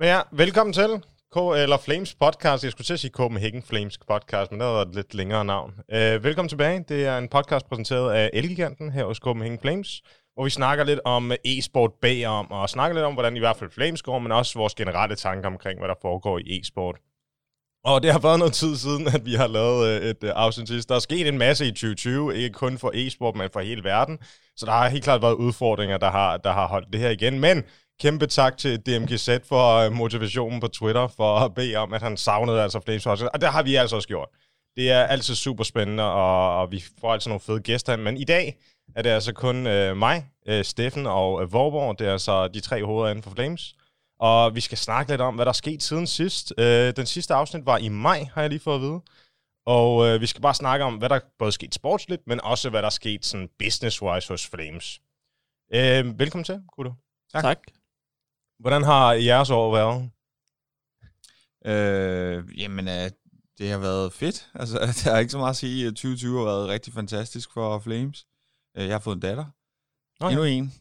Men 0.00 0.08
ja, 0.08 0.20
velkommen 0.32 0.72
til 0.72 1.02
K 1.32 1.36
eller 1.36 1.76
Flames 1.78 2.14
podcast. 2.14 2.64
Jeg 2.64 2.72
skulle 2.72 2.84
til 2.84 2.92
at 2.92 3.00
sige 3.00 3.10
Copenhagen 3.10 3.62
Flames 3.62 3.98
podcast, 3.98 4.50
men 4.50 4.60
det 4.60 4.68
var 4.68 4.82
et 4.82 4.94
lidt 4.94 5.14
længere 5.14 5.44
navn. 5.44 5.70
Uh, 5.88 6.24
velkommen 6.24 6.48
tilbage. 6.48 6.84
Det 6.88 7.06
er 7.06 7.18
en 7.18 7.28
podcast 7.28 7.68
præsenteret 7.68 8.12
af 8.12 8.30
Elgiganten 8.32 8.92
her 8.92 9.04
hos 9.04 9.16
Copenhagen 9.16 9.58
Flames, 9.58 10.02
hvor 10.34 10.44
vi 10.44 10.50
snakker 10.50 10.84
lidt 10.84 11.00
om 11.04 11.32
e-sport 11.44 11.90
bagom, 12.02 12.50
og 12.50 12.70
snakker 12.70 12.94
lidt 12.94 13.04
om, 13.04 13.12
hvordan 13.12 13.36
i 13.36 13.38
hvert 13.38 13.56
fald 13.56 13.70
Flames 13.70 14.02
går, 14.02 14.18
men 14.18 14.32
også 14.32 14.58
vores 14.58 14.74
generelle 14.74 15.16
tanker 15.16 15.48
omkring, 15.48 15.78
hvad 15.78 15.88
der 15.88 15.94
foregår 16.02 16.38
i 16.38 16.60
e-sport. 16.60 16.96
Og 17.84 18.02
det 18.02 18.12
har 18.12 18.18
været 18.18 18.38
noget 18.38 18.54
tid 18.54 18.76
siden, 18.76 19.06
at 19.14 19.24
vi 19.24 19.34
har 19.34 19.46
lavet 19.46 19.88
øh, 19.88 20.10
et 20.10 20.24
øh, 20.24 20.32
afsnit 20.34 20.68
sidst. 20.68 20.88
Der 20.88 20.94
er 20.94 20.98
sket 20.98 21.28
en 21.28 21.38
masse 21.38 21.66
i 21.66 21.70
2020, 21.70 22.36
ikke 22.36 22.52
kun 22.52 22.78
for 22.78 22.90
e-sport, 22.94 23.36
men 23.36 23.48
for 23.52 23.60
hele 23.60 23.84
verden. 23.84 24.18
Så 24.56 24.66
der 24.66 24.72
har 24.72 24.88
helt 24.88 25.04
klart 25.04 25.22
været 25.22 25.34
udfordringer, 25.34 25.98
der 25.98 26.10
har, 26.10 26.36
der 26.36 26.52
har 26.52 26.66
holdt 26.68 26.92
det 26.92 27.00
her 27.00 27.10
igen. 27.10 27.40
Men 27.40 27.64
kæmpe 28.00 28.26
tak 28.26 28.56
til 28.58 28.80
DMGZ 28.80 29.28
for 29.48 29.74
øh, 29.76 29.92
motivationen 29.92 30.60
på 30.60 30.68
Twitter, 30.68 31.08
for 31.08 31.36
at 31.36 31.54
bede 31.54 31.76
om, 31.76 31.92
at 31.92 32.02
han 32.02 32.16
savnede 32.16 32.62
altså 32.62 32.80
Flames 32.80 33.04
Hustle. 33.04 33.34
Og 33.34 33.40
det 33.40 33.48
har 33.48 33.62
vi 33.62 33.74
altså 33.74 33.96
også 33.96 34.08
gjort. 34.08 34.28
Det 34.76 34.90
er 34.90 35.02
altid 35.04 35.34
super 35.34 35.64
spændende, 35.64 36.12
og, 36.12 36.60
og 36.60 36.72
vi 36.72 36.84
får 37.00 37.12
altså 37.12 37.28
nogle 37.28 37.40
fede 37.40 37.60
gæster. 37.60 37.96
Men 37.96 38.16
i 38.16 38.24
dag 38.24 38.56
er 38.96 39.02
det 39.02 39.10
altså 39.10 39.32
kun 39.32 39.66
øh, 39.66 39.96
mig, 39.96 40.30
øh, 40.46 40.64
Steffen 40.64 41.06
og 41.06 41.42
øh, 41.42 41.52
Vorborg. 41.52 41.98
Det 41.98 42.06
er 42.06 42.12
altså 42.12 42.48
de 42.48 42.60
tre 42.60 42.84
hoveder 42.84 43.10
inden 43.10 43.22
for 43.22 43.30
Flames. 43.30 43.74
Og 44.20 44.54
vi 44.54 44.60
skal 44.60 44.78
snakke 44.78 45.12
lidt 45.12 45.20
om, 45.20 45.34
hvad 45.34 45.44
der 45.44 45.50
er 45.50 45.52
sket 45.52 45.82
siden 45.82 46.06
sidst. 46.06 46.52
Øh, 46.58 46.96
den 46.96 47.06
sidste 47.06 47.34
afsnit 47.34 47.66
var 47.66 47.78
i 47.78 47.88
maj, 47.88 48.26
har 48.34 48.40
jeg 48.40 48.50
lige 48.50 48.60
fået 48.60 48.74
at 48.74 48.80
vide. 48.80 49.00
Og 49.66 50.08
øh, 50.08 50.20
vi 50.20 50.26
skal 50.26 50.42
bare 50.42 50.54
snakke 50.54 50.84
om, 50.84 50.94
hvad 50.94 51.08
der 51.08 51.20
både 51.38 51.48
er 51.48 51.52
sket 51.52 51.74
sportsligt, 51.74 52.22
men 52.26 52.40
også 52.40 52.70
hvad 52.70 52.82
der 52.82 52.86
er 52.86 52.90
sket 52.90 53.24
sådan 53.24 53.48
business-wise 53.62 54.28
hos 54.28 54.46
Flames. 54.46 55.00
Øh, 55.74 56.18
velkommen 56.18 56.44
til, 56.44 56.60
Kudo. 56.76 56.92
Tak. 57.32 57.42
tak. 57.42 57.79
Hvordan 58.60 58.82
har 58.82 59.12
jeres 59.12 59.50
år 59.50 59.72
været? 59.72 60.10
Øh, 61.66 62.60
jamen, 62.60 62.88
øh, 62.88 63.10
det 63.58 63.70
har 63.70 63.78
været 63.78 64.12
fedt. 64.12 64.48
Altså, 64.54 64.78
der 65.04 65.12
er 65.12 65.18
ikke 65.18 65.32
så 65.32 65.38
meget 65.38 65.50
at 65.50 65.56
sige. 65.56 65.90
2020 65.90 66.38
har 66.38 66.44
været 66.44 66.68
rigtig 66.68 66.92
fantastisk 66.92 67.52
for 67.52 67.78
Flames. 67.78 68.26
Øh, 68.76 68.84
jeg 68.84 68.94
har 68.94 69.00
fået 69.00 69.14
en 69.14 69.20
datter. 69.20 69.44
Nå, 70.20 70.28
Endnu 70.28 70.44
ja. 70.44 70.50
en. 70.50 70.64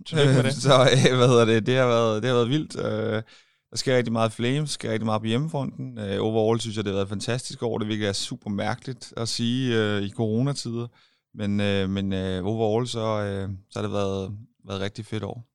det. 0.44 0.54
så 0.54 0.74
øh, 0.82 1.18
hvad 1.18 1.28
hedder 1.28 1.46
det? 1.46 1.66
Det 1.66 1.78
har 1.78 1.88
været, 1.88 2.24
det 2.24 2.30
har 2.30 2.36
været 2.36 2.50
vildt. 2.50 2.80
Øh, 2.80 3.24
der 3.72 3.78
sker 3.78 3.98
rigtig 3.98 4.14
meget 4.14 4.32
Flames, 4.32 4.70
sker 4.70 4.92
rigtig 4.92 5.06
meget 5.06 5.22
på 5.22 5.28
hjemmefronten. 5.28 5.98
Øh, 5.98 6.18
overall 6.22 6.60
synes 6.60 6.78
jeg, 6.78 6.86
det 6.86 6.92
har 6.92 6.96
været 6.96 7.06
et 7.06 7.10
fantastisk 7.10 7.64
år. 7.64 7.78
Det 7.78 7.88
virkelig 7.88 8.08
er 8.08 8.14
super 8.14 8.50
mærkeligt 8.50 9.14
at 9.18 9.30
sige 9.30 9.78
øh, 9.78 10.02
i 10.02 10.10
coronatider. 10.10 10.88
Men, 11.34 11.60
øh, 11.60 11.90
men 11.90 12.14
øh, 12.14 12.46
overall, 12.46 12.88
så, 12.88 13.00
øh, 13.00 13.50
så 13.70 13.80
har 13.80 13.82
det 13.82 13.92
været, 13.92 14.38
været 14.68 14.78
et 14.78 14.84
rigtig 14.84 15.06
fedt 15.06 15.24
år. 15.24 15.49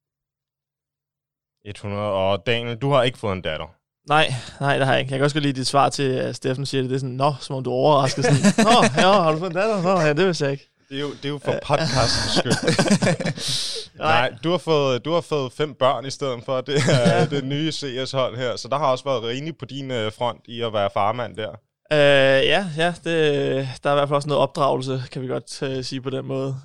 100. 1.64 2.02
Og 2.02 2.46
Daniel, 2.46 2.76
du 2.76 2.92
har 2.92 3.02
ikke 3.02 3.18
fået 3.18 3.32
en 3.32 3.42
datter. 3.42 3.66
Nej, 4.08 4.34
nej, 4.60 4.78
det 4.78 4.86
har 4.86 4.92
jeg 4.92 5.00
ikke. 5.00 5.12
Jeg 5.12 5.18
kan 5.18 5.24
også 5.24 5.36
godt 5.36 5.42
lide 5.42 5.58
dit 5.58 5.66
svar 5.66 5.88
til, 5.88 6.02
at 6.02 6.36
Steffen 6.36 6.66
siger 6.66 6.82
det. 6.82 6.90
Det 6.90 6.96
er 6.96 7.00
sådan, 7.00 7.14
nå, 7.14 7.34
som 7.40 7.56
om 7.56 7.64
du 7.64 7.70
er 7.70 7.74
overrasket. 7.74 8.24
Sådan, 8.24 8.64
nå, 8.64 8.84
ja, 8.96 9.22
har 9.22 9.32
du 9.32 9.38
fået 9.38 9.50
en 9.50 9.56
datter? 9.56 9.82
Nå, 9.82 10.00
ja, 10.00 10.08
det 10.12 10.26
vidste 10.26 10.44
jeg 10.44 10.52
ikke. 10.52 10.68
Det 10.88 10.96
er 10.96 11.00
jo, 11.00 11.10
det 11.10 11.24
er 11.24 11.28
jo 11.28 11.38
for 11.44 11.54
podcastens 11.62 12.32
skyld. 12.38 13.98
Nej, 13.98 14.32
du 14.44 14.50
har, 14.50 14.58
fået, 14.58 15.04
du 15.04 15.12
har 15.12 15.20
fået 15.20 15.52
fem 15.52 15.74
børn 15.74 16.06
i 16.06 16.10
stedet 16.10 16.44
for. 16.44 16.60
Det 16.60 16.88
ja. 16.88 17.26
det 17.36 17.44
nye 17.44 17.72
CS-hold 17.72 18.36
her. 18.36 18.56
Så 18.56 18.68
der 18.68 18.78
har 18.78 18.86
også 18.86 19.04
været 19.04 19.22
rimelig 19.22 19.56
på 19.56 19.64
din 19.64 19.90
øh, 19.90 20.12
front 20.12 20.40
i 20.48 20.62
at 20.62 20.72
være 20.72 20.90
farmand 20.94 21.36
der. 21.36 21.50
Uh, 21.90 22.46
ja, 22.46 22.66
ja 22.76 22.94
det, 23.04 23.68
der 23.82 23.90
er 23.90 23.94
i 23.94 23.96
hvert 23.96 24.08
fald 24.08 24.16
også 24.16 24.28
noget 24.28 24.42
opdragelse, 24.42 25.02
kan 25.12 25.22
vi 25.22 25.26
godt 25.26 25.62
uh, 25.62 25.84
sige 25.84 26.00
på 26.00 26.10
den 26.10 26.26
måde. 26.26 26.56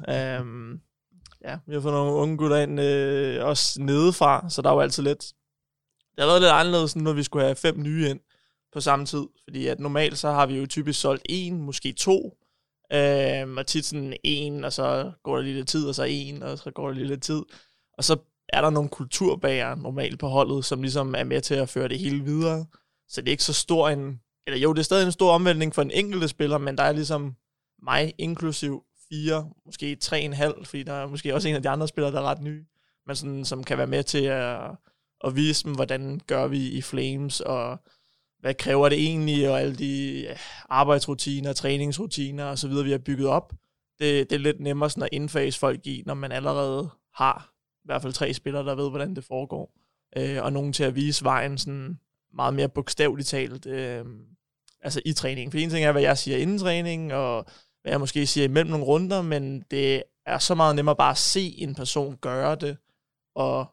Um, 0.42 0.80
ja, 1.44 1.58
vi 1.68 1.74
har 1.74 1.82
fået 1.82 1.94
nogle 1.94 2.14
unge 2.14 2.38
gutter 2.38 2.58
ind, 2.58 2.80
øh, 2.80 3.46
også 3.46 3.82
nedefra, 3.82 4.50
så 4.50 4.62
der 4.62 4.70
er 4.70 4.74
jo 4.74 4.80
altid 4.80 5.04
lidt... 5.04 5.34
Det 6.16 6.24
har 6.24 6.26
været 6.26 6.42
lidt 6.42 6.52
anderledes, 6.52 6.96
når 6.96 7.14
vi 7.14 7.24
skulle 7.24 7.46
have 7.46 7.56
fem 7.56 7.84
nye 7.84 8.10
ind 8.10 8.20
på 8.74 8.82
samme 8.82 9.06
tid. 9.06 9.24
Fordi 9.44 9.68
at 9.68 9.80
normalt 9.80 10.18
så 10.18 10.32
har 10.32 10.46
vi 10.46 10.58
jo 10.58 10.66
typisk 10.66 11.02
solgt 11.02 11.26
en, 11.30 11.62
måske 11.62 11.94
to, 11.94 12.38
øh, 12.94 13.54
og 13.58 13.68
tit 13.68 13.86
sådan 13.86 14.14
en, 14.24 14.64
og 14.64 14.74
så 14.74 15.12
går 15.24 15.36
der 15.36 15.44
lige 15.44 15.56
lidt 15.56 15.68
tid, 15.68 15.88
og 15.88 15.96
så 15.96 16.04
en, 16.04 16.44
og 16.44 16.58
så 16.58 16.72
går 16.72 16.88
der 16.88 16.94
lige 16.94 17.08
lidt 17.08 17.24
tid. 17.24 17.42
Og 17.98 18.04
så 18.04 18.18
er 18.50 18.62
der 18.62 18.70
nogle 18.70 18.90
kulturbager 18.90 19.76
normalt 19.76 20.20
på 20.20 20.28
holdet, 20.28 20.66
som 20.66 20.82
ligesom 20.82 21.16
er 21.18 21.24
med 21.24 21.42
til 21.42 21.56
at 21.56 21.70
føre 21.70 21.88
det 21.88 22.00
hele 22.00 22.24
videre. 22.24 22.66
Så 23.08 23.22
det 23.22 23.28
er 23.28 23.32
ikke 23.32 23.44
så 23.44 23.54
stor 23.54 23.90
en... 23.90 24.22
Eller 24.48 24.60
jo, 24.60 24.74
det 24.74 24.80
er 24.80 24.84
stadig 24.84 25.06
en 25.06 25.12
stor 25.12 25.32
omvæltning 25.32 25.76
for 25.76 25.82
en 25.82 25.92
enkelte 25.92 26.28
spiller, 26.28 26.58
men 26.58 26.78
der 26.78 26.84
er 26.84 26.92
ligesom 26.92 27.36
mig 27.84 28.14
inklusiv 28.18 28.84
fire, 29.10 29.50
måske 29.66 29.96
tre 29.96 30.22
en 30.22 30.34
halv, 30.34 30.66
fordi 30.66 30.84
der 30.84 30.94
er 30.94 31.08
måske 31.08 31.36
også 31.36 31.50
en 31.50 31.56
af 31.56 31.62
de 31.62 31.70
andre 31.70 31.88
spillere, 31.88 32.12
der 32.12 32.20
er 32.20 32.24
ret 32.24 32.42
nye, 32.42 32.66
men 33.08 33.16
sådan, 33.16 33.46
som 33.46 33.64
kan 33.64 33.78
være 33.78 33.88
med 33.88 34.04
til 34.04 34.24
at, 34.24 34.60
at 35.24 35.36
vise 35.36 35.64
dem, 35.64 35.74
hvordan 35.74 36.22
gør 36.28 36.48
vi 36.48 36.70
i 36.70 36.82
Flames, 36.82 37.40
og 37.40 37.78
hvad 38.40 38.54
kræver 38.54 38.90
det 38.90 38.98
egentlig, 38.98 39.50
og 39.50 39.62
alle 39.62 39.76
de 39.76 40.28
arbejdsrutiner, 40.70 41.54
træningsrutiner 41.54 42.46
og 42.46 42.58
så 42.58 42.68
videre, 42.68 42.86
vi 42.86 42.92
har 42.92 42.98
bygget 42.98 43.28
op. 43.28 43.54
Det, 44.00 44.30
det 44.30 44.36
er 44.36 44.40
lidt 44.40 44.60
nemmere 44.60 44.90
sådan 44.90 45.04
at 45.04 45.10
indfase 45.12 45.60
folk 45.60 45.88
i, 45.88 46.04
når 46.06 46.14
man 46.14 46.32
allerede 46.32 46.90
har 47.16 47.54
i 47.84 47.86
hvert 47.86 48.02
fald 48.02 48.14
tre 48.14 48.34
spillere, 48.34 48.66
der 48.66 48.76
ved, 48.76 48.90
hvordan 48.90 49.16
det 49.16 49.24
foregår. 49.24 49.74
Øh, 50.18 50.44
og 50.44 50.54
nogen 50.54 50.74
til 50.74 50.84
at 50.84 50.96
vise 50.96 51.24
vejen 51.24 51.58
sådan 51.58 52.00
meget 52.34 52.54
mere 52.54 52.70
bogstaveligt 52.70 53.28
talt 53.28 53.66
øh, 53.66 54.06
altså 54.82 55.02
i 55.06 55.14
træningen. 55.14 55.52
For 55.52 55.58
en 55.58 55.70
ting 55.70 55.86
er, 55.86 55.92
hvad 55.92 56.02
jeg 56.02 56.18
siger 56.18 56.38
inden 56.38 56.60
træningen, 56.60 57.12
og 57.12 57.46
hvad 57.90 57.94
jeg 57.94 58.00
måske 58.00 58.28
siger 58.28 58.46
imellem 58.46 58.72
nogle 58.72 58.86
runder, 58.86 59.22
men 59.22 59.64
det 59.72 60.04
er 60.26 60.38
så 60.38 60.56
meget 60.56 60.76
nemmere 60.76 60.96
bare 60.96 61.12
at 61.12 61.18
se 61.18 61.56
en 61.58 61.76
person 61.76 62.18
gøre 62.22 62.56
det, 62.56 62.78
og 63.36 63.66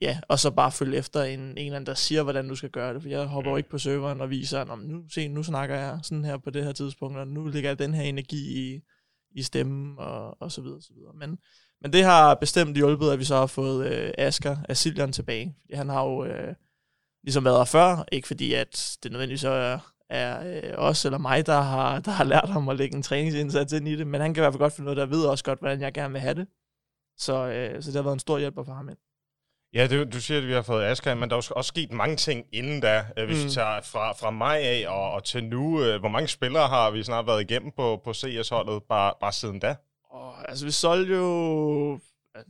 ja, 0.00 0.20
og 0.28 0.38
så 0.38 0.50
bare 0.50 0.72
følge 0.72 0.98
efter 0.98 1.22
en, 1.22 1.40
en 1.40 1.58
eller 1.58 1.76
anden, 1.76 1.86
der 1.86 1.94
siger, 1.94 2.22
hvordan 2.22 2.48
du 2.48 2.54
skal 2.54 2.70
gøre 2.70 2.94
det. 2.94 3.02
For 3.02 3.08
jeg 3.08 3.26
hopper 3.26 3.50
jo 3.50 3.54
mm. 3.54 3.58
ikke 3.58 3.68
på 3.68 3.78
serveren 3.78 4.20
og 4.20 4.30
viser, 4.30 4.60
at 4.60 4.78
nu, 4.78 5.08
se, 5.08 5.28
nu 5.28 5.42
snakker 5.42 5.76
jeg 5.76 5.98
sådan 6.02 6.24
her 6.24 6.36
på 6.36 6.50
det 6.50 6.64
her 6.64 6.72
tidspunkt, 6.72 7.18
og 7.18 7.28
nu 7.28 7.46
ligger 7.46 7.70
jeg 7.70 7.78
den 7.78 7.94
her 7.94 8.02
energi 8.02 8.74
i, 8.74 8.80
i 9.30 9.42
stemmen, 9.42 9.94
og, 9.98 10.42
og 10.42 10.52
så 10.52 10.62
videre, 10.62 10.82
så 10.82 10.92
videre. 10.94 11.12
Men, 11.14 11.38
men 11.80 11.92
det 11.92 12.04
har 12.04 12.34
bestemt 12.34 12.76
hjulpet, 12.76 13.10
at 13.10 13.18
vi 13.18 13.24
så 13.24 13.36
har 13.36 13.46
fået 13.46 13.86
øh, 13.86 14.12
Asger 14.18 14.56
Asilian 14.68 15.12
tilbage. 15.12 15.56
Fordi 15.60 15.74
han 15.74 15.88
har 15.88 16.04
jo 16.04 16.24
øh, 16.24 16.54
ligesom 17.22 17.44
været 17.44 17.58
der 17.58 17.64
før, 17.64 18.04
ikke 18.12 18.28
fordi 18.28 18.54
at 18.54 18.98
det 19.02 19.12
nødvendigvis 19.12 19.44
er, 19.44 19.91
er 20.12 20.60
øh, 20.64 20.72
os 20.76 21.04
eller 21.04 21.18
mig, 21.18 21.46
der 21.46 21.60
har, 21.60 22.00
der 22.00 22.10
har 22.10 22.24
lært 22.24 22.48
ham 22.48 22.68
at 22.68 22.76
lægge 22.76 22.96
en 22.96 23.02
træningsindsats 23.02 23.72
ind 23.72 23.88
i 23.88 23.96
det, 23.96 24.06
men 24.06 24.20
han 24.20 24.34
kan 24.34 24.40
i 24.40 24.42
hvert 24.42 24.52
fald 24.52 24.58
godt 24.58 24.72
finde 24.72 24.84
noget, 24.84 24.96
der 24.96 25.06
ved 25.06 25.24
også 25.24 25.44
godt, 25.44 25.58
hvordan 25.58 25.80
jeg 25.80 25.92
gerne 25.92 26.12
vil 26.12 26.20
have 26.20 26.34
det. 26.34 26.46
Så, 27.18 27.46
øh, 27.46 27.82
så 27.82 27.90
det 27.90 27.96
har 27.96 28.02
været 28.02 28.14
en 28.14 28.18
stor 28.18 28.38
hjælp 28.38 28.54
for 28.54 28.74
ham 28.74 28.88
ind. 28.88 28.98
Ja, 29.74 29.86
det, 29.86 30.12
du 30.12 30.20
siger, 30.20 30.38
at 30.38 30.46
vi 30.46 30.52
har 30.52 30.62
fået 30.62 30.84
Asger, 30.84 31.14
men 31.14 31.30
der 31.30 31.36
er 31.36 31.50
også 31.56 31.68
sket 31.68 31.92
mange 31.92 32.16
ting 32.16 32.46
inden 32.52 32.80
da. 32.80 33.04
Øh, 33.16 33.26
hvis 33.26 33.38
mm. 33.38 33.44
vi 33.44 33.50
tager 33.50 33.80
fra, 33.80 34.12
fra 34.12 34.30
maj 34.30 34.60
af 34.64 34.84
og, 34.88 35.12
og 35.12 35.24
til 35.24 35.44
nu, 35.44 35.82
øh, 35.82 36.00
hvor 36.00 36.08
mange 36.08 36.28
spillere 36.28 36.68
har 36.68 36.90
vi 36.90 37.02
snart 37.02 37.26
været 37.26 37.40
igennem 37.40 37.72
på, 37.76 38.00
på 38.04 38.12
CS-holdet 38.12 38.82
bare, 38.88 39.12
bare 39.20 39.32
siden 39.32 39.58
da? 39.58 39.74
Oh, 40.10 40.42
altså, 40.48 40.64
vi 40.64 40.70
solgte 40.70 41.14
jo... 41.14 41.98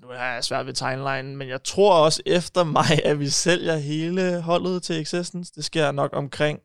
Nu 0.02 0.08
har 0.08 0.34
jeg 0.34 0.44
svært 0.44 0.66
ved 0.66 0.72
timeline, 0.72 1.36
men 1.36 1.48
jeg 1.48 1.62
tror 1.64 2.04
også 2.04 2.22
efter 2.26 2.64
mig, 2.64 3.04
at 3.04 3.20
vi 3.20 3.28
sælger 3.28 3.76
hele 3.76 4.40
holdet 4.40 4.82
til 4.82 5.00
Existence. 5.00 5.52
Det 5.56 5.64
sker 5.64 5.92
nok 5.92 6.10
omkring 6.12 6.60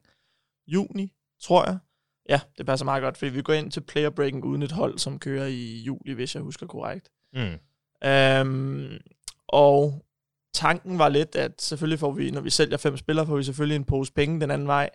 juni, 0.67 1.13
tror 1.43 1.65
jeg. 1.65 1.77
Ja, 2.29 2.39
det 2.57 2.65
passer 2.65 2.85
meget 2.85 3.03
godt, 3.03 3.17
fordi 3.17 3.31
vi 3.31 3.41
går 3.41 3.53
ind 3.53 3.71
til 3.71 3.81
player 3.81 4.09
breaking 4.09 4.43
uden 4.43 4.63
et 4.63 4.71
hold, 4.71 4.99
som 4.99 5.19
kører 5.19 5.47
i 5.47 5.81
juli, 5.85 6.13
hvis 6.13 6.35
jeg 6.35 6.43
husker 6.43 6.67
korrekt. 6.67 7.09
Mm. 7.33 7.59
Um, 8.09 8.97
og 9.47 10.05
tanken 10.53 10.99
var 10.99 11.09
lidt, 11.09 11.35
at 11.35 11.61
selvfølgelig 11.61 11.99
får 11.99 12.11
vi, 12.11 12.31
når 12.31 12.41
vi 12.41 12.49
sælger 12.49 12.77
fem 12.77 12.97
spillere, 12.97 13.25
får 13.25 13.37
vi 13.37 13.43
selvfølgelig 13.43 13.75
en 13.75 13.83
pose 13.83 14.13
penge 14.13 14.41
den 14.41 14.51
anden 14.51 14.67
vej. 14.67 14.89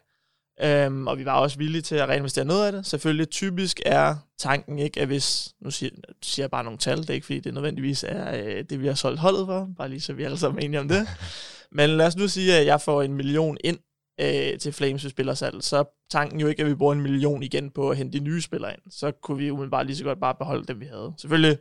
Øhm, 0.63 1.07
og 1.07 1.19
vi 1.19 1.25
var 1.25 1.41
også 1.41 1.59
villige 1.59 1.83
til 1.83 1.95
at 1.95 2.09
reinvestere 2.09 2.45
noget 2.45 2.67
af 2.67 2.73
det. 2.73 2.87
Selvfølgelig 2.87 3.31
typisk 3.31 3.81
er 3.87 4.17
tanken 4.39 4.79
ikke, 4.79 5.01
at 5.01 5.07
hvis, 5.07 5.55
nu 5.61 5.71
siger, 5.71 5.91
siger 6.23 6.45
jeg 6.45 6.51
bare 6.51 6.65
nogle 6.65 6.79
tal, 6.79 6.99
det 6.99 7.11
er 7.11 7.15
ikke 7.15 7.27
fordi 7.27 7.41
det 7.41 7.55
nødvendigvis 7.55 8.05
er 8.09 8.45
øh, 8.45 8.65
det, 8.71 8.81
vi 8.81 8.87
har 8.87 8.95
solgt 8.95 9.21
holdet 9.21 9.47
for, 9.47 9.69
bare 9.79 9.89
lige 9.89 10.01
så 10.01 10.13
vi 10.13 10.25
alle 10.25 10.39
sammen 10.39 10.63
er 10.63 10.65
enige 10.65 10.81
om 10.81 10.89
det. 10.89 11.09
Men 11.77 11.91
lad 11.91 12.07
os 12.07 12.17
nu 12.17 12.29
sige, 12.29 12.59
at 12.59 12.67
jeg 12.67 12.81
får 12.81 13.03
en 13.03 13.15
million 13.15 13.57
ind 13.65 13.79
øh, 14.23 14.59
til 14.59 14.73
Flames 14.73 15.03
spillersalg, 15.03 15.63
så 15.63 15.85
tanken 16.11 16.41
jo 16.41 16.47
ikke, 16.47 16.63
at 16.63 16.69
vi 16.69 16.75
bruger 16.75 16.93
en 16.93 17.01
million 17.01 17.43
igen 17.43 17.71
på 17.71 17.91
at 17.91 17.97
hente 17.97 18.19
de 18.19 18.25
nye 18.25 18.41
spillere 18.41 18.73
ind. 18.73 18.83
Så 18.91 19.11
kunne 19.11 19.39
vi 19.39 19.51
umiddelbart 19.51 19.79
bare 19.79 19.87
lige 19.87 19.97
så 19.97 20.05
godt 20.05 20.21
bare 20.21 20.35
beholde 20.35 20.65
dem, 20.65 20.81
vi 20.81 20.87
havde. 20.87 21.13
Selvfølgelig 21.19 21.59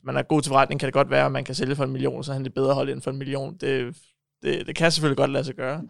hvis 0.00 0.04
man 0.04 0.16
er 0.16 0.22
god 0.22 0.42
til 0.42 0.50
forretning, 0.50 0.80
kan 0.80 0.86
det 0.86 0.94
godt 0.94 1.10
være, 1.10 1.26
at 1.26 1.32
man 1.32 1.44
kan 1.44 1.54
sælge 1.54 1.76
for 1.76 1.84
en 1.84 1.90
million, 1.90 2.24
så 2.24 2.32
han 2.32 2.44
det 2.44 2.54
bedre 2.54 2.74
holde 2.74 2.92
ind 2.92 3.02
for 3.02 3.10
en 3.10 3.16
million. 3.16 3.56
Det, 3.56 3.96
det, 4.42 4.66
det 4.66 4.76
kan 4.76 4.90
selvfølgelig 4.90 5.16
godt 5.16 5.30
lade 5.30 5.44
sig 5.44 5.54
gøre. 5.54 5.82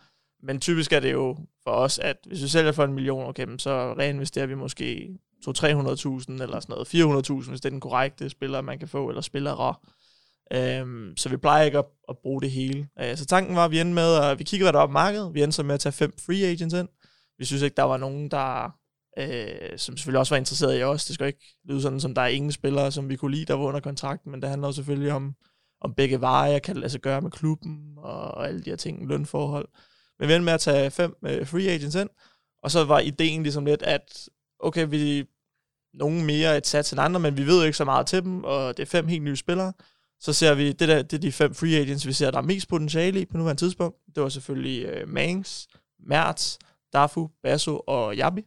Men 0.43 0.61
typisk 0.61 0.93
er 0.93 1.01
det 1.01 1.13
jo 1.13 1.37
for 1.65 1.71
os, 1.71 1.99
at 1.99 2.17
hvis 2.27 2.43
vi 2.43 2.49
sælger 2.49 2.73
for 2.73 2.85
en 2.85 2.93
million, 2.93 3.27
okay, 3.27 3.47
så 3.59 3.95
reinvesterer 3.99 4.47
vi 4.47 4.55
måske 4.55 5.09
200-300.000 5.49 6.43
eller 6.43 6.61
sådan 6.61 6.65
noget, 6.69 7.25
400.000, 7.45 7.49
hvis 7.49 7.61
det 7.61 7.65
er 7.65 7.71
den 7.71 7.81
korrekte 7.81 8.31
spiller, 8.31 8.61
man 8.61 8.79
kan 8.79 8.89
få, 8.89 9.09
eller 9.09 9.23
spillere. 9.23 9.75
Øhm, 10.53 11.17
så 11.17 11.29
vi 11.29 11.37
plejer 11.37 11.65
ikke 11.65 11.79
at, 11.79 11.85
at 12.09 12.17
bruge 12.23 12.43
det 12.43 12.51
hele. 12.51 12.89
Øh, 13.01 13.17
så 13.17 13.27
tanken 13.27 13.57
var, 13.57 13.65
at 13.65 13.71
vi 13.71 13.81
endte 13.81 13.95
med, 13.95 14.15
at 14.15 14.39
vi 14.39 14.45
kiggede, 14.45 14.65
hvad 14.65 14.73
der 14.73 14.79
var 14.79 14.87
på 14.87 14.93
markedet. 14.93 15.35
Vi 15.35 15.43
endte 15.43 15.57
så 15.57 15.63
med 15.63 15.75
at 15.75 15.81
tage 15.81 15.93
fem 15.93 16.13
free 16.27 16.45
agents 16.45 16.75
ind. 16.75 16.89
Vi 17.39 17.45
synes 17.45 17.63
ikke, 17.63 17.77
der 17.77 17.83
var 17.83 17.97
nogen, 17.97 18.31
der 18.31 18.81
øh, 19.19 19.79
som 19.79 19.97
selvfølgelig 19.97 20.19
også 20.19 20.35
var 20.35 20.39
interesseret 20.39 20.79
i 20.79 20.83
os. 20.83 21.05
Det 21.05 21.15
skal 21.15 21.27
ikke 21.27 21.57
lyde 21.65 21.83
sådan, 21.83 22.01
som 22.01 22.15
der 22.15 22.23
er 22.23 22.27
ingen 22.27 22.53
spillere, 22.53 22.93
som 22.93 23.09
vi 23.09 23.17
kunne 23.17 23.35
lide, 23.35 23.45
der 23.45 23.55
var 23.55 23.65
under 23.65 23.81
kontrakt, 23.81 24.27
men 24.27 24.43
det 24.43 24.51
handler 24.51 24.69
jo 24.69 24.73
selvfølgelig 24.73 25.13
om, 25.13 25.35
om 25.81 25.95
begge 25.95 26.21
veje, 26.21 26.61
kan 26.61 26.75
det 26.75 26.81
lade 26.81 26.91
sig 26.91 27.01
gøre 27.01 27.21
med 27.21 27.31
klubben, 27.31 27.95
og, 27.97 28.21
og 28.21 28.49
alle 28.49 28.63
de 28.63 28.71
her 28.71 28.77
ting, 28.77 29.09
lønforhold. 29.09 29.69
Men 30.19 30.29
vi 30.29 30.35
endte 30.35 30.45
med 30.45 30.53
at 30.53 30.61
tage 30.61 30.91
fem 30.91 31.15
øh, 31.27 31.47
free 31.47 31.69
agents 31.69 31.97
ind, 31.97 32.09
og 32.63 32.71
så 32.71 32.85
var 32.85 32.99
ideen 32.99 33.43
ligesom 33.43 33.65
lidt, 33.65 33.83
at 33.83 34.29
okay, 34.59 34.87
vi 34.89 35.25
nogen 35.95 36.27
mere 36.27 36.57
et 36.57 36.67
sats 36.67 36.93
end 36.93 37.01
andre, 37.01 37.21
men 37.21 37.37
vi 37.37 37.47
ved 37.47 37.59
jo 37.59 37.65
ikke 37.65 37.77
så 37.77 37.85
meget 37.85 38.07
til 38.07 38.23
dem, 38.23 38.45
og 38.45 38.77
det 38.77 38.83
er 38.83 38.87
fem 38.87 39.07
helt 39.07 39.23
nye 39.23 39.37
spillere. 39.37 39.73
Så 40.21 40.33
ser 40.33 40.55
vi, 40.55 40.73
det, 40.73 40.89
der, 40.89 41.03
det 41.03 41.13
er 41.13 41.21
de 41.21 41.33
fem 41.33 41.55
free 41.55 41.77
agents, 41.77 42.07
vi 42.07 42.13
ser, 42.13 42.31
der 42.31 42.39
er 42.39 42.43
mest 42.43 42.69
potentiale 42.69 43.21
i 43.21 43.27
på 43.27 43.37
nuværende 43.37 43.63
tidspunkt. 43.63 43.97
Det 44.15 44.23
var 44.23 44.29
selvfølgelig 44.29 44.85
øh, 44.85 45.09
Mangs, 45.09 45.69
Mertz, 45.99 46.57
Dafu, 46.93 47.31
Basso 47.43 47.81
og 47.87 48.17
Jabi. 48.17 48.43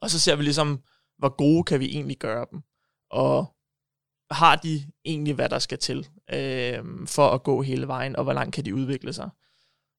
Og 0.00 0.10
så 0.10 0.20
ser 0.20 0.36
vi 0.36 0.42
ligesom, 0.42 0.82
hvor 1.18 1.36
gode 1.36 1.64
kan 1.64 1.80
vi 1.80 1.86
egentlig 1.86 2.18
gøre 2.18 2.46
dem. 2.50 2.62
Og 3.10 3.56
har 4.30 4.56
de 4.56 4.84
egentlig, 5.04 5.34
hvad 5.34 5.48
der 5.48 5.58
skal 5.58 5.78
til 5.78 6.08
øh, 6.32 6.84
for 7.06 7.28
at 7.28 7.42
gå 7.42 7.62
hele 7.62 7.86
vejen, 7.86 8.16
og 8.16 8.24
hvor 8.24 8.32
langt 8.32 8.54
kan 8.54 8.64
de 8.64 8.74
udvikle 8.74 9.12
sig. 9.12 9.30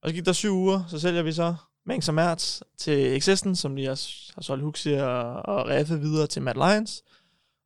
Og 0.02 0.10
så 0.10 0.16
gik 0.16 0.26
der 0.26 0.34
syv 0.34 0.54
uger, 0.54 0.84
så 0.88 1.00
sælger 1.00 1.24
vi 1.24 1.32
så 1.32 1.56
Mangs 1.86 2.08
og 2.08 2.14
Mertz 2.14 2.62
til 2.78 3.16
Existen, 3.16 3.56
som 3.56 3.76
de 3.76 3.86
har, 3.86 4.00
har 4.36 4.42
solgt 4.42 4.64
Huxi 4.64 4.94
og, 4.94 5.34
og 5.34 5.68
Reffe 5.68 6.00
videre 6.00 6.28
til 6.28 6.42
Mad 6.42 6.54
Lions. 6.54 7.04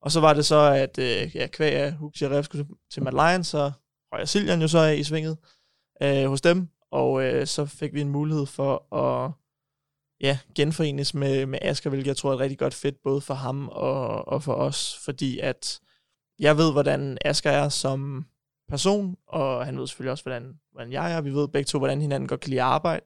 Og 0.02 0.12
så 0.12 0.20
var 0.20 0.34
det 0.34 0.46
så, 0.46 0.72
at 0.72 0.98
øh, 0.98 1.36
ja, 1.36 1.48
kvæg 1.48 1.74
af 1.74 1.94
Hug 1.94 2.12
og 2.22 2.46
skulle 2.46 2.68
til 2.92 3.04
Mad 3.04 3.12
Lions, 3.12 3.48
så 3.48 3.72
røg 4.14 4.28
Siljan 4.28 4.62
jo 4.62 4.68
så 4.68 4.80
af 4.80 4.96
i 4.96 5.04
svinget 5.04 5.38
øh, 6.04 6.26
hos 6.26 6.42
dem. 6.42 6.70
Og 6.92 7.24
øh, 7.24 7.48
så 7.48 7.66
fik 7.66 7.94
vi 7.94 8.02
en 8.02 8.10
mulighed 8.10 8.46
for 8.46 8.96
at 8.96 9.32
ja, 10.22 10.40
genforenes 10.56 11.14
med, 11.14 11.46
med 11.46 11.60
Asger, 11.62 11.90
hvilket 11.90 12.08
jeg 12.08 12.18
tror 12.18 12.30
er 12.30 12.34
et 12.34 12.40
rigtig 12.40 12.60
godt 12.60 12.74
fedt, 12.74 12.96
både 13.04 13.22
for 13.22 13.34
ham 13.34 13.68
og, 13.68 14.28
og 14.28 14.44
for 14.44 14.54
os, 14.54 15.00
fordi 15.06 15.40
at 15.40 15.80
jeg 16.40 16.58
ved, 16.58 16.72
hvordan 16.72 17.18
Asger 17.26 17.52
er 17.52 17.70
som 17.70 18.26
person, 18.70 19.18
og 19.28 19.66
han 19.66 19.80
ved 19.80 19.88
selvfølgelig 19.88 20.12
også, 20.12 20.24
hvordan, 20.24 20.60
hvordan 20.72 20.92
jeg 20.92 21.14
er. 21.14 21.22
Vi 21.22 21.34
ved 21.34 21.48
begge 21.48 21.66
to, 21.66 21.78
hvordan 21.78 22.02
hinanden 22.02 22.28
godt 22.28 22.40
kan 22.40 22.50
lide 22.50 22.62
arbejde. 22.62 23.06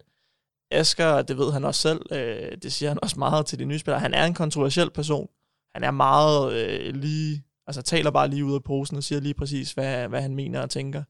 Asger, 0.72 1.22
det 1.22 1.38
ved 1.38 1.52
han 1.52 1.64
også 1.64 1.82
selv, 1.82 2.02
øh, 2.12 2.58
det 2.64 2.74
siger 2.74 2.90
han 2.90 3.00
også 3.04 3.20
meget 3.20 3.46
til 3.46 3.60
de 3.60 3.66
nye 3.66 3.80
spillere, 3.80 4.00
han 4.00 4.14
er 4.14 4.26
en 4.26 4.34
kontroversiel 4.34 4.92
person. 4.92 5.30
Han 5.74 5.84
er 5.84 5.92
meget 5.92 6.54
øh, 6.54 6.96
lige, 6.96 7.44
altså 7.68 7.82
taler 7.82 8.12
bare 8.12 8.28
lige 8.28 8.46
ud 8.46 8.56
af 8.56 8.64
posen 8.64 8.98
og 8.98 9.04
siger 9.04 9.22
lige 9.22 9.34
præcis, 9.34 9.72
hvad, 9.72 10.08
hvad 10.08 10.22
han 10.22 10.36
mener 10.36 10.62
og 10.62 10.70
tænker. 10.70 11.04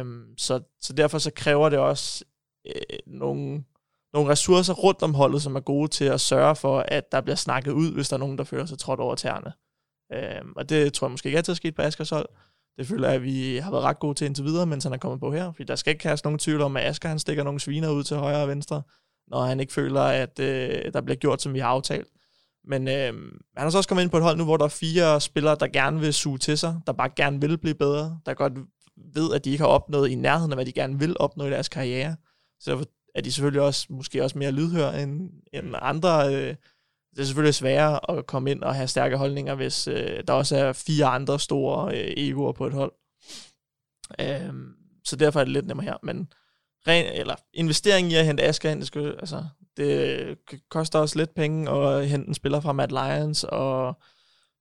Um, 0.00 0.24
så, 0.36 0.60
så 0.80 0.92
derfor 0.92 1.18
så 1.18 1.30
kræver 1.36 1.68
det 1.68 1.78
også 1.78 2.24
øh, 2.66 2.98
nogle, 3.06 3.64
nogle 4.12 4.30
ressourcer 4.30 4.74
rundt 4.74 5.02
om 5.02 5.14
holdet, 5.14 5.42
som 5.42 5.56
er 5.56 5.60
gode 5.60 5.88
til 5.88 6.04
at 6.04 6.20
sørge 6.20 6.56
for, 6.56 6.78
at 6.78 7.12
der 7.12 7.20
bliver 7.20 7.36
snakket 7.36 7.72
ud, 7.72 7.92
hvis 7.92 8.08
der 8.08 8.16
er 8.16 8.20
nogen, 8.20 8.38
der 8.38 8.44
føler 8.44 8.66
sig 8.66 8.78
trådt 8.78 9.00
over 9.00 9.14
tæerne. 9.14 9.52
Um, 10.42 10.52
og 10.56 10.68
det 10.68 10.92
tror 10.92 11.06
jeg 11.06 11.10
måske 11.10 11.26
ikke 11.26 11.36
altid 11.36 11.52
er 11.52 11.56
sket 11.56 11.74
på 11.74 11.82
Askers 11.82 12.10
hold. 12.10 12.28
Det 12.78 12.86
føler 12.86 13.08
jeg, 13.08 13.16
at 13.16 13.22
vi 13.22 13.56
har 13.56 13.70
været 13.70 13.84
ret 13.84 13.98
gode 13.98 14.14
til 14.14 14.26
indtil 14.26 14.44
videre, 14.44 14.66
mens 14.66 14.84
han 14.84 14.92
er 14.92 14.98
kommet 14.98 15.20
på 15.20 15.32
her. 15.32 15.52
Fordi 15.52 15.64
der 15.64 15.76
skal 15.76 15.90
ikke 15.90 16.02
kaste 16.02 16.26
nogen 16.26 16.38
tvivl 16.38 16.60
om, 16.60 16.76
at 16.76 16.86
Asker 16.86 17.08
han 17.08 17.18
stikker 17.18 17.44
nogle 17.44 17.60
sviner 17.60 17.90
ud 17.90 18.02
til 18.04 18.16
højre 18.16 18.42
og 18.42 18.48
venstre, 18.48 18.82
når 19.26 19.44
han 19.44 19.60
ikke 19.60 19.72
føler, 19.72 20.00
at 20.00 20.38
øh, 20.38 20.92
der 20.92 21.00
bliver 21.00 21.16
gjort, 21.16 21.42
som 21.42 21.54
vi 21.54 21.58
har 21.58 21.68
aftalt. 21.68 22.08
Men 22.64 22.88
øh, 22.88 23.12
han 23.56 23.62
har 23.64 23.70
så 23.70 23.78
også 23.78 23.88
kommet 23.88 24.02
ind 24.02 24.10
på 24.10 24.16
et 24.16 24.22
hold 24.22 24.36
nu, 24.36 24.44
hvor 24.44 24.56
der 24.56 24.64
er 24.64 24.68
fire 24.68 25.20
spillere, 25.20 25.56
der 25.60 25.68
gerne 25.68 26.00
vil 26.00 26.14
suge 26.14 26.38
til 26.38 26.58
sig, 26.58 26.80
der 26.86 26.92
bare 26.92 27.10
gerne 27.16 27.40
vil 27.40 27.58
blive 27.58 27.74
bedre, 27.74 28.20
der 28.26 28.34
godt 28.34 28.52
ved, 29.14 29.34
at 29.34 29.44
de 29.44 29.50
ikke 29.50 29.62
har 29.62 29.68
opnået 29.68 30.08
i 30.08 30.14
nærheden 30.14 30.52
af, 30.52 30.56
hvad 30.56 30.66
de 30.66 30.72
gerne 30.72 30.98
vil 30.98 31.16
opnå 31.20 31.44
i 31.44 31.50
deres 31.50 31.68
karriere. 31.68 32.16
Så 32.60 32.70
derfor 32.70 32.84
er 33.14 33.20
de 33.20 33.32
selvfølgelig 33.32 33.62
også 33.62 33.86
måske 33.90 34.24
også 34.24 34.38
mere 34.38 34.52
lydhør 34.52 34.90
end, 34.90 35.30
end 35.52 35.74
andre. 35.78 36.34
Øh, 36.34 36.56
det 37.10 37.22
er 37.22 37.24
selvfølgelig 37.24 37.54
sværere 37.54 38.10
at 38.10 38.26
komme 38.26 38.50
ind 38.50 38.62
og 38.62 38.74
have 38.74 38.88
stærke 38.88 39.16
holdninger, 39.16 39.54
hvis 39.54 39.88
øh, 39.88 40.22
der 40.28 40.32
også 40.32 40.56
er 40.56 40.72
fire 40.72 41.06
andre 41.06 41.40
store 41.40 41.98
øh, 41.98 42.12
egoer 42.16 42.52
på 42.52 42.66
et 42.66 42.72
hold. 42.72 42.92
Øh, 44.20 44.54
så 45.04 45.16
derfor 45.16 45.40
er 45.40 45.44
det 45.44 45.52
lidt 45.52 45.66
nemmere 45.66 45.84
her. 45.84 45.96
Men 46.02 46.28
ren, 46.86 47.06
eller 47.06 47.34
investering 47.54 48.12
i 48.12 48.14
at 48.14 48.26
hente 48.26 48.42
Asger 48.42 48.70
ind, 48.70 48.78
det, 48.78 48.86
skal, 48.86 49.16
altså, 49.18 49.44
det 49.76 50.18
øh, 50.20 50.36
koster 50.70 50.98
også 50.98 51.18
lidt 51.18 51.34
penge 51.34 51.70
at 51.70 52.08
hente 52.08 52.28
en 52.28 52.34
spiller 52.34 52.60
fra 52.60 52.72
Mad 52.72 52.88
Lions, 52.88 53.44
og 53.44 53.94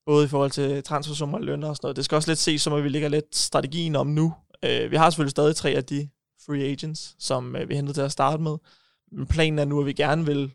både 0.05 0.25
i 0.25 0.27
forhold 0.27 0.51
til 0.51 0.83
transfersummer 0.83 1.37
og 1.37 1.43
lønner 1.43 1.69
og 1.69 1.75
sådan 1.75 1.85
noget. 1.85 1.95
Det 1.95 2.05
skal 2.05 2.15
også 2.15 2.31
lidt 2.31 2.39
ses 2.39 2.61
som, 2.61 2.73
at 2.73 2.83
vi 2.83 2.89
ligger 2.89 3.09
lidt 3.09 3.35
strategien 3.35 3.95
om 3.95 4.07
nu. 4.07 4.33
Øh, 4.65 4.91
vi 4.91 4.95
har 4.95 5.09
selvfølgelig 5.09 5.31
stadig 5.31 5.55
tre 5.55 5.69
af 5.69 5.83
de 5.83 6.09
free 6.45 6.71
agents, 6.71 7.15
som 7.19 7.55
øh, 7.55 7.69
vi 7.69 7.75
hentede 7.75 7.97
til 7.97 8.01
at 8.01 8.11
starte 8.11 8.43
med. 8.43 8.57
Men 9.11 9.27
planen 9.27 9.59
er 9.59 9.65
nu, 9.65 9.79
at 9.79 9.85
vi 9.85 9.93
gerne 9.93 10.25
vil 10.25 10.51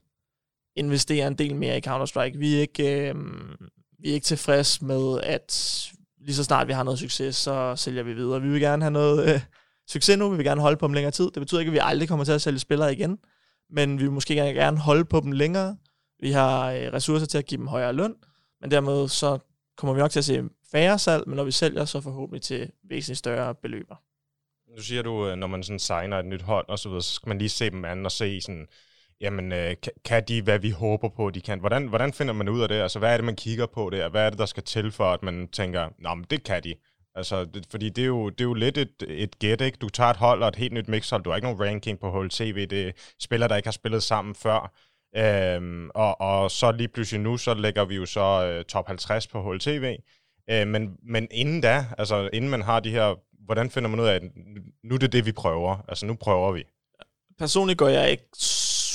investere 0.76 1.26
en 1.26 1.34
del 1.34 1.56
mere 1.56 1.78
i 1.78 1.82
Counter-Strike. 1.86 2.38
Vi 2.38 2.56
er 2.56 2.60
ikke, 2.60 3.08
øh, 3.08 3.14
vi 3.98 4.10
er 4.10 4.14
ikke 4.14 4.24
tilfreds 4.24 4.82
med, 4.82 5.20
at 5.22 5.78
lige 6.20 6.36
så 6.36 6.44
snart 6.44 6.68
vi 6.68 6.72
har 6.72 6.82
noget 6.82 6.98
succes, 6.98 7.36
så 7.36 7.76
sælger 7.76 8.02
vi 8.02 8.12
videre. 8.12 8.42
Vi 8.42 8.48
vil 8.48 8.60
gerne 8.60 8.82
have 8.82 8.92
noget 8.92 9.34
øh, 9.34 9.40
succes 9.92 10.18
nu, 10.18 10.30
vi 10.30 10.36
vil 10.36 10.46
gerne 10.46 10.60
holde 10.60 10.76
på 10.76 10.86
dem 10.86 10.94
længere 10.94 11.12
tid. 11.12 11.24
Det 11.24 11.40
betyder 11.40 11.60
ikke, 11.60 11.70
at 11.70 11.74
vi 11.74 11.80
aldrig 11.82 12.08
kommer 12.08 12.24
til 12.24 12.32
at 12.32 12.42
sælge 12.42 12.58
spillere 12.58 12.92
igen, 12.92 13.18
men 13.70 13.98
vi 13.98 14.02
vil 14.02 14.12
måske 14.12 14.34
gerne 14.34 14.78
holde 14.78 15.04
på 15.04 15.20
dem 15.20 15.32
længere. 15.32 15.76
Vi 16.20 16.30
har 16.30 16.72
øh, 16.72 16.92
ressourcer 16.92 17.26
til 17.26 17.38
at 17.38 17.46
give 17.46 17.58
dem 17.58 17.66
højere 17.66 17.92
løn, 17.92 18.14
men 18.60 18.70
dermed 18.70 19.08
så 19.08 19.38
kommer 19.76 19.94
vi 19.94 20.00
nok 20.00 20.10
til 20.10 20.18
at 20.18 20.24
se 20.24 20.42
færre 20.72 20.98
salg, 20.98 21.28
men 21.28 21.36
når 21.36 21.44
vi 21.44 21.50
sælger, 21.50 21.84
så 21.84 22.00
forhåbentlig 22.00 22.42
til 22.42 22.70
væsentligt 22.88 23.18
større 23.18 23.54
beløber. 23.54 23.96
Nu 24.76 24.82
siger 24.82 25.02
du, 25.02 25.28
øh, 25.28 25.36
når 25.36 25.46
man 25.46 25.62
sådan 25.62 25.78
signer 25.78 26.18
et 26.18 26.24
nyt 26.24 26.42
hold 26.42 26.68
og 26.68 26.78
så 26.78 26.88
videre, 26.88 27.02
så 27.02 27.14
skal 27.14 27.28
man 27.28 27.38
lige 27.38 27.48
se 27.48 27.70
dem 27.70 27.84
an 27.84 28.04
og 28.04 28.12
se 28.12 28.40
sådan, 28.40 28.66
jamen, 29.20 29.52
øh, 29.52 29.76
kan 30.04 30.24
de, 30.28 30.42
hvad 30.42 30.58
vi 30.58 30.70
håber 30.70 31.08
på, 31.08 31.30
de 31.30 31.40
kan? 31.40 31.60
Hvordan, 31.60 31.86
hvordan 31.86 32.12
finder 32.12 32.34
man 32.34 32.48
ud 32.48 32.60
af 32.60 32.68
det? 32.68 32.74
Altså, 32.74 32.98
hvad 32.98 33.12
er 33.12 33.16
det, 33.16 33.24
man 33.24 33.36
kigger 33.36 33.66
på 33.66 33.90
der? 33.90 34.08
Hvad 34.08 34.26
er 34.26 34.30
det, 34.30 34.38
der 34.38 34.46
skal 34.46 34.62
til 34.62 34.90
for, 34.92 35.04
at 35.04 35.22
man 35.22 35.48
tænker, 35.48 35.88
nå, 35.98 36.14
men 36.14 36.26
det 36.30 36.44
kan 36.44 36.62
de? 36.64 36.74
Altså, 37.14 37.44
det, 37.44 37.66
fordi 37.70 37.88
det 37.88 38.02
er, 38.02 38.06
jo, 38.06 38.28
det 38.28 38.40
er 38.40 38.44
jo 38.44 38.54
lidt 38.54 38.78
et, 38.78 39.02
et 39.08 39.38
gæt, 39.38 39.60
ikke? 39.60 39.78
Du 39.78 39.88
tager 39.88 40.10
et 40.10 40.16
hold 40.16 40.42
og 40.42 40.48
et 40.48 40.56
helt 40.56 40.72
nyt 40.72 40.88
mixhold. 40.88 41.22
Du 41.22 41.30
har 41.30 41.36
ikke 41.36 41.48
nogen 41.48 41.60
ranking 41.60 42.00
på 42.00 42.10
hold 42.10 42.30
TV. 42.30 42.66
Det 42.66 42.88
er 42.88 42.92
spillere, 43.20 43.48
der 43.48 43.56
ikke 43.56 43.66
har 43.66 43.72
spillet 43.72 44.02
sammen 44.02 44.34
før. 44.34 44.72
Øhm, 45.16 45.90
og, 45.94 46.20
og 46.20 46.50
så 46.50 46.72
lige 46.72 46.88
pludselig 46.88 47.20
nu, 47.20 47.36
så 47.36 47.54
lægger 47.54 47.84
vi 47.84 47.96
jo 47.96 48.06
så 48.06 48.46
øh, 48.46 48.64
top 48.64 48.86
50 48.86 49.26
på 49.26 49.42
hold 49.42 49.60
TV. 49.60 49.96
Øh, 50.50 50.66
men, 50.68 50.96
men 51.02 51.28
inden 51.30 51.60
da, 51.60 51.86
altså 51.98 52.30
inden 52.32 52.50
man 52.50 52.62
har 52.62 52.80
de 52.80 52.90
her, 52.90 53.14
hvordan 53.44 53.70
finder 53.70 53.90
man 53.90 54.00
ud 54.00 54.06
af, 54.06 54.14
at 54.14 54.22
nu 54.84 54.94
er 54.94 54.98
det 54.98 55.12
det, 55.12 55.26
vi 55.26 55.32
prøver? 55.32 55.76
Altså 55.88 56.06
nu 56.06 56.14
prøver 56.14 56.52
vi. 56.52 56.64
Personligt 57.38 57.78
går 57.78 57.88
jeg 57.88 58.10
ikke 58.10 58.28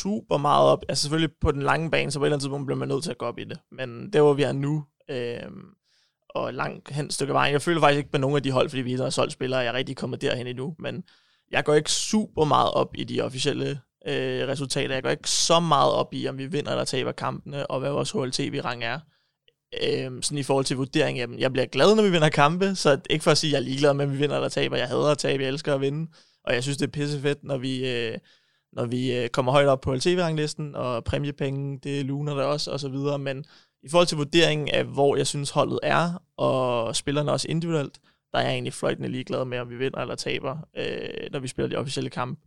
super 0.02 0.38
meget 0.38 0.68
op. 0.68 0.84
Altså 0.90 1.02
selvfølgelig 1.02 1.36
på 1.42 1.52
den 1.52 1.62
lange 1.62 1.92
bane, 1.92 2.12
så 2.12 2.20
på 2.20 2.24
et 2.24 2.28
eller 2.28 2.36
andet 2.36 2.44
tidspunkt 2.44 2.66
bliver 2.66 2.78
man 2.78 2.88
nødt 2.88 3.04
til 3.04 3.12
at 3.12 3.18
gå 3.18 3.26
op 3.26 3.40
i 3.40 3.44
det. 3.44 3.60
Men 3.72 4.14
det 4.14 4.22
hvor 4.22 4.34
vi 4.34 4.44
er 4.44 4.52
nu, 4.52 4.86
øh, 5.10 5.42
og 6.38 6.54
langt 6.54 6.92
hen 6.92 7.12
stykke 7.12 7.34
vejen. 7.34 7.54
Jeg 7.54 7.62
føler 7.62 7.82
faktisk 7.82 7.98
ikke 7.98 8.12
på 8.12 8.18
nogen 8.18 8.36
af 8.36 8.44
de 8.44 8.52
hold, 8.52 8.70
fordi 8.70 8.82
vi 8.82 8.94
har 8.94 9.10
solgt 9.10 9.34
spillere, 9.34 9.60
jeg 9.60 9.68
er 9.68 9.74
rigtig 9.74 9.98
kommet 9.98 10.22
derhen 10.22 10.48
endnu. 10.48 10.76
Men 10.80 11.04
jeg 11.52 11.66
går 11.66 11.74
ikke 11.74 11.92
super 11.92 12.46
meget 12.46 12.72
op 12.72 12.96
i 12.96 13.04
de 13.04 13.22
officielle 13.22 13.80
øh, 14.08 14.48
resultater. 14.48 14.94
Jeg 14.94 15.04
går 15.04 15.10
ikke 15.10 15.30
så 15.30 15.60
meget 15.60 15.92
op 15.92 16.14
i, 16.14 16.28
om 16.28 16.38
vi 16.38 16.46
vinder 16.46 16.72
eller 16.72 16.86
taber 16.86 17.12
kampene, 17.12 17.68
og 17.68 17.80
hvad 17.80 17.90
vores 17.90 18.12
HLTV-rang 18.12 18.84
er. 18.84 19.00
Øh, 19.84 20.12
sådan 20.22 20.38
i 20.38 20.44
forhold 20.44 20.66
til 20.66 20.78
vurdering 20.78 21.20
af 21.20 21.28
dem. 21.28 21.40
Jeg 21.40 21.52
bliver 21.52 21.66
glad, 21.66 21.96
når 21.96 22.04
vi 22.04 22.10
vinder 22.10 22.30
kampe, 22.30 22.76
så 22.76 23.00
ikke 23.10 23.24
for 23.24 23.32
at 23.32 23.38
sige, 23.38 23.50
at 23.50 23.54
jeg 23.54 23.60
er 23.60 23.70
ligeglad 23.70 23.94
med, 23.94 24.06
om 24.06 24.12
vi 24.12 24.18
vinder 24.18 24.36
eller 24.36 24.50
taber. 24.50 24.78
Jeg 24.78 24.88
hader 24.88 25.12
at 25.12 25.18
tabe, 25.18 25.44
jeg 25.44 25.50
elsker 25.50 25.74
at 25.74 25.82
vinde. 25.82 26.12
Og 26.44 26.54
jeg 26.54 26.64
synes, 26.64 26.78
det 26.78 26.88
er 26.88 26.92
pissefedt, 26.92 27.44
når 27.44 27.58
vi, 27.58 27.90
øh, 27.90 28.18
når 28.74 28.86
vi 28.86 29.18
øh, 29.18 29.30
kommer 29.30 29.52
højt 29.52 29.68
op 29.68 29.82
på 29.82 29.94
LTV-ranglisten, 29.94 30.76
og 30.76 31.04
præmiepenge, 31.04 31.80
det 31.84 32.06
luner 32.06 32.36
der 32.36 32.44
også, 32.44 32.72
og 32.72 32.80
så 32.80 32.90
videre. 32.90 33.20
Men 33.20 33.46
i 33.84 33.90
forhold 33.90 34.08
til 34.08 34.18
vurderingen 34.18 34.70
af, 34.70 34.84
hvor 34.84 35.16
jeg 35.16 35.28
synes 35.28 35.50
holdet 35.50 35.80
er, 35.84 36.24
og 36.38 36.96
spillerne 36.96 37.32
også 37.32 37.48
individuelt, 37.48 38.00
der 38.32 38.40
er 38.40 38.44
jeg 38.44 38.54
egentlig 38.54 38.74
fløjtende 38.74 39.10
ligeglad 39.10 39.46
med, 39.46 39.60
om 39.60 39.70
vi 39.70 39.76
vinder 39.76 40.00
eller 40.00 40.16
taber, 40.16 40.58
øh, 40.78 41.32
når 41.32 41.40
vi 41.40 41.48
spiller 41.48 41.70
de 41.70 41.76
officielle 41.76 42.10
kampe. 42.10 42.42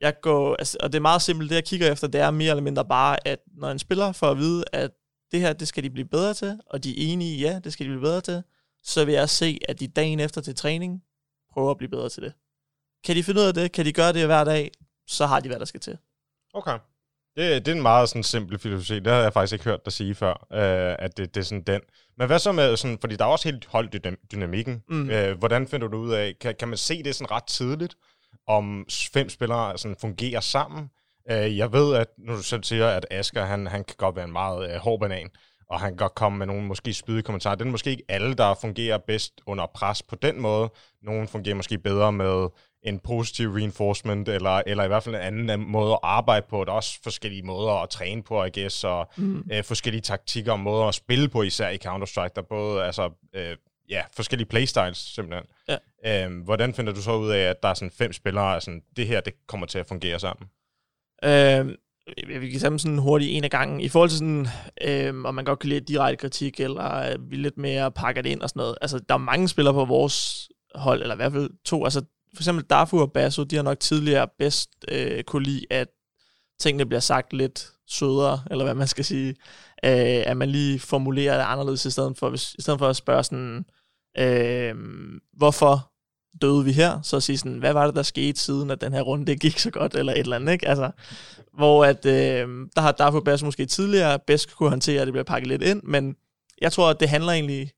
Jeg 0.00 0.20
går, 0.20 0.56
altså, 0.56 0.76
og 0.80 0.92
det 0.92 0.98
er 0.98 1.02
meget 1.02 1.22
simpelt, 1.22 1.50
det 1.50 1.56
jeg 1.56 1.64
kigger 1.64 1.92
efter, 1.92 2.06
det 2.06 2.20
er 2.20 2.30
mere 2.30 2.50
eller 2.50 2.62
mindre 2.62 2.84
bare, 2.84 3.28
at 3.28 3.38
når 3.46 3.70
en 3.70 3.78
spiller 3.78 4.12
får 4.12 4.30
at 4.30 4.38
vide, 4.38 4.64
at 4.72 4.90
det 5.32 5.40
her, 5.40 5.52
det 5.52 5.68
skal 5.68 5.82
de 5.82 5.90
blive 5.90 6.08
bedre 6.08 6.34
til, 6.34 6.60
og 6.66 6.84
de 6.84 6.90
er 6.90 7.12
enige 7.12 7.38
ja, 7.38 7.60
det 7.64 7.72
skal 7.72 7.86
de 7.86 7.90
blive 7.90 8.00
bedre 8.00 8.20
til, 8.20 8.42
så 8.82 9.04
vil 9.04 9.14
jeg 9.14 9.28
se, 9.28 9.58
at 9.68 9.80
de 9.80 9.88
dagen 9.88 10.20
efter 10.20 10.40
til 10.40 10.54
træning 10.54 11.02
prøver 11.52 11.70
at 11.70 11.76
blive 11.76 11.90
bedre 11.90 12.08
til 12.08 12.22
det. 12.22 12.32
Kan 13.04 13.16
de 13.16 13.22
finde 13.22 13.40
ud 13.40 13.46
af 13.46 13.54
det? 13.54 13.72
Kan 13.72 13.84
de 13.84 13.92
gøre 13.92 14.12
det 14.12 14.26
hver 14.26 14.44
dag? 14.44 14.70
Så 15.06 15.26
har 15.26 15.40
de, 15.40 15.48
hvad 15.48 15.58
der 15.58 15.64
skal 15.64 15.80
til. 15.80 15.98
Okay. 16.54 16.78
Det, 17.38 17.66
det 17.66 17.72
er 17.72 17.76
en 17.76 17.82
meget 17.82 18.08
sådan 18.08 18.22
simpel 18.22 18.58
filosofi. 18.58 18.98
Det 19.00 19.12
har 19.12 19.20
jeg 19.20 19.32
faktisk 19.32 19.52
ikke 19.52 19.64
hørt 19.64 19.84
dig 19.84 19.92
sige 19.92 20.14
før, 20.14 20.46
øh, 20.52 20.96
at 20.98 21.16
det, 21.16 21.34
det 21.34 21.40
er 21.40 21.44
sådan 21.44 21.62
den. 21.62 21.80
Men 22.18 22.26
hvad 22.26 22.38
så 22.38 22.52
med 22.52 22.76
sådan, 22.76 22.98
fordi 23.00 23.16
der 23.16 23.24
er 23.24 23.28
også 23.28 23.48
helt 23.48 23.66
holdt 23.66 24.06
dynamikken. 24.32 24.82
Mm. 24.88 25.10
Øh, 25.10 25.38
hvordan 25.38 25.66
finder 25.66 25.88
du 25.88 25.96
ud 25.96 26.12
af, 26.12 26.34
kan, 26.40 26.54
kan 26.58 26.68
man 26.68 26.76
se 26.76 27.02
det 27.02 27.14
sådan 27.14 27.30
ret 27.30 27.44
tidligt, 27.44 27.94
om 28.46 28.86
fem 29.12 29.28
spillere 29.28 29.78
sådan 29.78 29.96
fungerer 30.00 30.40
sammen? 30.40 30.90
Øh, 31.30 31.58
jeg 31.58 31.72
ved, 31.72 31.94
at 31.94 32.06
når 32.18 32.36
du 32.36 32.42
selv 32.42 32.64
siger, 32.64 32.88
at 32.88 33.06
Asger, 33.10 33.44
han, 33.44 33.66
han 33.66 33.84
kan 33.84 33.96
godt 33.98 34.16
være 34.16 34.24
en 34.24 34.32
meget 34.32 34.70
øh, 34.70 34.76
hård 34.76 35.00
banan, 35.00 35.30
og 35.70 35.80
han 35.80 35.90
kan 35.90 35.96
godt 35.96 36.14
komme 36.14 36.38
med 36.38 36.46
nogle 36.46 36.62
måske 36.62 36.94
spydige 36.94 37.22
kommentarer. 37.22 37.54
Det 37.54 37.66
er 37.66 37.70
måske 37.70 37.90
ikke 37.90 38.04
alle, 38.08 38.34
der 38.34 38.54
fungerer 38.60 38.98
bedst 39.06 39.32
under 39.46 39.66
pres 39.74 40.02
på 40.02 40.16
den 40.16 40.40
måde. 40.40 40.72
Nogle 41.02 41.28
fungerer 41.28 41.54
måske 41.54 41.78
bedre 41.78 42.12
med 42.12 42.48
en 42.82 42.98
positiv 42.98 43.50
reinforcement, 43.50 44.28
eller, 44.28 44.62
eller 44.66 44.84
i 44.84 44.86
hvert 44.86 45.02
fald 45.02 45.14
en 45.14 45.20
anden 45.50 45.70
måde 45.70 45.92
at 45.92 45.98
arbejde 46.02 46.46
på. 46.50 46.64
Der 46.64 46.72
er 46.72 46.76
også 46.76 46.98
forskellige 47.02 47.42
måder 47.42 47.82
at 47.82 47.90
træne 47.90 48.22
på, 48.22 48.44
I 48.44 48.60
guess, 48.60 48.84
og 48.84 49.10
mm. 49.16 49.44
øh, 49.52 49.64
forskellige 49.64 50.02
taktikker 50.02 50.52
og 50.52 50.60
måder 50.60 50.84
at 50.84 50.94
spille 50.94 51.28
på, 51.28 51.42
især 51.42 51.68
i 51.68 51.78
Counter-Strike. 51.84 52.32
Der 52.36 52.42
er 52.42 52.46
både 52.48 52.84
altså, 52.84 53.10
øh, 53.34 53.56
ja, 53.90 54.02
forskellige 54.16 54.48
playstyles, 54.48 54.98
simpelthen. 54.98 55.44
Ja. 55.68 56.26
Øh, 56.26 56.42
hvordan 56.44 56.74
finder 56.74 56.92
du 56.92 57.02
så 57.02 57.12
ud 57.12 57.30
af, 57.30 57.40
at 57.40 57.62
der 57.62 57.68
er 57.68 57.74
sådan 57.74 57.90
fem 57.90 58.12
spillere, 58.12 58.60
sådan, 58.60 58.82
det 58.96 59.06
her 59.06 59.20
det 59.20 59.32
kommer 59.46 59.66
til 59.66 59.78
at 59.78 59.86
fungere 59.86 60.20
sammen? 60.20 60.48
Øh, 61.24 61.76
vi 62.40 62.50
kan 62.50 62.60
tage 62.60 62.78
sådan 62.78 62.98
hurtigt 62.98 63.30
en 63.30 63.44
af 63.44 63.50
gangen. 63.50 63.80
I 63.80 63.88
forhold 63.88 64.10
til 64.10 64.18
sådan, 64.18 64.46
øh, 64.82 65.24
om 65.24 65.34
man 65.34 65.44
godt 65.44 65.58
kan 65.58 65.68
lide 65.68 65.80
direkte 65.80 66.16
kritik, 66.16 66.60
eller 66.60 67.16
vi 67.18 67.36
lidt 67.36 67.58
mere 67.58 67.92
pakker 67.92 68.22
det 68.22 68.30
ind 68.30 68.42
og 68.42 68.48
sådan 68.48 68.60
noget. 68.60 68.78
Altså, 68.80 68.98
der 68.98 69.14
er 69.14 69.18
mange 69.18 69.48
spillere 69.48 69.74
på 69.74 69.84
vores 69.84 70.48
hold, 70.74 71.02
eller 71.02 71.14
i 71.14 71.16
hvert 71.16 71.32
fald 71.32 71.50
to. 71.64 71.84
Altså, 71.84 72.02
for 72.34 72.42
eksempel 72.42 72.64
Dafu 72.64 73.00
og 73.00 73.12
Basso, 73.12 73.44
de 73.44 73.56
har 73.56 73.62
nok 73.62 73.80
tidligere 73.80 74.28
bedst 74.38 74.70
øh, 74.88 75.22
kunne 75.24 75.44
lide, 75.44 75.66
at 75.70 75.88
tingene 76.60 76.86
bliver 76.86 77.00
sagt 77.00 77.32
lidt 77.32 77.68
sødere, 77.86 78.40
eller 78.50 78.64
hvad 78.64 78.74
man 78.74 78.86
skal 78.86 79.04
sige. 79.04 79.28
Øh, 79.84 80.22
at 80.26 80.36
man 80.36 80.48
lige 80.48 80.78
formulerer 80.78 81.36
det 81.36 81.44
anderledes, 81.44 81.84
i 81.84 81.90
stedet 81.90 82.18
for, 82.18 82.28
hvis, 82.28 82.54
i 82.58 82.62
stedet 82.62 82.78
for 82.78 82.88
at 82.88 82.96
spørge 82.96 83.24
sådan, 83.24 83.64
øh, 84.18 84.74
hvorfor 85.36 85.92
døde 86.42 86.64
vi 86.64 86.72
her, 86.72 87.02
så 87.02 87.16
at 87.16 87.22
sige 87.22 87.38
sådan, 87.38 87.58
hvad 87.58 87.72
var 87.72 87.86
det, 87.86 87.96
der 87.96 88.02
skete 88.02 88.40
siden, 88.40 88.70
at 88.70 88.80
den 88.80 88.92
her 88.92 89.02
runde 89.02 89.26
det 89.26 89.40
gik 89.40 89.58
så 89.58 89.70
godt, 89.70 89.94
eller 89.94 90.12
et 90.12 90.18
eller 90.18 90.36
andet, 90.36 90.52
ikke? 90.52 90.68
Altså, 90.68 90.90
hvor 91.54 91.84
at, 91.84 92.06
øh, 92.06 92.48
der 92.74 92.80
har 92.80 92.92
Darfur 92.92 93.20
Bass 93.20 93.42
måske 93.42 93.66
tidligere 93.66 94.18
bedst 94.26 94.56
kunne 94.56 94.68
håndtere, 94.68 95.00
at 95.00 95.06
det 95.06 95.12
bliver 95.12 95.24
pakket 95.24 95.48
lidt 95.48 95.62
ind, 95.62 95.82
men 95.82 96.16
jeg 96.60 96.72
tror, 96.72 96.90
at 96.90 97.00
det 97.00 97.08
handler 97.08 97.32
egentlig, 97.32 97.72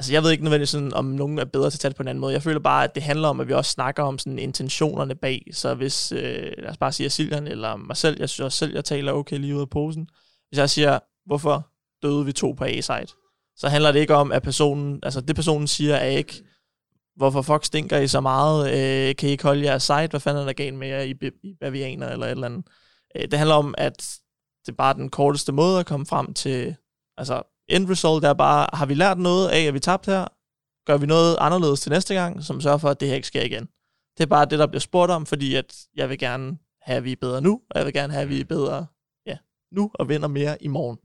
altså 0.00 0.12
jeg 0.12 0.22
ved 0.22 0.30
ikke 0.30 0.44
nødvendigvis 0.44 0.70
sådan, 0.70 0.94
om 0.94 1.04
nogen 1.04 1.38
er 1.38 1.44
bedre 1.44 1.70
til 1.70 1.76
at 1.76 1.80
tage 1.80 1.90
det 1.90 1.96
på 1.96 2.02
en 2.02 2.08
anden 2.08 2.20
måde. 2.20 2.32
Jeg 2.32 2.42
føler 2.42 2.60
bare, 2.60 2.84
at 2.84 2.94
det 2.94 3.02
handler 3.02 3.28
om, 3.28 3.40
at 3.40 3.48
vi 3.48 3.52
også 3.52 3.70
snakker 3.70 4.02
om 4.02 4.18
sådan 4.18 4.38
intentionerne 4.38 5.14
bag. 5.14 5.46
Så 5.52 5.74
hvis, 5.74 6.12
øh, 6.12 6.52
lad 6.58 6.70
os 6.70 6.76
bare 6.76 6.92
sige 6.92 7.10
Siljan 7.10 7.46
eller 7.46 7.76
mig 7.76 7.96
selv, 7.96 8.16
jeg 8.20 8.28
synes 8.28 8.44
også 8.44 8.58
selv, 8.58 8.74
jeg 8.74 8.84
taler 8.84 9.12
okay 9.12 9.38
lige 9.38 9.56
ud 9.56 9.60
af 9.60 9.70
posen. 9.70 10.08
Hvis 10.48 10.58
jeg 10.58 10.70
siger, 10.70 10.98
hvorfor 11.26 11.68
døde 12.02 12.24
vi 12.24 12.32
to 12.32 12.52
på 12.52 12.64
A-site? 12.64 13.12
så 13.60 13.68
handler 13.68 13.92
det 13.92 14.00
ikke 14.00 14.14
om, 14.14 14.32
at 14.32 14.42
personen, 14.42 15.00
altså 15.02 15.20
det 15.20 15.36
personen 15.36 15.66
siger, 15.66 15.94
er 15.94 16.06
ikke, 16.06 16.42
hvorfor 17.16 17.42
fuck 17.42 17.64
stinker 17.64 17.98
I 17.98 18.08
så 18.08 18.20
meget? 18.20 18.68
Øh, 18.68 19.16
kan 19.16 19.28
I 19.28 19.32
ikke 19.32 19.44
holde 19.44 19.64
jeres 19.64 19.82
site? 19.82 20.08
Hvad 20.10 20.20
fanden 20.20 20.42
er 20.42 20.46
der 20.46 20.52
galt 20.52 20.74
med 20.74 20.88
jer 20.88 21.00
i, 21.00 21.14
i 21.42 21.54
bavianer 21.60 22.08
eller 22.08 22.26
et 22.26 22.30
eller 22.30 22.46
andet? 22.46 22.66
Øh, 23.16 23.22
det 23.22 23.38
handler 23.38 23.54
om, 23.54 23.74
at 23.78 24.18
det 24.66 24.72
er 24.72 24.76
bare 24.76 24.94
den 24.94 25.08
korteste 25.08 25.52
måde 25.52 25.80
at 25.80 25.86
komme 25.86 26.06
frem 26.06 26.34
til, 26.34 26.76
altså 27.16 27.42
end 27.70 27.90
result 27.90 28.24
er 28.24 28.32
bare, 28.32 28.66
har 28.72 28.86
vi 28.86 28.94
lært 28.94 29.18
noget 29.18 29.48
af, 29.48 29.60
at 29.60 29.74
vi 29.74 29.80
tabte 29.80 30.10
her? 30.10 30.26
Gør 30.86 30.96
vi 30.96 31.06
noget 31.06 31.36
anderledes 31.40 31.80
til 31.80 31.90
næste 31.90 32.14
gang, 32.14 32.44
som 32.44 32.60
sørger 32.60 32.78
for, 32.78 32.88
at 32.88 33.00
det 33.00 33.08
her 33.08 33.14
ikke 33.14 33.26
sker 33.26 33.42
igen? 33.42 33.68
Det 34.18 34.22
er 34.24 34.28
bare 34.28 34.44
det, 34.44 34.58
der 34.58 34.66
bliver 34.66 34.80
spurgt 34.80 35.10
om, 35.10 35.26
fordi 35.26 35.54
at 35.54 35.76
jeg 35.96 36.08
vil 36.08 36.18
gerne 36.18 36.58
have, 36.82 36.96
at 36.96 37.04
vi 37.04 37.12
er 37.12 37.16
bedre 37.20 37.40
nu, 37.40 37.60
og 37.70 37.78
jeg 37.78 37.86
vil 37.86 37.92
gerne 37.92 38.12
have, 38.12 38.22
at 38.22 38.28
vi 38.28 38.40
er 38.40 38.44
bedre 38.44 38.86
ja, 39.26 39.36
nu 39.72 39.90
og 39.94 40.08
vinder 40.08 40.28
mere 40.28 40.62
i 40.62 40.68
morgen, 40.68 40.98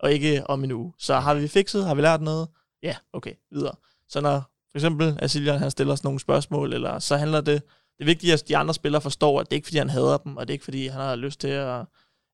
og 0.00 0.12
ikke 0.12 0.50
om 0.50 0.64
en 0.64 0.72
uge. 0.72 0.92
Så 0.98 1.14
har 1.14 1.34
vi 1.34 1.48
fikset, 1.48 1.84
har 1.84 1.94
vi 1.94 2.02
lært 2.02 2.22
noget? 2.22 2.48
Ja, 2.82 2.96
okay, 3.12 3.32
videre. 3.50 3.74
Så 4.08 4.20
når 4.20 4.40
for 4.70 4.78
eksempel 4.78 5.18
Asilian 5.22 5.58
han 5.58 5.70
stiller 5.70 5.92
os 5.92 6.04
nogle 6.04 6.20
spørgsmål, 6.20 6.72
eller 6.72 6.98
så 6.98 7.16
handler 7.16 7.40
det, 7.40 7.62
det 7.98 8.04
er 8.04 8.04
vigtigt, 8.04 8.32
at 8.32 8.48
de 8.48 8.56
andre 8.56 8.74
spillere 8.74 9.02
forstår, 9.02 9.40
at 9.40 9.46
det 9.46 9.52
er 9.52 9.56
ikke 9.56 9.66
fordi, 9.66 9.78
han 9.78 9.90
hader 9.90 10.16
dem, 10.16 10.36
og 10.36 10.48
det 10.48 10.52
er 10.52 10.54
ikke 10.54 10.64
fordi, 10.64 10.86
han 10.86 11.00
har 11.00 11.16
lyst 11.16 11.40
til 11.40 11.48
at 11.48 11.86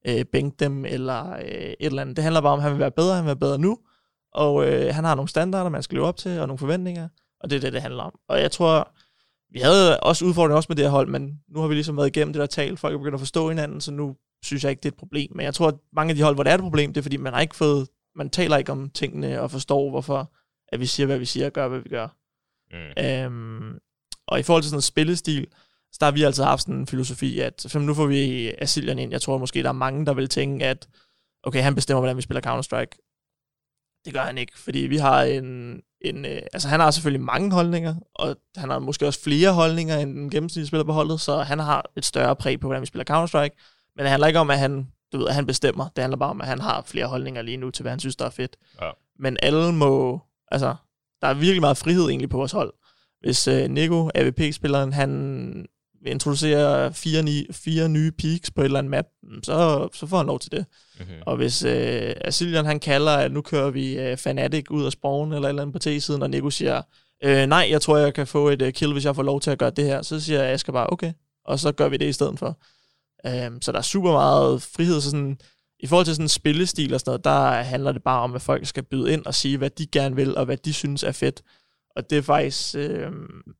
øh, 0.06 0.24
bænke 0.24 0.56
dem, 0.60 0.84
eller 0.84 1.32
øh, 1.32 1.42
et 1.44 1.76
eller 1.80 2.02
andet. 2.02 2.16
Det 2.16 2.22
handler 2.22 2.40
bare 2.40 2.52
om, 2.52 2.58
at 2.58 2.62
han 2.62 2.72
vil 2.72 2.80
være 2.80 2.90
bedre, 2.90 3.14
han 3.14 3.24
vil 3.24 3.28
være 3.28 3.36
bedre 3.36 3.58
nu, 3.58 3.78
og 4.32 4.66
øh, 4.66 4.94
han 4.94 5.04
har 5.04 5.14
nogle 5.14 5.28
standarder, 5.28 5.70
man 5.70 5.82
skal 5.82 5.96
leve 5.96 6.06
op 6.06 6.16
til, 6.16 6.40
og 6.40 6.46
nogle 6.46 6.58
forventninger, 6.58 7.08
og 7.40 7.50
det 7.50 7.56
er 7.56 7.60
det, 7.60 7.72
det 7.72 7.82
handler 7.82 8.02
om. 8.02 8.18
Og 8.28 8.40
jeg 8.40 8.50
tror, 8.50 8.92
vi 9.52 9.58
havde 9.58 10.00
også 10.00 10.24
udfordringer 10.24 10.56
også 10.56 10.66
med 10.70 10.76
det 10.76 10.84
her 10.84 10.90
hold, 10.90 11.08
men 11.08 11.40
nu 11.48 11.60
har 11.60 11.68
vi 11.68 11.74
ligesom 11.74 11.96
været 11.96 12.16
igennem 12.16 12.32
det 12.32 12.40
der 12.40 12.46
tal, 12.46 12.76
folk 12.76 12.94
er 12.94 12.98
begyndt 12.98 13.14
at 13.14 13.20
forstå 13.20 13.48
hinanden, 13.48 13.80
så 13.80 13.92
nu 13.92 14.16
synes 14.42 14.64
jeg 14.64 14.70
ikke, 14.70 14.80
det 14.80 14.88
er 14.88 14.92
et 14.92 14.98
problem. 14.98 15.30
Men 15.34 15.44
jeg 15.44 15.54
tror, 15.54 15.68
at 15.68 15.74
mange 15.92 16.10
af 16.10 16.16
de 16.16 16.22
hold, 16.22 16.34
hvor 16.34 16.42
det 16.42 16.50
er 16.50 16.54
et 16.54 16.60
problem, 16.60 16.92
det 16.92 17.00
er 17.00 17.02
fordi, 17.02 17.16
man 17.16 17.32
har 17.32 17.40
ikke 17.40 17.56
fået, 17.56 17.88
man 18.16 18.30
taler 18.30 18.56
ikke 18.56 18.72
om 18.72 18.90
tingene 18.90 19.40
og 19.40 19.50
forstår, 19.50 19.90
hvorfor 19.90 20.32
at 20.68 20.80
vi 20.80 20.86
siger, 20.86 21.06
hvad 21.06 21.18
vi 21.18 21.24
siger 21.24 21.46
og 21.46 21.52
gør, 21.52 21.68
hvad 21.68 21.78
vi 21.78 21.88
gør. 21.88 22.08
Mm. 22.72 23.04
Øhm, 23.04 23.78
og 24.26 24.40
i 24.40 24.42
forhold 24.42 24.62
til 24.62 24.68
sådan 24.68 24.74
noget 24.74 24.84
spillestil, 24.84 25.46
så 25.94 25.98
der 26.00 26.06
har 26.06 26.12
vi 26.12 26.22
altid 26.22 26.42
haft 26.44 26.62
sådan 26.62 26.74
en 26.74 26.86
filosofi, 26.86 27.40
at 27.40 27.66
for 27.68 27.78
nu 27.78 27.94
får 27.94 28.06
vi 28.06 28.52
Asilian 28.58 28.98
ind. 28.98 29.12
Jeg 29.12 29.22
tror 29.22 29.38
måske, 29.38 29.62
der 29.62 29.68
er 29.68 29.72
mange, 29.72 30.06
der 30.06 30.14
vil 30.14 30.28
tænke, 30.28 30.66
at 30.66 30.88
okay, 31.42 31.62
han 31.62 31.74
bestemmer, 31.74 32.00
hvordan 32.00 32.16
vi 32.16 32.22
spiller 32.22 32.40
Counter-Strike. 32.46 33.00
Det 34.04 34.12
gør 34.12 34.20
han 34.20 34.38
ikke, 34.38 34.58
fordi 34.58 34.78
vi 34.78 34.96
har 34.96 35.22
en, 35.22 35.80
en 36.00 36.24
øh, 36.24 36.42
altså 36.52 36.68
han 36.68 36.80
har 36.80 36.90
selvfølgelig 36.90 37.24
mange 37.24 37.52
holdninger, 37.52 37.94
og 38.14 38.36
han 38.56 38.70
har 38.70 38.78
måske 38.78 39.06
også 39.06 39.20
flere 39.20 39.52
holdninger, 39.52 39.98
end 39.98 40.14
den 40.14 40.30
gennemsnitlige 40.30 40.66
spiller 40.66 40.84
på 40.84 40.92
holdet, 40.92 41.20
så 41.20 41.42
han 41.42 41.58
har 41.58 41.90
et 41.96 42.04
større 42.04 42.36
præg 42.36 42.60
på, 42.60 42.66
hvordan 42.66 42.80
vi 42.80 42.86
spiller 42.86 43.04
Counter-Strike. 43.10 43.56
Men 43.96 44.02
det 44.02 44.10
handler 44.10 44.26
ikke 44.26 44.38
om, 44.38 44.50
at 44.50 44.58
han, 44.58 44.88
du 45.12 45.18
ved, 45.18 45.28
at 45.28 45.34
han 45.34 45.46
bestemmer. 45.46 45.88
Det 45.96 46.02
handler 46.02 46.18
bare 46.18 46.30
om, 46.30 46.40
at 46.40 46.46
han 46.46 46.60
har 46.60 46.82
flere 46.86 47.06
holdninger 47.06 47.42
lige 47.42 47.56
nu 47.56 47.70
til, 47.70 47.82
hvad 47.82 47.92
han 47.92 48.00
synes, 48.00 48.16
der 48.16 48.24
er 48.24 48.30
fedt. 48.30 48.56
Ja. 48.82 48.90
Men 49.18 49.36
alle 49.42 49.72
må, 49.72 50.20
altså, 50.50 50.74
der 51.20 51.28
er 51.28 51.34
virkelig 51.34 51.60
meget 51.60 51.76
frihed 51.76 52.08
egentlig 52.08 52.30
på 52.30 52.36
vores 52.36 52.52
hold. 52.52 52.72
Hvis 53.20 53.48
øh, 53.48 53.70
Nico, 53.70 54.10
AVP-spilleren, 54.14 54.92
han 54.92 55.66
vil 56.04 56.12
introducere 56.12 56.92
fire, 56.92 57.22
ni, 57.22 57.46
fire 57.50 57.88
nye 57.88 58.10
peaks 58.10 58.50
på 58.50 58.60
et 58.60 58.64
eller 58.64 58.78
andet 58.78 58.90
map, 58.90 59.04
mm, 59.22 59.42
så, 59.42 59.88
så 59.94 60.06
får 60.06 60.16
han 60.16 60.26
lov 60.26 60.38
til 60.38 60.52
det. 60.52 60.66
Okay. 61.00 61.20
Og 61.26 61.36
hvis 61.36 61.64
øh, 61.64 62.14
Asilian 62.20 62.64
han 62.64 62.80
kalder, 62.80 63.12
at 63.12 63.32
nu 63.32 63.40
kører 63.40 63.70
vi 63.70 63.98
øh, 63.98 64.16
Fanatic 64.16 64.70
ud 64.70 64.84
af 64.84 64.92
spawn 64.92 65.32
eller 65.32 65.48
et 65.48 65.48
eller 65.48 65.62
andet 65.62 65.72
på 65.72 65.78
T-siden, 65.78 66.22
og 66.22 66.30
Nico 66.30 66.50
siger, 66.50 66.82
øh, 67.24 67.46
nej, 67.46 67.66
jeg 67.70 67.82
tror, 67.82 67.96
jeg 67.96 68.14
kan 68.14 68.26
få 68.26 68.48
et 68.48 68.62
øh, 68.62 68.72
kill, 68.72 68.92
hvis 68.92 69.04
jeg 69.04 69.14
får 69.14 69.22
lov 69.22 69.40
til 69.40 69.50
at 69.50 69.58
gøre 69.58 69.70
det 69.70 69.84
her, 69.84 70.02
så 70.02 70.20
siger 70.20 70.42
jeg, 70.42 70.60
skal 70.60 70.72
bare, 70.72 70.90
okay, 70.90 71.12
og 71.44 71.58
så 71.58 71.72
gør 71.72 71.88
vi 71.88 71.96
det 71.96 72.06
i 72.08 72.12
stedet 72.12 72.38
for. 72.38 72.58
Øh, 73.26 73.50
så 73.60 73.72
der 73.72 73.78
er 73.78 73.82
super 73.82 74.12
meget 74.12 74.62
frihed, 74.62 75.00
så 75.00 75.10
sådan, 75.10 75.38
i 75.80 75.86
forhold 75.86 76.04
til 76.04 76.14
sådan 76.14 76.28
spillestil 76.28 76.94
og 76.94 77.00
sådan 77.00 77.10
noget, 77.10 77.24
der 77.24 77.62
handler 77.62 77.92
det 77.92 78.02
bare 78.02 78.20
om, 78.20 78.34
at 78.34 78.42
folk 78.42 78.66
skal 78.66 78.82
byde 78.82 79.12
ind 79.12 79.26
og 79.26 79.34
sige, 79.34 79.58
hvad 79.58 79.70
de 79.70 79.86
gerne 79.86 80.16
vil, 80.16 80.36
og 80.36 80.44
hvad 80.44 80.56
de 80.56 80.72
synes 80.72 81.02
er 81.02 81.12
fedt. 81.12 81.42
Og 81.96 82.10
det 82.10 82.18
er 82.18 82.22
faktisk, 82.22 82.74
øh, 82.76 83.12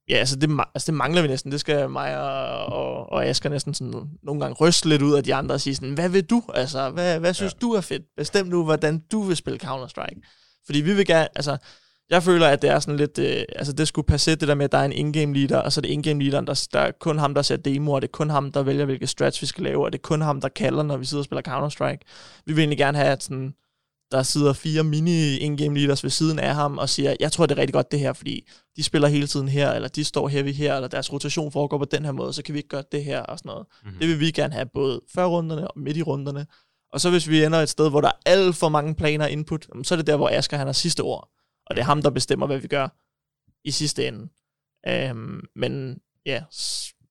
ja, 0.08 0.16
altså 0.16 0.36
det, 0.36 0.50
altså 0.74 0.86
det 0.86 0.94
mangler 0.94 1.22
vi 1.22 1.28
næsten. 1.28 1.52
Det 1.52 1.60
skal 1.60 1.90
mig 1.90 2.20
og, 2.20 2.66
og, 2.66 3.12
og 3.12 3.26
Asger 3.26 3.50
næsten 3.50 3.74
sådan 3.74 3.94
nogle 4.22 4.40
gange 4.40 4.56
ryste 4.60 4.88
lidt 4.88 5.02
ud 5.02 5.14
af 5.14 5.24
de 5.24 5.34
andre 5.34 5.54
og 5.54 5.60
sige 5.60 5.74
sådan, 5.74 5.94
hvad 5.94 6.08
vil 6.08 6.24
du? 6.24 6.42
Altså, 6.54 6.90
hvad, 6.90 7.20
hvad 7.20 7.34
synes 7.34 7.52
ja. 7.52 7.58
du 7.66 7.72
er 7.72 7.80
fedt? 7.80 8.02
Bestem 8.16 8.46
nu, 8.46 8.64
hvordan 8.64 9.02
du 9.12 9.22
vil 9.22 9.36
spille 9.36 9.58
Counter-Strike. 9.64 10.20
Fordi 10.66 10.80
vi 10.80 10.94
vil 10.94 11.06
gerne, 11.06 11.28
altså, 11.34 11.56
jeg 12.10 12.22
føler, 12.22 12.48
at 12.48 12.62
det 12.62 12.70
er 12.70 12.78
sådan 12.78 12.96
lidt, 12.96 13.18
øh, 13.18 13.42
altså 13.56 13.72
det 13.72 13.88
skulle 13.88 14.06
passe 14.06 14.36
det 14.36 14.48
der 14.48 14.54
med, 14.54 14.64
at 14.64 14.72
der 14.72 14.78
er 14.78 14.84
en 14.84 14.92
in-game 14.92 15.34
leader, 15.34 15.58
og 15.58 15.72
så 15.72 15.80
er 15.80 15.82
det 15.82 15.88
in-game 15.88 16.22
leaderen, 16.22 16.46
der, 16.46 16.68
der 16.72 16.80
er 16.80 16.90
kun 17.00 17.18
ham, 17.18 17.34
der 17.34 17.42
ser 17.42 17.56
demoer, 17.56 18.00
det 18.00 18.08
er 18.08 18.12
kun 18.12 18.30
ham, 18.30 18.52
der 18.52 18.62
vælger, 18.62 18.84
hvilke 18.84 19.06
strats 19.06 19.42
vi 19.42 19.46
skal 19.46 19.64
lave, 19.64 19.84
og 19.84 19.92
det 19.92 19.98
er 19.98 20.02
kun 20.02 20.20
ham, 20.20 20.40
der 20.40 20.48
kalder, 20.48 20.82
når 20.82 20.96
vi 20.96 21.04
sidder 21.04 21.20
og 21.20 21.24
spiller 21.24 21.42
Counter-Strike. 21.48 22.42
Vi 22.46 22.52
vil 22.52 22.58
egentlig 22.58 22.78
gerne 22.78 22.98
have, 22.98 23.10
at 23.10 23.22
sådan, 23.22 23.54
der 24.14 24.22
sidder 24.22 24.52
fire 24.52 24.84
mini 24.84 25.36
in-game 25.36 25.78
leaders 25.78 26.02
ved 26.02 26.10
siden 26.10 26.38
af 26.38 26.54
ham 26.54 26.78
og 26.78 26.88
siger, 26.88 27.16
jeg 27.20 27.32
tror, 27.32 27.46
det 27.46 27.54
er 27.54 27.60
rigtig 27.60 27.74
godt 27.74 27.92
det 27.92 28.00
her, 28.00 28.12
fordi 28.12 28.48
de 28.76 28.82
spiller 28.82 29.08
hele 29.08 29.26
tiden 29.26 29.48
her, 29.48 29.72
eller 29.72 29.88
de 29.88 30.04
står 30.04 30.28
heavy 30.28 30.52
her, 30.52 30.74
eller 30.74 30.88
deres 30.88 31.12
rotation 31.12 31.52
foregår 31.52 31.78
på 31.78 31.84
den 31.84 32.04
her 32.04 32.12
måde, 32.12 32.32
så 32.32 32.42
kan 32.42 32.54
vi 32.54 32.58
ikke 32.58 32.68
gøre 32.68 32.84
det 32.92 33.04
her 33.04 33.20
og 33.20 33.38
sådan 33.38 33.48
noget. 33.48 33.66
Mm-hmm. 33.84 33.98
Det 33.98 34.08
vil 34.08 34.20
vi 34.20 34.30
gerne 34.30 34.54
have 34.54 34.66
både 34.74 35.00
før 35.14 35.24
runderne 35.24 35.68
og 35.68 35.80
midt 35.80 35.96
i 35.96 36.02
runderne. 36.02 36.46
Og 36.92 37.00
så 37.00 37.10
hvis 37.10 37.28
vi 37.28 37.44
ender 37.44 37.58
et 37.58 37.68
sted, 37.68 37.90
hvor 37.90 38.00
der 38.00 38.08
er 38.08 38.20
alt 38.26 38.56
for 38.56 38.68
mange 38.68 38.94
planer 38.94 39.26
input, 39.26 39.66
så 39.82 39.94
er 39.94 39.96
det 39.96 40.06
der, 40.06 40.16
hvor 40.16 40.28
Asger 40.28 40.56
han 40.56 40.66
har 40.66 40.72
sidste 40.72 41.00
ord. 41.00 41.28
Og 41.66 41.76
det 41.76 41.80
er 41.80 41.86
ham, 41.86 42.02
der 42.02 42.10
bestemmer, 42.10 42.46
hvad 42.46 42.58
vi 42.58 42.68
gør 42.68 42.88
i 43.64 43.70
sidste 43.70 44.08
ende. 44.08 44.28
Øhm, 44.88 45.40
men 45.56 45.98
ja, 46.26 46.42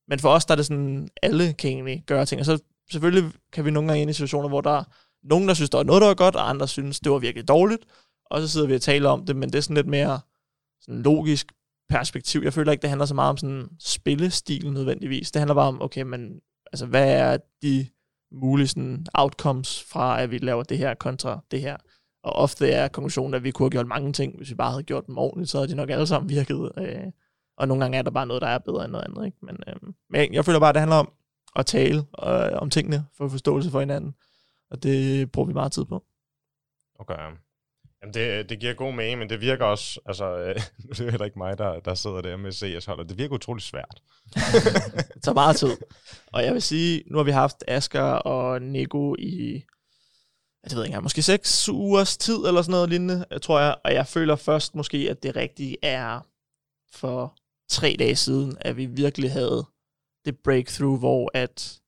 men 0.07 0.19
for 0.19 0.29
os, 0.29 0.45
der 0.45 0.51
er 0.51 0.55
det 0.55 0.65
sådan, 0.65 1.09
alle 1.21 1.53
kan 1.53 1.69
egentlig 1.69 2.03
gøre 2.07 2.25
ting. 2.25 2.39
Og 2.39 2.45
så 2.45 2.59
selvfølgelig 2.91 3.31
kan 3.53 3.65
vi 3.65 3.71
nogle 3.71 3.89
gange 3.89 4.01
ind 4.01 4.09
i 4.09 4.13
situationer, 4.13 4.49
hvor 4.49 4.61
der 4.61 4.71
er 4.71 4.83
nogen, 5.23 5.47
der 5.47 5.53
synes, 5.53 5.69
der 5.69 5.77
var 5.77 5.83
noget, 5.83 6.01
der 6.01 6.07
var 6.07 6.13
godt, 6.13 6.35
og 6.35 6.49
andre 6.49 6.67
synes, 6.67 6.99
det 6.99 7.11
var 7.11 7.17
virkelig 7.17 7.47
dårligt. 7.47 7.85
Og 8.25 8.41
så 8.41 8.47
sidder 8.47 8.67
vi 8.67 8.75
og 8.75 8.81
taler 8.81 9.09
om 9.09 9.25
det, 9.25 9.35
men 9.35 9.49
det 9.49 9.55
er 9.55 9.61
sådan 9.61 9.75
lidt 9.75 9.87
mere 9.87 10.19
sådan 10.81 11.01
logisk 11.01 11.53
perspektiv. 11.89 12.41
Jeg 12.43 12.53
føler 12.53 12.71
ikke, 12.71 12.81
det 12.81 12.89
handler 12.89 13.05
så 13.05 13.13
meget 13.13 13.29
om 13.29 13.37
sådan 13.37 13.69
spillestil 13.79 14.73
nødvendigvis. 14.73 15.31
Det 15.31 15.39
handler 15.39 15.55
bare 15.55 15.67
om, 15.67 15.81
okay, 15.81 16.01
men 16.01 16.39
altså, 16.73 16.85
hvad 16.85 17.13
er 17.13 17.37
de 17.61 17.87
mulige 18.31 18.67
sådan, 18.67 19.05
outcomes 19.13 19.83
fra, 19.83 20.21
at 20.21 20.31
vi 20.31 20.37
laver 20.37 20.63
det 20.63 20.77
her 20.77 20.93
kontra 20.93 21.39
det 21.51 21.61
her? 21.61 21.77
Og 22.23 22.33
ofte 22.33 22.69
er 22.69 22.87
konklusionen, 22.87 23.33
at 23.33 23.43
vi 23.43 23.51
kunne 23.51 23.65
have 23.65 23.71
gjort 23.71 23.87
mange 23.87 24.13
ting, 24.13 24.37
hvis 24.37 24.49
vi 24.49 24.55
bare 24.55 24.71
havde 24.71 24.83
gjort 24.83 25.07
dem 25.07 25.17
ordentligt, 25.17 25.49
så 25.49 25.57
havde 25.57 25.71
de 25.71 25.75
nok 25.75 25.89
alle 25.89 26.07
sammen 26.07 26.29
virket. 26.29 26.71
Øh, 26.77 27.11
og 27.57 27.67
nogle 27.67 27.83
gange 27.83 27.97
er 27.97 28.01
der 28.01 28.11
bare 28.11 28.25
noget, 28.25 28.41
der 28.41 28.47
er 28.47 28.57
bedre 28.57 28.83
end 28.83 28.91
noget 28.91 29.05
andet. 29.05 29.25
Ikke? 29.25 29.37
Men, 29.41 29.57
øh, 29.67 29.75
men 30.09 30.33
jeg 30.33 30.45
føler 30.45 30.59
bare, 30.59 30.69
at 30.69 30.75
det 30.75 30.79
handler 30.79 30.97
om 30.97 31.11
at 31.55 31.65
tale 31.65 31.97
øh, 32.27 32.51
om 32.53 32.69
tingene, 32.69 33.05
for 33.17 33.27
forståelse 33.27 33.69
for 33.69 33.79
hinanden. 33.79 34.13
Og 34.71 34.83
det 34.83 35.31
bruger 35.31 35.47
vi 35.47 35.53
meget 35.53 35.71
tid 35.71 35.85
på. 35.85 36.03
Okay. 36.99 37.17
Jamen 38.01 38.13
det, 38.13 38.49
det 38.49 38.59
giver 38.59 38.73
god 38.73 38.93
mening, 38.93 39.19
men 39.19 39.29
det 39.29 39.41
virker 39.41 39.65
også, 39.65 39.99
altså, 40.05 40.37
øh, 40.37 40.55
det 40.89 40.99
er 40.99 41.11
heller 41.11 41.25
ikke 41.25 41.39
mig, 41.39 41.57
der, 41.57 41.79
der 41.79 41.95
sidder 41.95 42.21
der 42.21 42.37
med 42.37 42.51
CS-holdet, 42.51 43.09
det 43.09 43.17
virker 43.17 43.35
utrolig 43.35 43.63
svært. 43.63 44.01
det 45.13 45.23
tager 45.23 45.33
meget 45.33 45.55
tid. 45.55 45.77
Og 46.27 46.43
jeg 46.43 46.53
vil 46.53 46.61
sige, 46.61 47.03
nu 47.07 47.17
har 47.17 47.23
vi 47.23 47.31
haft 47.31 47.63
Asker 47.67 48.01
og 48.01 48.61
Nico 48.61 49.15
i 49.19 49.63
det 50.63 50.75
ved 50.75 50.83
jeg 50.83 50.89
ikke 50.89 51.01
måske 51.01 51.21
seks 51.21 51.69
ugers 51.69 52.17
tid 52.17 52.35
eller 52.35 52.61
sådan 52.61 52.71
noget 52.71 52.89
lignende, 52.89 53.39
tror 53.41 53.59
jeg. 53.59 53.75
Og 53.83 53.93
jeg 53.93 54.07
føler 54.07 54.35
først 54.35 54.75
måske, 54.75 54.97
at 55.09 55.23
det 55.23 55.35
rigtige 55.35 55.77
er 55.81 56.19
for 56.93 57.35
tre 57.69 57.95
dage 57.99 58.15
siden, 58.15 58.57
at 58.61 58.77
vi 58.77 58.85
virkelig 58.85 59.31
havde 59.31 59.65
det 60.25 60.37
breakthrough, 60.43 60.99
hvor 60.99 61.31
at 61.33 61.81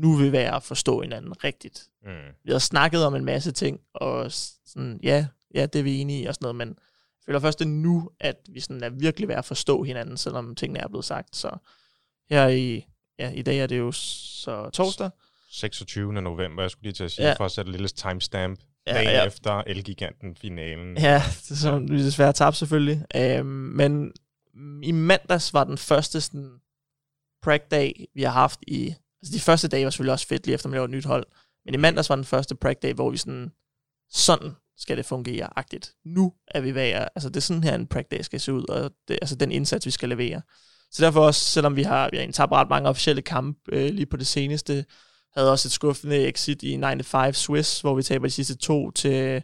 nu 0.00 0.16
vil 0.16 0.32
være 0.32 0.56
at 0.56 0.62
forstå 0.62 1.00
hinanden 1.00 1.44
rigtigt. 1.44 1.88
Mm. 2.02 2.10
Vi 2.44 2.52
har 2.52 2.58
snakket 2.58 3.04
om 3.04 3.14
en 3.14 3.24
masse 3.24 3.52
ting, 3.52 3.80
og 3.94 4.32
sådan, 4.66 5.00
ja, 5.02 5.26
ja, 5.54 5.66
det 5.66 5.78
er 5.78 5.82
vi 5.82 5.98
enige 5.98 6.22
i 6.22 6.26
og 6.26 6.34
sådan 6.34 6.44
noget, 6.44 6.56
men 6.56 6.68
jeg 6.68 7.24
føler 7.26 7.40
først 7.40 7.58
det 7.58 7.68
nu, 7.68 8.10
at 8.20 8.36
vi 8.48 8.60
sådan 8.60 8.82
er 8.82 8.90
virkelig 8.90 9.28
ved 9.28 9.34
at 9.34 9.44
forstå 9.44 9.82
hinanden, 9.82 10.16
selvom 10.16 10.54
tingene 10.54 10.80
er 10.80 10.88
blevet 10.88 11.04
sagt. 11.04 11.36
Så 11.36 11.50
her 12.30 12.48
i, 12.48 12.86
ja, 13.18 13.30
i 13.30 13.42
dag 13.42 13.58
er 13.58 13.66
det 13.66 13.78
jo 13.78 13.92
så 13.92 14.70
torsdag, 14.70 15.10
26. 15.50 16.12
november, 16.12 16.62
jeg 16.62 16.70
skulle 16.70 16.82
lige 16.82 16.92
til 16.92 17.04
at 17.04 17.10
sige, 17.10 17.28
ja. 17.28 17.34
for 17.34 17.44
at 17.44 17.50
sætte 17.50 17.68
et 17.68 17.72
lille 17.72 17.88
timestamp 17.88 18.60
ja, 18.86 18.92
dagen 18.92 19.08
ja. 19.08 19.26
efter 19.26 19.62
Elgiganten-finalen. 19.66 20.96
Ja, 20.96 21.22
det 21.42 21.50
er 21.50 21.54
så 21.54 21.78
vi 21.78 22.04
desværre 22.04 22.32
tabte 22.32 22.58
selvfølgelig. 22.58 23.04
Øhm, 23.16 23.46
men 23.46 24.12
i 24.82 24.92
mandags 24.92 25.54
var 25.54 25.64
den 25.64 25.78
første 25.78 26.20
sådan, 26.20 26.60
prag-dag, 27.42 28.08
vi 28.14 28.22
har 28.22 28.30
haft 28.30 28.60
i... 28.66 28.94
Altså 29.22 29.34
de 29.34 29.40
første 29.40 29.68
dage 29.68 29.84
var 29.84 29.90
selvfølgelig 29.90 30.12
også 30.12 30.26
fedt, 30.26 30.46
lige 30.46 30.54
efter 30.54 30.68
man 30.68 30.74
lavede 30.74 30.90
et 30.90 30.96
nyt 30.96 31.04
hold. 31.04 31.26
Men 31.64 31.74
i 31.74 31.76
mandags 31.76 32.08
var 32.08 32.16
den 32.16 32.24
første 32.24 32.54
prag-dag, 32.54 32.94
hvor 32.94 33.10
vi 33.10 33.16
sådan... 33.16 33.52
Sådan 34.12 34.50
skal 34.80 34.96
det 34.96 35.06
fungere-agtigt. 35.06 35.94
Nu 36.04 36.32
er 36.48 36.60
vi 36.60 36.70
at... 36.70 37.08
Altså 37.14 37.28
det 37.28 37.36
er 37.36 37.40
sådan 37.40 37.64
her 37.64 37.74
en 37.74 37.86
prag-dag 37.86 38.24
skal 38.24 38.40
se 38.40 38.52
ud, 38.52 38.68
og 38.68 38.90
det, 39.08 39.18
altså 39.22 39.34
den 39.34 39.52
indsats, 39.52 39.86
vi 39.86 39.90
skal 39.90 40.08
levere. 40.08 40.42
Så 40.90 41.04
derfor 41.04 41.20
også, 41.20 41.44
selvom 41.44 41.76
vi 41.76 41.82
har, 41.82 42.08
vi 42.12 42.16
har 42.16 42.32
tabt 42.32 42.52
ret 42.52 42.68
mange 42.68 42.88
officielle 42.88 43.22
kampe 43.22 43.60
øh, 43.72 43.94
lige 43.94 44.06
på 44.06 44.16
det 44.16 44.26
seneste, 44.26 44.84
havde 45.34 45.50
også 45.50 45.68
et 45.68 45.72
skuffende 45.72 46.28
exit 46.28 46.62
i 46.62 46.72
95 46.72 47.36
Swiss, 47.36 47.80
hvor 47.80 47.94
vi 47.94 48.02
taber 48.02 48.26
de 48.26 48.30
sidste 48.30 48.56
to 48.56 48.90
til, 48.90 49.42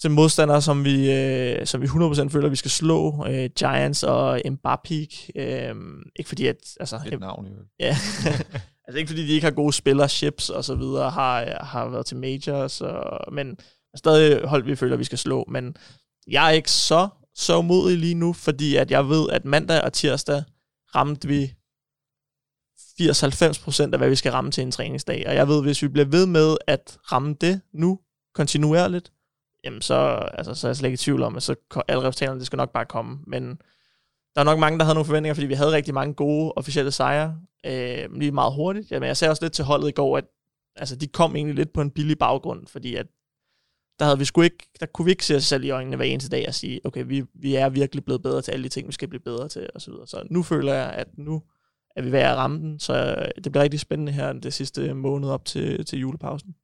til 0.00 0.10
modstandere, 0.10 0.62
som 0.62 0.84
vi, 0.84 1.12
øh, 1.12 1.66
som 1.66 1.82
vi 1.82 1.86
100% 1.86 2.28
føler, 2.28 2.48
vi 2.48 2.56
skal 2.56 2.70
slå. 2.70 3.26
Øh, 3.28 3.50
Giants 3.58 4.02
og 4.02 4.40
Mbappé. 4.46 5.30
Øh, 5.36 5.74
ikke 6.16 6.28
fordi, 6.28 6.46
at... 6.46 6.56
Altså, 6.80 7.00
Et 7.06 7.20
navn, 7.20 7.46
jo. 7.46 7.52
Ja. 7.78 7.96
altså 8.88 8.98
ikke 8.98 9.08
fordi, 9.08 9.26
de 9.26 9.32
ikke 9.32 9.44
har 9.44 9.50
gode 9.50 9.72
spillerships 9.72 10.50
og 10.50 10.64
så 10.64 10.74
videre, 10.74 11.10
har, 11.10 11.64
har 11.64 11.88
været 11.88 12.06
til 12.06 12.16
majors, 12.16 12.80
og, 12.80 13.32
men 13.32 13.58
stadig 13.96 14.48
hold, 14.48 14.64
vi 14.64 14.76
føler, 14.76 14.96
vi 14.96 15.04
skal 15.04 15.18
slå. 15.18 15.44
Men 15.48 15.76
jeg 16.26 16.46
er 16.46 16.50
ikke 16.50 16.70
så, 16.70 17.08
så 17.34 17.62
modig 17.62 17.98
lige 17.98 18.14
nu, 18.14 18.32
fordi 18.32 18.76
at 18.76 18.90
jeg 18.90 19.08
ved, 19.08 19.30
at 19.30 19.44
mandag 19.44 19.82
og 19.82 19.92
tirsdag 19.92 20.42
ramte 20.94 21.28
vi 21.28 21.54
80-90% 23.00 23.82
af, 23.92 23.98
hvad 23.98 24.08
vi 24.08 24.16
skal 24.16 24.32
ramme 24.32 24.50
til 24.50 24.62
en 24.62 24.70
træningsdag. 24.70 25.24
Og 25.28 25.34
jeg 25.34 25.48
ved, 25.48 25.62
hvis 25.62 25.82
vi 25.82 25.88
bliver 25.88 26.06
ved 26.06 26.26
med 26.26 26.56
at 26.66 26.98
ramme 27.12 27.36
det 27.40 27.60
nu, 27.72 28.00
kontinuerligt, 28.34 29.12
jamen 29.64 29.82
så, 29.82 29.94
altså, 30.32 30.54
så 30.54 30.66
er 30.66 30.68
jeg 30.68 30.76
slet 30.76 30.88
ikke 30.88 30.94
i 30.94 31.04
tvivl 31.04 31.22
om, 31.22 31.36
at 31.36 31.42
så 31.42 31.54
alle 31.88 32.02
resultaterne, 32.02 32.38
det 32.38 32.46
skal 32.46 32.56
nok 32.56 32.72
bare 32.72 32.86
komme. 32.86 33.18
Men 33.26 33.58
der 34.38 34.44
er 34.44 34.50
nok 34.50 34.58
mange, 34.58 34.78
der 34.78 34.84
havde 34.84 34.94
nogle 34.94 35.06
forventninger, 35.06 35.34
fordi 35.34 35.46
vi 35.46 35.54
havde 35.54 35.72
rigtig 35.72 35.94
mange 35.94 36.14
gode 36.14 36.52
officielle 36.56 36.90
sejre, 36.90 37.40
øh, 37.66 38.12
lige 38.14 38.32
meget 38.32 38.54
hurtigt. 38.54 38.90
Jamen, 38.90 39.06
jeg 39.06 39.16
sagde 39.16 39.30
også 39.30 39.44
lidt 39.44 39.52
til 39.52 39.64
holdet 39.64 39.88
i 39.88 39.92
går, 39.92 40.18
at 40.18 40.24
altså, 40.76 40.96
de 40.96 41.06
kom 41.06 41.36
egentlig 41.36 41.56
lidt 41.56 41.72
på 41.72 41.80
en 41.80 41.90
billig 41.90 42.18
baggrund, 42.18 42.66
fordi 42.66 42.94
at 42.94 43.06
der, 43.98 44.04
havde 44.04 44.18
vi 44.18 44.24
sgu 44.24 44.42
ikke, 44.42 44.70
der 44.80 44.86
kunne 44.86 45.04
vi 45.04 45.10
ikke 45.10 45.24
se 45.24 45.36
os 45.36 45.44
selv 45.44 45.64
i 45.64 45.70
øjnene 45.70 45.96
hver 45.96 46.04
eneste 46.04 46.30
dag 46.30 46.44
og 46.48 46.54
sige, 46.54 46.80
okay, 46.84 47.04
vi, 47.06 47.24
vi 47.34 47.54
er 47.54 47.68
virkelig 47.68 48.04
blevet 48.04 48.22
bedre 48.22 48.42
til 48.42 48.52
alle 48.52 48.64
de 48.64 48.68
ting, 48.68 48.88
vi 48.88 48.92
skal 48.92 49.08
blive 49.08 49.22
bedre 49.22 49.48
til, 49.48 49.68
og 49.74 49.80
så 49.80 49.90
videre. 49.90 50.06
Så 50.06 50.22
nu 50.30 50.42
føler 50.42 50.74
jeg, 50.74 50.90
at 50.90 51.08
nu 51.16 51.42
er 51.96 52.02
vi 52.02 52.12
ved 52.12 52.18
at 52.18 52.36
ramme 52.36 52.58
den, 52.58 52.78
så 52.78 53.16
øh, 53.18 53.44
det 53.44 53.52
bliver 53.52 53.62
rigtig 53.62 53.80
spændende 53.80 54.12
her 54.12 54.32
det 54.32 54.52
sidste 54.52 54.94
måned 54.94 55.28
op 55.28 55.44
til, 55.44 55.84
til 55.84 55.98
julepausen. 55.98 56.54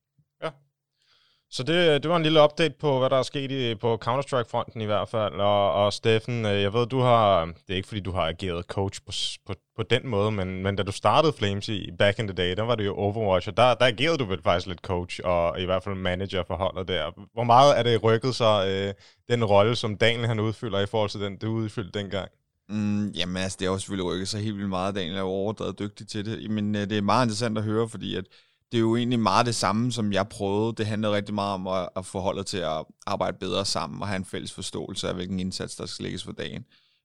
Så 1.56 1.62
det, 1.62 2.02
det 2.02 2.10
var 2.10 2.16
en 2.16 2.22
lille 2.22 2.42
update 2.42 2.74
på, 2.80 2.98
hvad 2.98 3.10
der 3.10 3.16
er 3.16 3.22
sket 3.22 3.50
i, 3.50 3.74
på 3.74 3.98
Counter-Strike-fronten 4.04 4.80
i 4.80 4.84
hvert 4.84 5.08
fald. 5.08 5.34
Og, 5.34 5.72
og 5.72 5.92
Steffen, 5.92 6.46
øh, 6.46 6.62
jeg 6.62 6.72
ved, 6.72 6.86
du 6.86 7.00
har, 7.00 7.44
det 7.44 7.54
er 7.68 7.74
ikke 7.74 7.88
fordi, 7.88 8.00
du 8.00 8.12
har 8.12 8.22
ageret 8.28 8.64
coach 8.64 9.00
på, 9.06 9.12
på, 9.46 9.54
på 9.76 9.82
den 9.82 10.08
måde, 10.08 10.32
men, 10.32 10.62
men 10.62 10.76
da 10.76 10.82
du 10.82 10.92
startede 10.92 11.32
Flames 11.32 11.68
i 11.68 11.90
back 11.98 12.18
in 12.18 12.26
the 12.26 12.34
day, 12.34 12.56
der 12.56 12.62
var 12.62 12.74
det 12.74 12.84
jo 12.84 12.94
Overwatch, 12.94 13.48
og 13.48 13.56
der, 13.56 13.74
der 13.74 13.86
agerede 13.86 14.18
du 14.18 14.24
vel 14.24 14.42
faktisk 14.42 14.66
lidt 14.66 14.80
coach, 14.80 15.20
og 15.24 15.60
i 15.60 15.64
hvert 15.64 15.82
fald 15.82 15.94
manager 15.94 16.42
for 16.46 16.54
holdet 16.56 16.88
der. 16.88 17.10
Hvor 17.34 17.44
meget 17.44 17.78
er 17.78 17.82
det 17.82 18.02
rykket 18.02 18.34
så, 18.34 18.66
øh, 18.68 18.94
den 19.34 19.44
rolle, 19.44 19.76
som 19.76 19.96
Daniel 19.96 20.26
han 20.26 20.40
udfylder 20.40 20.80
i 20.80 20.86
forhold 20.86 21.10
til 21.10 21.20
den, 21.20 21.36
du 21.36 21.48
udfyldte 21.48 21.98
dengang? 21.98 22.28
Mm, 22.68 23.08
jamen 23.08 23.36
altså, 23.36 23.56
det 23.60 23.66
har 23.66 23.72
jo 23.72 23.78
selvfølgelig 23.78 24.12
rykket 24.12 24.28
sig 24.28 24.40
helt 24.40 24.56
vildt 24.56 24.68
meget. 24.68 24.94
Daniel 24.94 25.16
er 25.16 25.20
jo 25.20 25.26
overdrevet 25.26 25.78
dygtig 25.78 26.08
til 26.08 26.24
det. 26.24 26.50
Men 26.50 26.76
øh, 26.76 26.90
det 26.90 26.98
er 26.98 27.02
meget 27.02 27.24
interessant 27.24 27.58
at 27.58 27.64
høre, 27.64 27.88
fordi 27.88 28.16
at 28.16 28.24
det 28.72 28.78
er 28.78 28.82
jo 28.82 28.96
egentlig 28.96 29.20
meget 29.20 29.46
det 29.46 29.54
samme, 29.54 29.92
som 29.92 30.12
jeg 30.12 30.28
prøvede. 30.28 30.74
Det 30.76 30.86
handler 30.86 31.12
rigtig 31.12 31.34
meget 31.34 31.54
om 31.54 31.66
at, 31.66 31.88
at 31.96 32.06
få 32.06 32.20
holdet 32.20 32.46
til 32.46 32.58
at 32.58 32.84
arbejde 33.06 33.36
bedre 33.40 33.64
sammen 33.64 34.02
og 34.02 34.08
have 34.08 34.16
en 34.16 34.24
fælles 34.24 34.52
forståelse 34.52 35.08
af, 35.08 35.14
hvilken 35.14 35.40
indsats, 35.40 35.76
der 35.76 35.86
skal 35.86 36.02
lægges 36.02 36.24
for 36.24 36.32
dagen. 36.32 36.64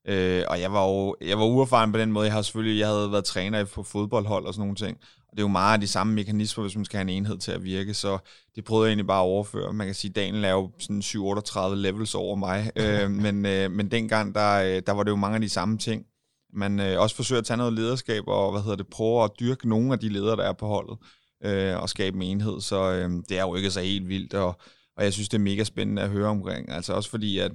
Uh, 0.10 0.44
og 0.48 0.62
jeg 0.62 0.74
var 0.74 0.88
jo 0.88 1.16
jeg 1.22 1.38
var 1.38 1.46
uerfaren 1.46 1.92
på 1.92 1.98
den 1.98 2.12
måde. 2.12 2.26
Jeg 2.26 2.34
har 2.34 2.42
selvfølgelig 2.42 2.80
jeg 2.80 2.88
havde 2.88 3.12
været 3.12 3.26
træner 3.26 3.66
på 3.66 3.84
fodboldhold 3.84 4.46
og 4.46 4.54
sådan 4.54 4.62
nogle 4.62 4.76
ting. 4.76 4.98
Og 5.32 5.32
det 5.32 5.40
er 5.40 5.44
jo 5.44 5.48
meget 5.48 5.74
af 5.74 5.80
de 5.80 5.88
samme 5.88 6.14
mekanismer, 6.14 6.64
hvis 6.64 6.76
man 6.76 6.86
skal 6.86 6.98
have 6.98 7.02
en 7.12 7.18
enhed 7.18 7.38
til 7.38 7.52
at 7.52 7.64
virke, 7.64 7.94
så 7.94 8.18
det 8.56 8.64
prøvede 8.64 8.86
jeg 8.86 8.90
egentlig 8.90 9.08
bare 9.08 9.22
at 9.22 9.26
overføre. 9.26 9.74
Man 9.74 9.88
kan 9.88 9.96
sige, 9.96 10.10
at 10.10 10.16
Daniel 10.16 10.44
er 10.44 10.52
jo 10.52 10.72
sådan 10.80 11.02
7-38 11.02 11.76
levels 11.76 12.16
over 12.16 12.36
mig, 12.36 12.72
øh, 12.82 13.12
men, 13.12 13.46
øh, 13.46 13.72
men 13.72 13.92
dengang, 13.92 14.36
der, 14.36 14.62
øh, 14.62 14.82
der 14.88 14.92
var 14.92 15.04
det 15.04 15.12
jo 15.12 15.16
mange 15.16 15.36
af 15.36 15.42
de 15.42 15.50
samme 15.50 15.78
ting. 15.78 16.06
Man 16.54 16.80
øh, 16.80 17.00
også 17.02 17.16
forsøger 17.16 17.40
at 17.40 17.46
tage 17.46 17.58
noget 17.58 17.74
lederskab 17.74 18.24
og 18.28 18.52
hvad 18.52 18.62
hedder 18.62 18.76
det, 18.76 18.88
prøve 18.88 19.24
at 19.24 19.32
dyrke 19.40 19.70
nogle 19.70 19.94
af 19.94 20.00
de 20.00 20.10
ledere, 20.10 20.36
der 20.36 20.44
er 20.44 20.54
på 20.54 20.68
holdet, 20.68 20.98
øh, 21.44 21.82
og 21.82 21.90
skabe 21.90 22.16
en 22.16 22.22
enhed, 22.22 22.62
så 22.62 22.92
øh, 22.92 23.12
det 23.30 23.38
er 23.38 23.42
jo 23.42 23.56
ikke 23.56 23.72
så 23.72 23.82
helt 23.82 24.08
vildt, 24.08 24.34
og, 24.34 24.60
og 24.98 25.04
jeg 25.04 25.14
synes, 25.14 25.30
det 25.30 25.38
er 25.38 25.42
mega 25.42 25.64
spændende 25.64 26.02
at 26.02 26.10
høre 26.10 26.28
omkring. 26.28 26.72
Altså 26.72 26.94
også 26.94 27.10
fordi, 27.10 27.38
at 27.38 27.52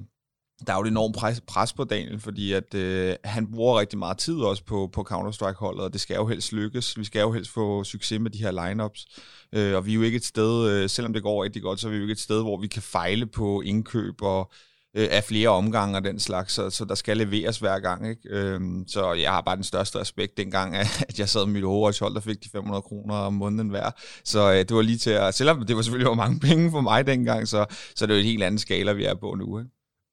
der 0.66 0.72
er 0.72 0.76
jo 0.76 0.82
et 0.82 0.88
enormt 0.88 1.16
pres, 1.16 1.40
pres 1.46 1.72
på 1.72 1.84
Daniel, 1.84 2.20
fordi 2.20 2.52
at 2.52 2.74
øh, 2.74 3.16
han 3.24 3.52
bruger 3.52 3.80
rigtig 3.80 3.98
meget 3.98 4.18
tid 4.18 4.36
også 4.36 4.64
på, 4.64 4.90
på 4.92 5.06
Counter-Strike-holdet, 5.10 5.84
og 5.84 5.92
det 5.92 6.00
skal 6.00 6.14
jo 6.14 6.26
helst 6.26 6.52
lykkes. 6.52 6.98
Vi 6.98 7.04
skal 7.04 7.20
jo 7.20 7.32
helst 7.32 7.50
få 7.50 7.84
succes 7.84 8.20
med 8.20 8.30
de 8.30 8.38
her 8.38 8.68
lineups. 8.68 9.06
Øh, 9.52 9.76
og 9.76 9.86
vi 9.86 9.90
er 9.90 9.94
jo 9.94 10.02
ikke 10.02 10.16
et 10.16 10.24
sted, 10.24 10.70
øh, 10.70 10.88
selvom 10.88 11.12
det 11.12 11.22
går 11.22 11.44
rigtig 11.44 11.62
godt, 11.62 11.80
så 11.80 11.88
er 11.88 11.90
vi 11.90 11.96
jo 11.96 12.02
ikke 12.02 12.12
et 12.12 12.20
sted, 12.20 12.42
hvor 12.42 12.60
vi 12.60 12.66
kan 12.66 12.82
fejle 12.82 13.26
på 13.26 13.60
indkøb 13.60 14.22
og 14.22 14.52
øh, 14.94 15.08
af 15.10 15.24
flere 15.24 15.48
omgange 15.48 15.96
og 15.96 16.04
den 16.04 16.20
slags, 16.20 16.52
så, 16.52 16.70
så 16.70 16.84
der 16.84 16.94
skal 16.94 17.16
leveres 17.16 17.58
hver 17.58 17.78
gang. 17.78 18.08
Ikke? 18.08 18.28
Øhm, 18.28 18.84
så 18.88 19.12
jeg 19.12 19.30
har 19.30 19.40
bare 19.40 19.56
den 19.56 19.64
største 19.64 19.98
respekt 19.98 20.36
dengang, 20.36 20.76
at 21.08 21.18
jeg 21.18 21.28
sad 21.28 21.46
med 21.46 21.52
mit 21.52 21.64
overhold, 21.64 22.14
der 22.14 22.20
fik 22.20 22.44
de 22.44 22.48
500 22.52 22.82
kroner 22.82 23.14
om 23.14 23.32
måneden 23.32 23.68
hver. 23.68 23.90
Så 24.24 24.52
øh, 24.52 24.58
det 24.58 24.74
var 24.74 24.82
lige 24.82 24.98
til 24.98 25.10
at, 25.10 25.34
selvom 25.34 25.66
det 25.66 25.76
var 25.76 25.82
selvfølgelig 25.82 26.08
var 26.08 26.14
mange 26.14 26.40
penge 26.48 26.70
for 26.70 26.80
mig 26.80 27.06
dengang, 27.06 27.48
så, 27.48 27.66
så 27.94 28.06
det 28.06 28.12
er 28.12 28.16
jo 28.16 28.20
et 28.20 28.26
helt 28.26 28.42
andet 28.42 28.60
skala, 28.60 28.92
vi 28.92 29.04
er 29.04 29.14
på 29.14 29.34
nu. 29.34 29.58
Ikke? 29.58 29.70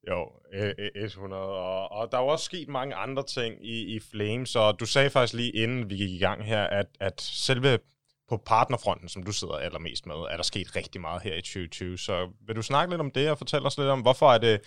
Jo, 0.10 0.24
e- 0.54 1.02
e- 1.02 1.06
100. 1.06 1.42
Og, 1.42 1.92
og 1.92 2.12
der 2.12 2.18
er 2.18 2.22
jo 2.22 2.28
også 2.28 2.46
sket 2.46 2.70
mange 2.70 2.96
andre 2.96 3.24
ting 3.24 3.56
i, 3.66 3.96
i 3.96 4.00
Flames, 4.12 4.56
og 4.56 4.80
du 4.80 4.86
sagde 4.86 5.10
faktisk 5.10 5.34
lige 5.34 5.52
inden 5.52 5.90
vi 5.90 5.96
gik 5.96 6.10
i 6.10 6.18
gang 6.18 6.46
her, 6.46 6.64
at, 6.64 6.86
at 7.00 7.22
selve 7.22 7.80
på 8.32 8.38
partnerfronten, 8.46 9.10
som 9.10 9.24
du 9.24 9.32
sidder 9.32 9.54
allermest 9.54 10.06
med, 10.06 10.16
er 10.16 10.36
der 10.36 10.44
sket 10.44 10.76
rigtig 10.76 11.02
meget 11.02 11.22
her 11.22 11.34
i 11.36 11.42
2020. 11.42 11.98
Så 11.98 12.28
vil 12.48 12.56
du 12.56 12.62
snakke 12.62 12.94
lidt 12.94 13.02
om 13.02 13.12
det 13.12 13.30
og 13.30 13.38
fortælle 13.38 13.68
os 13.68 13.78
lidt 13.78 13.88
om, 13.88 14.02
hvorfor 14.02 14.32
er 14.32 14.38
det 14.38 14.60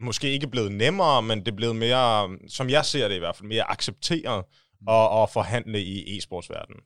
måske 0.00 0.32
ikke 0.32 0.46
blevet 0.46 0.72
nemmere, 0.72 1.22
men 1.22 1.38
det 1.38 1.48
er 1.48 1.56
blevet 1.56 1.76
mere, 1.76 2.28
som 2.48 2.70
jeg 2.70 2.84
ser 2.84 3.08
det 3.08 3.14
i 3.14 3.18
hvert 3.18 3.36
fald, 3.36 3.48
mere 3.48 3.70
accepteret 3.70 4.44
at, 4.88 5.22
at 5.22 5.30
forhandle 5.30 5.82
i 5.82 6.18
e-sportsverdenen? 6.18 6.80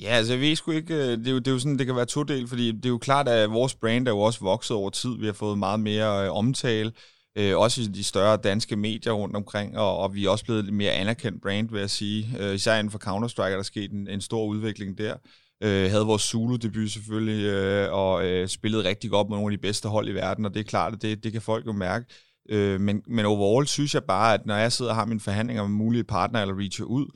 Ja, 0.00 0.08
altså 0.08 0.32
jeg 0.32 0.40
ved 0.40 0.56
sgu 0.56 0.70
ikke, 0.70 0.94
øh, 0.94 1.18
det 1.18 1.26
er, 1.26 1.30
jo, 1.30 1.38
det 1.38 1.48
er 1.48 1.52
jo 1.52 1.58
sådan, 1.58 1.78
det 1.78 1.86
kan 1.86 1.96
være 1.96 2.06
to 2.06 2.22
del, 2.22 2.48
fordi 2.48 2.72
det 2.72 2.84
er 2.84 2.88
jo 2.88 2.98
klart, 2.98 3.28
at 3.28 3.50
vores 3.50 3.74
brand 3.74 4.08
er 4.08 4.12
jo 4.12 4.20
også 4.20 4.40
vokset 4.40 4.76
over 4.76 4.90
tid. 4.90 5.18
Vi 5.18 5.26
har 5.26 5.32
fået 5.32 5.58
meget 5.58 5.80
mere 5.80 6.24
øh, 6.24 6.32
omtale, 6.32 6.92
øh, 7.36 7.58
også 7.58 7.80
i 7.80 7.84
de 7.84 8.04
større 8.04 8.36
danske 8.36 8.76
medier 8.76 9.12
rundt 9.12 9.36
omkring, 9.36 9.78
og, 9.78 9.98
og 9.98 10.14
vi 10.14 10.24
er 10.24 10.30
også 10.30 10.44
blevet 10.44 10.64
et 10.64 10.72
mere 10.72 10.92
anerkendt 10.92 11.42
brand, 11.42 11.70
vil 11.70 11.80
jeg 11.80 11.90
sige. 11.90 12.28
Øh, 12.40 12.54
især 12.54 12.78
inden 12.78 12.90
for 12.90 12.98
Counter-Strike 12.98 13.52
er 13.52 13.56
der 13.56 13.62
sket 13.62 13.90
en, 13.90 14.08
en 14.08 14.20
stor 14.20 14.44
udvikling 14.44 14.98
der. 14.98 15.14
Øh, 15.62 15.90
havde 15.90 16.06
vores 16.06 16.22
Zulu-debut 16.22 16.90
selvfølgelig, 16.90 17.44
øh, 17.44 17.92
og 17.92 18.26
øh, 18.26 18.48
spillede 18.48 18.88
rigtig 18.88 19.10
godt 19.10 19.28
med 19.28 19.36
nogle 19.36 19.52
af 19.52 19.58
de 19.58 19.62
bedste 19.62 19.88
hold 19.88 20.08
i 20.08 20.12
verden, 20.12 20.44
og 20.44 20.54
det 20.54 20.60
er 20.60 20.64
klart, 20.64 20.92
at 20.92 21.02
det, 21.02 21.24
det 21.24 21.32
kan 21.32 21.42
folk 21.42 21.66
jo 21.66 21.72
mærke. 21.72 22.06
Øh, 22.50 22.80
men, 22.80 23.02
men 23.06 23.26
overall 23.26 23.66
synes 23.66 23.94
jeg 23.94 24.04
bare, 24.04 24.34
at 24.34 24.46
når 24.46 24.56
jeg 24.56 24.72
sidder 24.72 24.90
og 24.90 24.96
har 24.96 25.04
mine 25.04 25.20
forhandlinger 25.20 25.62
med 25.62 25.70
mulige 25.70 26.04
partnere 26.04 26.42
eller 26.42 26.58
reacher 26.58 26.84
ud, 26.84 27.06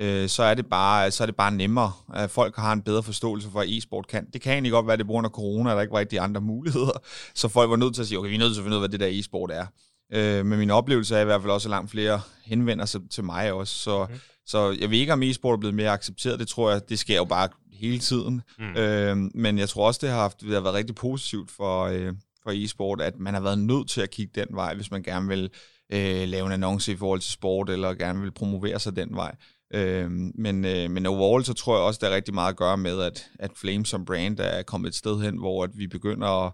øh, 0.00 0.28
så 0.28 0.42
er 0.42 0.54
det 0.54 0.66
bare 0.66 1.10
så 1.10 1.24
er 1.24 1.26
det 1.26 1.36
bare 1.36 1.50
nemmere, 1.50 1.92
at 2.14 2.30
folk 2.30 2.56
har 2.56 2.72
en 2.72 2.82
bedre 2.82 3.02
forståelse 3.02 3.50
for, 3.50 3.60
at 3.60 3.68
e-sport 3.68 4.06
kan. 4.06 4.26
Det 4.32 4.40
kan 4.40 4.52
egentlig 4.52 4.72
godt 4.72 4.86
være, 4.86 4.92
at 4.92 4.98
det 4.98 5.06
på 5.06 5.12
grund 5.12 5.24
af 5.24 5.30
corona, 5.30 5.70
at 5.70 5.74
der 5.74 5.82
ikke 5.82 5.92
var 5.92 5.98
rigtig 5.98 6.18
andre 6.18 6.40
muligheder, 6.40 7.02
så 7.34 7.48
folk 7.48 7.70
var 7.70 7.76
nødt 7.76 7.94
til 7.94 8.02
at 8.02 8.08
sige, 8.08 8.18
okay, 8.18 8.28
vi 8.28 8.34
er 8.34 8.38
nødt 8.38 8.54
til 8.54 8.60
at 8.60 8.64
finde 8.64 8.76
ud 8.76 8.82
af, 8.82 8.88
hvad 8.88 8.98
det 8.98 9.00
der 9.00 9.20
e-sport 9.20 9.50
er. 9.50 9.66
Øh, 10.12 10.46
men 10.46 10.58
min 10.58 10.70
oplevelse 10.70 11.16
er 11.16 11.20
i 11.20 11.24
hvert 11.24 11.40
fald 11.40 11.52
også, 11.52 11.68
at 11.68 11.70
langt 11.70 11.90
flere 11.90 12.20
henvender 12.44 12.84
sig 12.84 13.00
til 13.10 13.24
mig 13.24 13.52
også, 13.52 13.74
så, 13.74 14.06
mm. 14.10 14.18
så 14.46 14.76
jeg 14.80 14.90
ved 14.90 14.98
ikke, 14.98 15.12
om 15.12 15.22
e-sport 15.22 15.52
er 15.52 15.60
blevet 15.60 15.74
mere 15.74 15.90
accepteret, 15.90 16.38
det 16.38 16.48
tror 16.48 16.70
jeg, 16.70 16.88
det 16.88 16.98
sker 16.98 17.16
jo 17.16 17.24
bare 17.24 17.48
hele 17.80 17.98
tiden. 17.98 18.42
Mm. 18.58 18.76
Øh, 18.76 19.16
men 19.34 19.58
jeg 19.58 19.68
tror 19.68 19.86
også, 19.86 19.98
det 20.02 20.10
har, 20.10 20.20
haft, 20.20 20.40
det 20.40 20.54
har 20.54 20.60
været 20.60 20.74
rigtig 20.74 20.94
positivt 20.94 21.50
for, 21.50 21.84
øh, 21.84 22.12
for 22.42 22.50
e-sport, 22.54 23.00
at 23.00 23.18
man 23.18 23.34
har 23.34 23.40
været 23.40 23.58
nødt 23.58 23.88
til 23.88 24.00
at 24.00 24.10
kigge 24.10 24.40
den 24.40 24.56
vej, 24.56 24.74
hvis 24.74 24.90
man 24.90 25.02
gerne 25.02 25.28
vil 25.28 25.50
øh, 25.92 26.28
lave 26.28 26.46
en 26.46 26.52
annonce 26.52 26.92
i 26.92 26.96
forhold 26.96 27.20
til 27.20 27.32
sport, 27.32 27.70
eller 27.70 27.94
gerne 27.94 28.20
vil 28.20 28.30
promovere 28.32 28.78
sig 28.78 28.96
den 28.96 29.16
vej. 29.16 29.34
Øh, 29.74 30.10
men, 30.34 30.64
øh, 30.64 30.90
men 30.90 31.06
overall, 31.06 31.44
så 31.44 31.54
tror 31.54 31.76
jeg 31.76 31.84
også, 31.84 31.98
der 32.02 32.08
er 32.08 32.14
rigtig 32.14 32.34
meget 32.34 32.50
at 32.50 32.56
gøre 32.56 32.76
med, 32.76 33.02
at, 33.02 33.30
at 33.38 33.50
Flame 33.54 33.86
som 33.86 34.04
brand 34.04 34.40
er 34.40 34.62
kommet 34.62 34.88
et 34.88 34.94
sted 34.94 35.20
hen, 35.20 35.38
hvor 35.38 35.64
at 35.64 35.70
vi 35.74 35.86
begynder 35.86 36.46
at, 36.46 36.52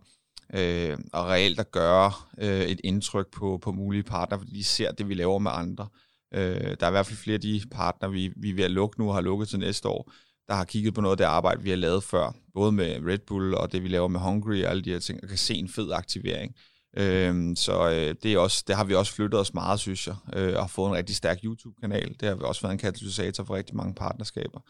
øh, 0.54 0.98
at 1.14 1.24
reelt 1.24 1.61
at 1.61 1.70
gøre 1.70 2.12
øh, 2.38 2.62
et 2.62 2.80
indtryk 2.85 3.26
på, 3.32 3.58
på 3.62 3.72
mulige 3.72 4.02
partnere, 4.02 4.40
fordi 4.40 4.52
de 4.58 4.64
ser 4.64 4.92
det, 4.92 5.08
vi 5.08 5.14
laver 5.14 5.38
med 5.38 5.50
andre. 5.54 5.87
Øh, 6.35 6.76
der 6.80 6.87
er 6.87 6.88
i 6.88 6.90
hvert 6.90 7.06
fald 7.06 7.18
flere 7.18 7.35
af 7.35 7.40
de 7.40 7.62
partnere, 7.70 8.12
vi, 8.12 8.32
vi 8.37 8.50
er 8.50 8.54
ved 8.54 8.64
at 8.64 8.70
lukke 8.70 9.00
nu 9.00 9.08
og 9.08 9.14
har 9.14 9.20
lukket 9.20 9.48
til 9.48 9.58
næste 9.58 9.88
år, 9.88 10.12
der 10.48 10.55
har 10.55 10.64
kigget 10.64 10.94
på 10.94 11.00
noget 11.00 11.12
af 11.12 11.16
det 11.16 11.24
arbejde, 11.24 11.62
vi 11.62 11.70
har 11.70 11.76
lavet 11.76 12.05
før, 12.05 12.35
både 12.55 12.72
med 12.72 12.96
Red 13.07 13.18
Bull 13.26 13.55
og 13.55 13.72
det, 13.72 13.83
vi 13.83 13.88
laver 13.88 14.09
med 14.09 14.20
Hungry 14.20 14.62
og 14.64 14.70
alle 14.70 14.83
de 14.83 14.90
her 14.92 14.98
ting, 14.98 15.20
og 15.22 15.28
kan 15.28 15.38
se 15.38 15.55
en 15.55 15.68
fed 15.68 15.92
aktivering. 15.92 16.55
Øhm, 16.96 17.57
så 17.57 17.90
øh, 17.90 18.14
det, 18.22 18.33
er 18.33 18.38
også, 18.38 18.64
det 18.66 18.76
har 18.76 18.85
vi 18.85 18.94
også 18.94 19.14
flyttet 19.14 19.40
os 19.40 19.55
meget, 19.55 19.81
synes 19.81 20.07
jeg, 20.07 20.16
øh, 20.37 20.62
og 20.62 20.70
fået 20.70 20.88
en 20.88 20.94
rigtig 20.94 21.16
stærk 21.16 21.38
YouTube-kanal. 21.44 22.16
Det 22.20 22.28
har 22.28 22.35
vi 22.35 22.42
også 22.44 22.62
været 22.62 22.72
en 22.72 22.78
katalysator 22.78 23.44
for 23.44 23.55
rigtig 23.55 23.76
mange 23.76 23.94
partnerskaber. 23.94 24.61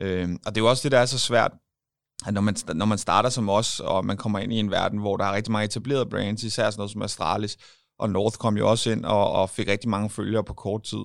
Øhm, 0.00 0.38
og 0.46 0.54
det 0.54 0.60
er 0.60 0.64
jo 0.64 0.70
også 0.70 0.82
det, 0.82 0.92
der 0.92 0.98
er 0.98 1.06
så 1.06 1.18
svært 1.18 1.52
at 2.26 2.34
når 2.34 2.40
man, 2.40 2.56
når 2.74 2.86
man 2.86 2.98
starter 2.98 3.28
som 3.28 3.48
os, 3.48 3.80
og 3.80 4.04
man 4.04 4.16
kommer 4.16 4.38
ind 4.38 4.52
i 4.52 4.56
en 4.56 4.70
verden, 4.70 4.98
hvor 4.98 5.16
der 5.16 5.24
er 5.24 5.32
rigtig 5.32 5.52
mange 5.52 5.64
etablerede 5.64 6.06
brands, 6.06 6.44
især 6.44 6.70
sådan 6.70 6.80
noget 6.80 6.90
som 6.90 7.02
Astralis, 7.02 7.56
og 7.98 8.10
North 8.10 8.36
kom 8.36 8.56
jo 8.56 8.70
også 8.70 8.90
ind 8.90 9.04
og, 9.04 9.32
og 9.32 9.50
fik 9.50 9.68
rigtig 9.68 9.90
mange 9.90 10.10
følgere 10.10 10.44
på 10.44 10.54
kort 10.54 10.82
tid, 10.82 11.04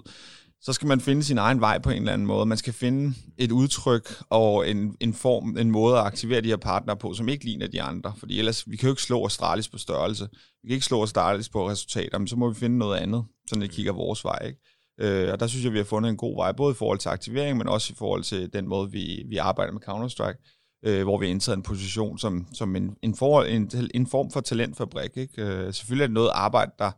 så 0.62 0.74
skal 0.74 0.88
man 0.88 1.02
finde 1.02 1.24
sin 1.24 1.38
egen 1.38 1.62
vej 1.62 1.80
på 1.80 1.90
en 1.90 1.98
eller 1.98 2.14
anden 2.14 2.28
måde. 2.28 2.46
Man 2.46 2.58
skal 2.58 2.74
finde 2.74 3.16
et 3.38 3.52
udtryk 3.52 4.24
og 4.30 4.70
en, 4.70 4.96
en 5.00 5.14
form, 5.14 5.58
en 5.58 5.72
måde 5.72 5.98
at 5.98 6.06
aktivere 6.06 6.42
de 6.42 6.48
her 6.48 6.58
partnere 6.58 6.98
på, 6.98 7.14
som 7.14 7.30
ikke 7.30 7.46
ligner 7.46 7.68
de 7.68 7.82
andre. 7.82 8.14
Fordi 8.20 8.40
ellers, 8.40 8.70
vi 8.70 8.78
kan 8.78 8.88
jo 8.88 8.94
ikke 8.94 9.02
slå 9.02 9.26
Astralis 9.26 9.70
på 9.70 9.78
størrelse. 9.78 10.30
Vi 10.64 10.68
kan 10.68 10.74
ikke 10.74 10.86
slå 10.86 11.04
Astralis 11.04 11.50
på 11.50 11.70
resultater, 11.70 12.18
men 12.18 12.28
så 12.28 12.36
må 12.36 12.50
vi 12.50 12.56
finde 12.56 12.78
noget 12.78 12.98
andet, 12.98 13.26
så 13.48 13.60
vi 13.60 13.68
kigger 13.68 13.94
vores 13.94 14.24
vej. 14.24 14.40
Ikke? 14.46 14.60
Øh, 15.00 15.32
og 15.32 15.40
der 15.40 15.48
synes 15.48 15.66
jeg, 15.66 15.74
vi 15.74 15.78
har 15.78 15.86
fundet 15.86 16.10
en 16.10 16.18
god 16.18 16.36
vej, 16.36 16.52
både 16.52 16.72
i 16.72 16.76
forhold 16.76 17.00
til 17.00 17.10
aktivering, 17.10 17.58
men 17.58 17.68
også 17.68 17.94
i 17.94 17.96
forhold 17.98 18.24
til 18.24 18.54
den 18.54 18.68
måde, 18.68 18.92
vi, 18.92 19.24
vi 19.30 19.38
arbejder 19.38 19.74
med 19.74 19.82
Counter-Strike 19.90 20.58
øh, 20.86 21.04
hvor 21.04 21.18
vi 21.18 21.26
har 21.26 21.32
indtaget 21.32 21.58
en 21.58 21.64
position 21.64 22.18
som, 22.18 22.48
som 22.54 22.76
en, 22.76 22.96
en, 23.02 23.16
for, 23.16 23.44
en, 23.44 23.72
en 23.94 24.08
form 24.08 24.32
for 24.32 24.42
talentfabrik. 24.42 25.18
Ikke? 25.18 25.42
Øh, 25.42 25.74
selvfølgelig 25.74 26.04
er 26.04 26.08
det 26.08 26.14
noget 26.14 26.32
arbejde, 26.34 26.72
der, 26.80 26.92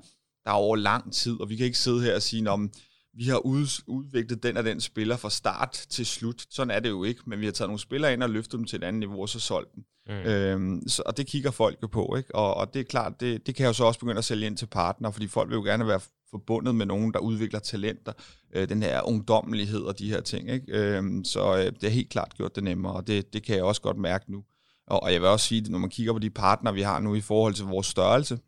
der 0.46 0.52
er 0.52 0.56
over 0.56 0.76
lang 0.76 1.14
tid, 1.14 1.42
og 1.42 1.50
vi 1.50 1.56
kan 1.56 1.66
ikke 1.66 1.78
sidde 1.78 2.02
her 2.02 2.16
og 2.16 2.22
sige, 2.22 2.50
om 2.50 2.72
vi 3.20 3.26
har 3.26 3.38
ud, 3.38 3.82
udviklet 3.88 4.44
den 4.44 4.58
og 4.58 4.64
den 4.64 4.82
spiller 4.82 5.18
fra 5.18 5.30
start 5.30 5.72
til 5.90 6.06
slut. 6.06 6.46
Sådan 6.50 6.72
er 6.72 6.80
det 6.80 6.90
jo 6.90 7.04
ikke, 7.04 7.22
men 7.26 7.40
vi 7.40 7.46
har 7.46 7.52
taget 7.52 7.70
nogle 7.70 7.80
spillere 7.80 8.14
ind 8.14 8.24
og 8.24 8.30
løftet 8.30 8.58
dem 8.58 8.66
til 8.66 8.78
et 8.78 8.84
andet 8.84 9.00
niveau, 9.00 9.22
og 9.22 9.30
så 9.30 9.40
solgt 9.40 9.76
dem. 9.76 9.84
Mm. 10.08 10.14
Øhm, 10.14 10.88
så, 10.88 11.04
og 11.06 11.18
det 11.18 11.28
kigger 11.28 11.52
folk 11.52 11.78
jo 11.82 11.88
på, 11.88 12.16
ikke? 12.18 12.36
Og, 12.36 12.54
og 12.54 12.74
det 12.74 12.80
er 12.80 12.84
klart, 12.84 13.20
det, 13.20 13.48
det 13.48 13.56
kan 13.56 13.64
jeg 13.64 13.68
jo 13.68 13.74
så 13.74 13.84
også 13.84 14.00
begynde 14.00 14.18
at 14.18 14.26
sælge 14.26 14.46
ind 14.46 14.58
til 14.58 14.66
partner, 14.66 15.12
fordi 15.12 15.28
folk 15.28 15.50
vil 15.50 15.56
jo 15.56 15.64
gerne 15.64 15.88
være 15.88 16.00
forbundet 16.32 16.76
med 16.76 16.86
nogen, 16.86 17.14
der 17.14 17.20
udvikler 17.20 17.60
talenter, 17.60 18.14
øh, 18.56 18.70
den 18.70 18.84
her 18.84 19.08
ungdommelighed 19.08 19.82
og 19.82 20.00
de 20.00 20.10
her 20.10 20.22
ting. 20.22 20.50
Ikke? 20.50 20.66
Øh, 20.70 21.04
så 21.24 21.58
øh, 21.58 21.66
det 21.66 21.84
har 21.84 21.90
helt 21.90 22.10
klart 22.10 22.34
gjort 22.38 22.56
det 22.56 22.64
nemmere, 22.64 22.94
og 22.94 23.08
det, 23.08 23.34
det 23.34 23.44
kan 23.44 23.56
jeg 23.56 23.64
også 23.64 23.82
godt 23.82 23.98
mærke 23.98 24.32
nu. 24.32 24.44
Og, 24.88 25.04
og 25.04 25.14
jeg 25.14 25.22
vil 25.22 25.30
også 25.30 25.48
sige, 25.48 25.62
at 25.62 25.70
når 25.70 25.80
man 25.80 25.90
kigger 25.90 26.14
på 26.14 26.20
de 26.20 26.30
partner, 26.30 26.72
vi 26.72 26.82
har 26.82 27.00
nu 27.00 27.16
i 27.16 27.22
forhold 27.22 27.54
til 27.54 27.66
vores 27.66 27.88
størrelse, 27.88 28.40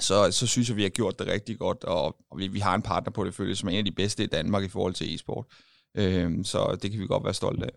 så, 0.00 0.32
så 0.32 0.46
synes 0.46 0.68
jeg, 0.68 0.76
vi 0.76 0.82
har 0.82 0.88
gjort 0.88 1.18
det 1.18 1.26
rigtig 1.26 1.58
godt, 1.58 1.84
og, 1.84 2.16
og 2.30 2.38
vi, 2.38 2.46
vi 2.46 2.58
har 2.58 2.74
en 2.74 2.82
partner 2.82 3.12
på 3.12 3.24
det 3.24 3.34
følge, 3.34 3.56
som 3.56 3.68
er 3.68 3.72
en 3.72 3.78
af 3.78 3.84
de 3.84 3.92
bedste 3.92 4.24
i 4.24 4.26
Danmark 4.26 4.64
i 4.64 4.68
forhold 4.68 4.94
til 4.94 5.14
e-sport. 5.14 5.46
Øh, 5.94 6.44
så 6.44 6.78
det 6.82 6.90
kan 6.90 7.00
vi 7.00 7.06
godt 7.06 7.24
være 7.24 7.34
stolte 7.34 7.64
af. 7.64 7.72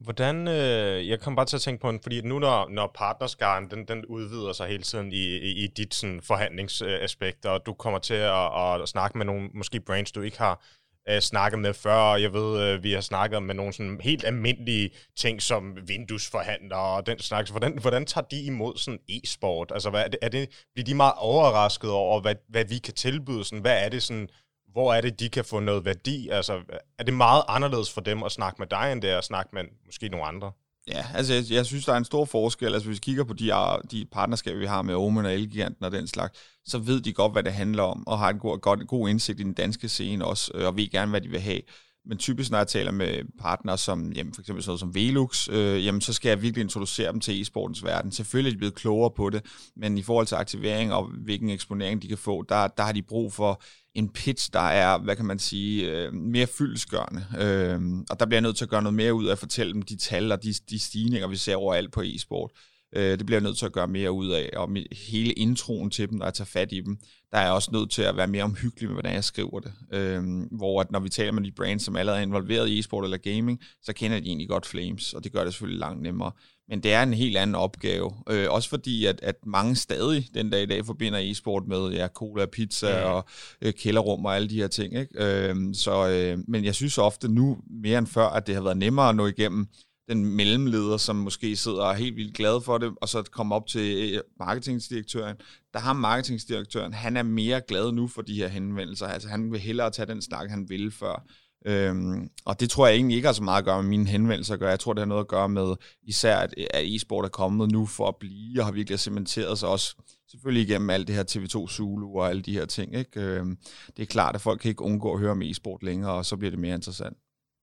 Hvordan, 0.00 0.48
øh, 0.48 1.08
jeg 1.08 1.20
kom 1.20 1.36
bare 1.36 1.46
til 1.46 1.56
at 1.56 1.62
tænke 1.62 1.80
på, 1.80 1.88
en, 1.88 2.00
fordi 2.02 2.20
nu 2.20 2.38
når, 2.38 2.68
når 2.68 2.90
partnerskaren, 2.94 3.70
den, 3.70 3.88
den 3.88 4.06
udvider 4.06 4.52
sig 4.52 4.68
hele 4.68 4.82
tiden 4.82 5.12
i, 5.12 5.36
i, 5.36 5.64
i 5.64 5.66
dit 5.66 5.94
sådan, 5.94 6.20
forhandlingsaspekt, 6.22 7.46
og 7.46 7.66
du 7.66 7.74
kommer 7.74 7.98
til 7.98 8.14
at, 8.14 8.80
at 8.82 8.88
snakke 8.88 9.18
med 9.18 9.26
nogle, 9.26 9.48
måske 9.54 9.80
brands, 9.80 10.12
du 10.12 10.20
ikke 10.20 10.38
har 10.38 10.64
øh, 11.08 11.20
snakket 11.20 11.58
med 11.58 11.74
før, 11.74 11.94
og 11.94 12.22
jeg 12.22 12.32
ved, 12.32 12.62
øh, 12.62 12.82
vi 12.82 12.92
har 12.92 13.00
snakket 13.00 13.42
med 13.42 13.54
nogle 13.54 13.72
sådan 13.72 14.00
helt 14.00 14.24
almindelige 14.24 14.90
ting, 15.16 15.42
som 15.42 15.76
vinduesforhandlere 15.86 16.96
og 16.96 17.06
den 17.06 17.18
slags. 17.18 17.50
Hvordan, 17.50 17.78
hvordan 17.78 18.06
tager 18.06 18.24
de 18.24 18.42
imod 18.42 18.76
sådan 18.76 19.00
e-sport? 19.08 19.70
Altså, 19.74 19.90
hvad 19.90 20.04
er 20.04 20.08
det, 20.08 20.18
er 20.22 20.28
det, 20.28 20.66
bliver 20.74 20.84
de 20.84 20.94
meget 20.94 21.14
overrasket 21.16 21.90
over, 21.90 22.20
hvad, 22.20 22.34
hvad 22.48 22.64
vi 22.64 22.78
kan 22.78 22.94
tilbyde? 22.94 23.44
Sådan, 23.44 23.60
hvad 23.60 23.84
er 23.84 23.88
det 23.88 24.02
sådan, 24.02 24.28
hvor 24.72 24.94
er 24.94 25.00
det, 25.00 25.20
de 25.20 25.28
kan 25.28 25.44
få 25.44 25.60
noget 25.60 25.84
værdi? 25.84 26.28
Altså, 26.28 26.62
er 26.98 27.04
det 27.04 27.14
meget 27.14 27.42
anderledes 27.48 27.92
for 27.92 28.00
dem 28.00 28.22
at 28.22 28.32
snakke 28.32 28.56
med 28.58 28.66
dig, 28.66 28.92
end 28.92 29.02
det 29.02 29.10
er 29.10 29.18
at 29.18 29.24
snakke 29.24 29.50
med 29.52 29.64
måske 29.86 30.08
nogle 30.08 30.26
andre? 30.26 30.52
Ja, 30.88 31.06
altså 31.14 31.34
jeg, 31.34 31.44
jeg 31.50 31.66
synes, 31.66 31.84
der 31.84 31.92
er 31.92 31.96
en 31.96 32.04
stor 32.04 32.24
forskel. 32.24 32.74
Altså 32.74 32.88
hvis 32.88 32.96
vi 32.96 33.00
kigger 33.00 33.24
på 33.24 33.34
de, 33.34 33.52
de 33.90 34.06
partnerskaber, 34.12 34.58
vi 34.58 34.66
har 34.66 34.82
med 34.82 34.94
Omen 34.94 35.26
og 35.26 35.34
Elgiganten 35.34 35.84
og 35.84 35.92
den 35.92 36.06
slags, 36.06 36.38
så 36.64 36.78
ved 36.78 37.00
de 37.00 37.12
godt, 37.12 37.32
hvad 37.32 37.42
det 37.42 37.52
handler 37.52 37.82
om, 37.82 38.06
og 38.06 38.18
har 38.18 38.30
en 38.30 38.38
god, 38.38 38.58
god, 38.58 38.86
god 38.86 39.08
indsigt 39.08 39.40
i 39.40 39.42
den 39.42 39.52
danske 39.52 39.88
scene 39.88 40.24
også, 40.24 40.50
øh, 40.54 40.66
og 40.66 40.76
ved 40.76 40.90
gerne, 40.90 41.10
hvad 41.10 41.20
de 41.20 41.28
vil 41.28 41.40
have. 41.40 41.60
Men 42.06 42.18
typisk, 42.18 42.50
når 42.50 42.58
jeg 42.58 42.68
taler 42.68 42.90
med 42.90 43.22
partnere 43.38 43.78
som 43.78 44.12
jamen, 44.12 44.34
for 44.34 44.42
eksempel 44.42 44.64
sådan 44.64 44.78
som 44.78 44.94
Velux, 44.94 45.48
øh, 45.48 45.84
jamen, 45.84 46.00
så 46.00 46.12
skal 46.12 46.28
jeg 46.28 46.42
virkelig 46.42 46.62
introducere 46.62 47.12
dem 47.12 47.20
til 47.20 47.42
e-sportens 47.42 47.84
verden. 47.84 48.12
Selvfølgelig 48.12 48.50
er 48.50 48.54
de 48.54 48.58
blevet 48.58 48.74
klogere 48.74 49.10
på 49.10 49.30
det, 49.30 49.44
men 49.76 49.98
i 49.98 50.02
forhold 50.02 50.26
til 50.26 50.34
aktivering 50.34 50.92
og 50.92 51.10
hvilken 51.24 51.50
eksponering 51.50 52.02
de 52.02 52.08
kan 52.08 52.18
få, 52.18 52.42
der, 52.42 52.66
der 52.66 52.82
har 52.82 52.92
de 52.92 53.02
brug 53.02 53.32
for 53.32 53.62
en 53.94 54.08
pitch, 54.08 54.50
der 54.52 54.60
er, 54.60 54.98
hvad 54.98 55.16
kan 55.16 55.24
man 55.24 55.38
sige, 55.38 55.90
øh, 55.90 56.12
mere 56.12 56.46
fyldesgørende. 56.46 57.24
Øh, 57.38 57.80
og 58.10 58.20
der 58.20 58.26
bliver 58.26 58.36
jeg 58.36 58.42
nødt 58.42 58.56
til 58.56 58.64
at 58.64 58.70
gøre 58.70 58.82
noget 58.82 58.94
mere 58.94 59.14
ud 59.14 59.26
af 59.26 59.32
at 59.32 59.38
fortælle 59.38 59.72
dem 59.72 59.82
de 59.82 59.96
tal 59.96 60.32
og 60.32 60.42
de, 60.42 60.54
de 60.70 60.78
stigninger, 60.78 61.28
vi 61.28 61.36
ser 61.36 61.56
overalt 61.56 61.92
på 61.92 62.02
e-sport. 62.02 62.50
Øh, 62.96 63.18
det 63.18 63.26
bliver 63.26 63.38
jeg 63.38 63.44
nødt 63.44 63.58
til 63.58 63.66
at 63.66 63.72
gøre 63.72 63.88
mere 63.88 64.12
ud 64.12 64.28
af, 64.28 64.50
og 64.56 64.68
hele 64.92 65.32
introen 65.32 65.90
til 65.90 66.10
dem, 66.10 66.20
og 66.20 66.26
at 66.26 66.34
tage 66.34 66.46
fat 66.46 66.72
i 66.72 66.80
dem, 66.80 66.98
der 67.32 67.38
er 67.38 67.42
jeg 67.42 67.52
også 67.52 67.70
nødt 67.72 67.90
til 67.90 68.02
at 68.02 68.16
være 68.16 68.26
mere 68.26 68.44
omhyggelig 68.44 68.88
med, 68.88 68.94
hvordan 68.94 69.14
jeg 69.14 69.24
skriver 69.24 69.60
det. 69.60 69.72
Øh, 69.92 70.22
hvor 70.50 70.80
at 70.80 70.90
når 70.90 71.00
vi 71.00 71.08
taler 71.08 71.32
med 71.32 71.42
de 71.42 71.52
brands, 71.52 71.82
som 71.82 71.96
allerede 71.96 72.20
er 72.20 72.26
involveret 72.26 72.68
i 72.68 72.78
e-sport 72.78 73.04
eller 73.04 73.16
gaming, 73.16 73.60
så 73.82 73.92
kender 73.92 74.20
de 74.20 74.26
egentlig 74.26 74.48
godt 74.48 74.66
Flames, 74.66 75.14
og 75.14 75.24
det 75.24 75.32
gør 75.32 75.44
det 75.44 75.52
selvfølgelig 75.52 75.80
langt 75.80 76.02
nemmere. 76.02 76.32
Men 76.68 76.82
det 76.82 76.92
er 76.92 77.02
en 77.02 77.14
helt 77.14 77.36
anden 77.36 77.54
opgave. 77.54 78.12
Øh, 78.30 78.46
også 78.50 78.68
fordi, 78.68 79.06
at, 79.06 79.20
at 79.22 79.46
mange 79.46 79.76
stadig 79.76 80.28
den 80.34 80.50
dag 80.50 80.62
i 80.62 80.66
dag 80.66 80.86
forbinder 80.86 81.18
e-sport 81.18 81.62
med 81.66 81.90
ja, 81.90 82.08
cola, 82.08 82.46
pizza 82.46 82.88
ja. 82.88 83.02
og 83.04 83.24
øh, 83.62 83.72
kælderrum 83.72 84.24
og 84.24 84.36
alle 84.36 84.48
de 84.48 84.56
her 84.56 84.68
ting. 84.68 84.98
Ikke? 84.98 85.24
Øh, 85.24 85.56
så, 85.74 86.08
øh, 86.08 86.38
men 86.48 86.64
jeg 86.64 86.74
synes 86.74 86.98
ofte 86.98 87.28
nu 87.28 87.58
mere 87.82 87.98
end 87.98 88.06
før, 88.06 88.26
at 88.26 88.46
det 88.46 88.54
har 88.54 88.62
været 88.62 88.76
nemmere 88.76 89.08
at 89.08 89.16
nå 89.16 89.26
igennem 89.26 89.66
den 90.10 90.36
mellemleder, 90.36 90.96
som 90.96 91.16
måske 91.16 91.56
sidder 91.56 91.92
helt 91.92 92.16
vildt 92.16 92.36
glad 92.36 92.60
for 92.60 92.78
det, 92.78 92.92
og 93.00 93.08
så 93.08 93.22
komme 93.22 93.54
op 93.54 93.66
til 93.66 94.14
øh, 94.14 94.20
marketingdirektøren. 94.38 95.36
Der 95.72 95.78
har 95.78 95.92
marketingdirektøren, 95.92 96.92
han 96.92 97.16
er 97.16 97.22
mere 97.22 97.60
glad 97.68 97.92
nu 97.92 98.08
for 98.08 98.22
de 98.22 98.34
her 98.34 98.48
henvendelser. 98.48 99.06
Altså 99.06 99.28
han 99.28 99.52
vil 99.52 99.60
hellere 99.60 99.90
tage 99.90 100.06
den 100.06 100.22
snak, 100.22 100.50
han 100.50 100.68
ville 100.68 100.90
før. 100.90 101.24
Øhm, 101.66 102.28
og 102.44 102.60
det 102.60 102.70
tror 102.70 102.86
jeg 102.86 102.96
egentlig 102.96 103.16
ikke 103.16 103.28
har 103.28 103.32
så 103.32 103.42
meget 103.42 103.58
at 103.58 103.64
gøre 103.64 103.82
med 103.82 103.90
mine 103.90 104.06
henvendelser 104.06 104.54
at 104.54 104.60
gøre. 104.60 104.70
Jeg 104.70 104.80
tror, 104.80 104.92
det 104.92 105.00
har 105.00 105.06
noget 105.06 105.20
at 105.20 105.28
gøre 105.28 105.48
med 105.48 105.74
især, 106.02 106.36
at, 106.36 106.54
at 106.70 106.94
e-sport 106.94 107.24
er 107.24 107.28
kommet 107.28 107.72
nu 107.72 107.86
for 107.86 108.08
at 108.08 108.16
blive, 108.20 108.60
og 108.60 108.64
har 108.64 108.72
virkelig 108.72 109.00
cementeret 109.00 109.58
sig 109.58 109.68
også 109.68 109.96
selvfølgelig 110.30 110.68
igennem 110.68 110.90
alt 110.90 111.08
det 111.08 111.14
her 111.14 111.24
TV2 111.30 111.68
Zulu 111.68 112.18
og 112.18 112.28
alle 112.28 112.42
de 112.42 112.52
her 112.52 112.66
ting. 112.66 112.94
Ikke? 112.94 113.20
Øhm, 113.20 113.58
det 113.96 114.02
er 114.02 114.06
klart, 114.06 114.34
at 114.34 114.40
folk 114.40 114.60
kan 114.60 114.68
ikke 114.68 114.82
undgå 114.82 115.12
at 115.12 115.20
høre 115.20 115.30
om 115.30 115.42
e-sport 115.42 115.82
længere, 115.82 116.12
og 116.12 116.26
så 116.26 116.36
bliver 116.36 116.50
det 116.50 116.60
mere 116.60 116.74
interessant. 116.74 117.16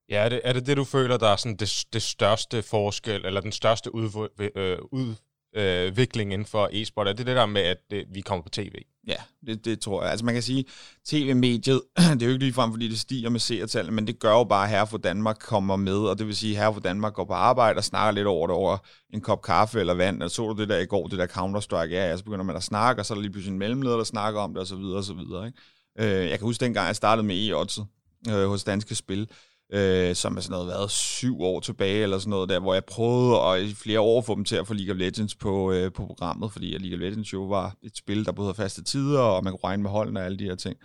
Ja, 0.08 0.24
er 0.24 0.28
det, 0.28 0.40
er 0.44 0.52
det 0.52 0.66
det, 0.66 0.76
du 0.76 0.84
føler, 0.84 1.16
der 1.16 1.28
er 1.28 1.36
sådan 1.36 1.56
det, 1.56 1.84
det 1.92 2.02
største 2.02 2.62
forskel, 2.62 3.26
eller 3.26 3.40
den 3.40 3.52
største 3.52 3.90
øh, 3.94 4.04
ud, 4.04 4.28
øh, 4.54 4.78
udvikling 4.92 6.32
inden 6.32 6.46
for 6.46 6.68
e-sport? 6.72 7.08
Er 7.08 7.12
det 7.12 7.26
det 7.26 7.36
der 7.36 7.46
med, 7.46 7.62
at 7.62 7.78
det, 7.90 8.04
vi 8.12 8.20
kommer 8.20 8.42
på 8.42 8.48
tv? 8.48 8.74
Ja, 9.06 9.16
det, 9.46 9.64
det 9.64 9.80
tror 9.80 10.02
jeg. 10.02 10.10
Altså 10.10 10.24
man 10.24 10.34
kan 10.34 10.42
sige, 10.42 10.64
tv-mediet, 11.06 11.82
det 11.96 12.22
er 12.22 12.26
jo 12.26 12.32
ikke 12.32 12.44
ligefrem, 12.44 12.72
fordi 12.72 12.88
det 12.88 12.98
stiger 12.98 13.30
med 13.30 13.40
seertallet, 13.40 13.92
men 13.92 14.06
det 14.06 14.18
gør 14.18 14.32
jo 14.32 14.44
bare, 14.44 14.64
at 14.64 14.70
Herre 14.70 14.86
for 14.86 14.98
Danmark 14.98 15.36
kommer 15.40 15.76
med, 15.76 15.96
og 15.96 16.18
det 16.18 16.26
vil 16.26 16.36
sige, 16.36 16.52
at 16.52 16.58
Herre 16.58 16.74
for 16.74 16.80
Danmark 16.80 17.14
går 17.14 17.24
på 17.24 17.32
arbejde 17.32 17.78
og 17.78 17.84
snakker 17.84 18.12
lidt 18.12 18.26
over 18.26 18.46
det 18.46 18.56
over 18.56 18.78
en 19.14 19.20
kop 19.20 19.42
kaffe 19.42 19.80
eller 19.80 19.94
vand, 19.94 20.22
og 20.22 20.30
så 20.30 20.48
du 20.48 20.60
det 20.60 20.68
der 20.68 20.78
i 20.78 20.86
går, 20.86 21.06
det 21.06 21.18
der 21.18 21.26
Counter-Strike, 21.26 21.94
ja, 21.94 22.16
så 22.16 22.24
begynder 22.24 22.44
man 22.44 22.56
at 22.56 22.62
snakke, 22.62 23.02
og 23.02 23.06
så 23.06 23.14
er 23.14 23.16
der 23.16 23.22
lige 23.22 23.32
pludselig 23.32 23.52
en 23.52 23.58
mellemleder, 23.58 23.96
der 23.96 24.04
snakker 24.04 24.40
om 24.40 24.54
det, 24.54 24.60
og 24.60 24.66
så 24.66 24.76
videre, 24.76 24.96
og 24.96 25.04
så 25.04 25.14
videre. 25.14 25.46
Ikke? 25.46 26.20
Øh, 26.20 26.30
jeg 26.30 26.38
kan 26.38 26.46
huske 26.46 26.64
dengang, 26.64 26.86
jeg 26.86 26.96
startede 26.96 27.26
med 27.26 27.48
e-oddset 27.48 27.86
øh, 28.28 28.48
hos 28.48 28.64
Danske 28.64 28.94
Spil, 28.94 29.28
øh, 29.72 30.14
som 30.14 30.36
er 30.36 30.40
sådan 30.40 30.52
noget 30.52 30.68
været 30.68 30.90
syv 30.90 31.40
år 31.40 31.60
tilbage, 31.60 32.02
eller 32.02 32.18
sådan 32.18 32.30
noget 32.30 32.48
der, 32.48 32.60
hvor 32.60 32.74
jeg 32.74 32.84
prøvede 32.84 33.40
at 33.40 33.62
i 33.62 33.74
flere 33.74 34.00
år 34.00 34.22
få 34.22 34.34
dem 34.34 34.44
til 34.44 34.56
at 34.56 34.66
få 34.66 34.74
League 34.74 34.94
of 34.94 34.98
Legends 34.98 35.34
på, 35.34 35.72
øh, 35.72 35.92
på 35.92 36.06
programmet, 36.06 36.52
fordi 36.52 36.78
League 36.78 36.96
of 36.96 37.00
Legends 37.00 37.32
jo 37.32 37.42
var 37.42 37.76
et 37.82 37.96
spil, 37.96 38.24
der 38.24 38.32
både 38.32 38.46
havde 38.46 38.56
faste 38.56 38.84
tider, 38.84 39.20
og 39.20 39.44
man 39.44 39.52
kunne 39.52 39.64
regne 39.64 39.82
med 39.82 39.90
holdene 39.90 40.20
og 40.20 40.26
alle 40.26 40.38
de 40.38 40.44
her 40.44 40.54
ting. 40.54 40.76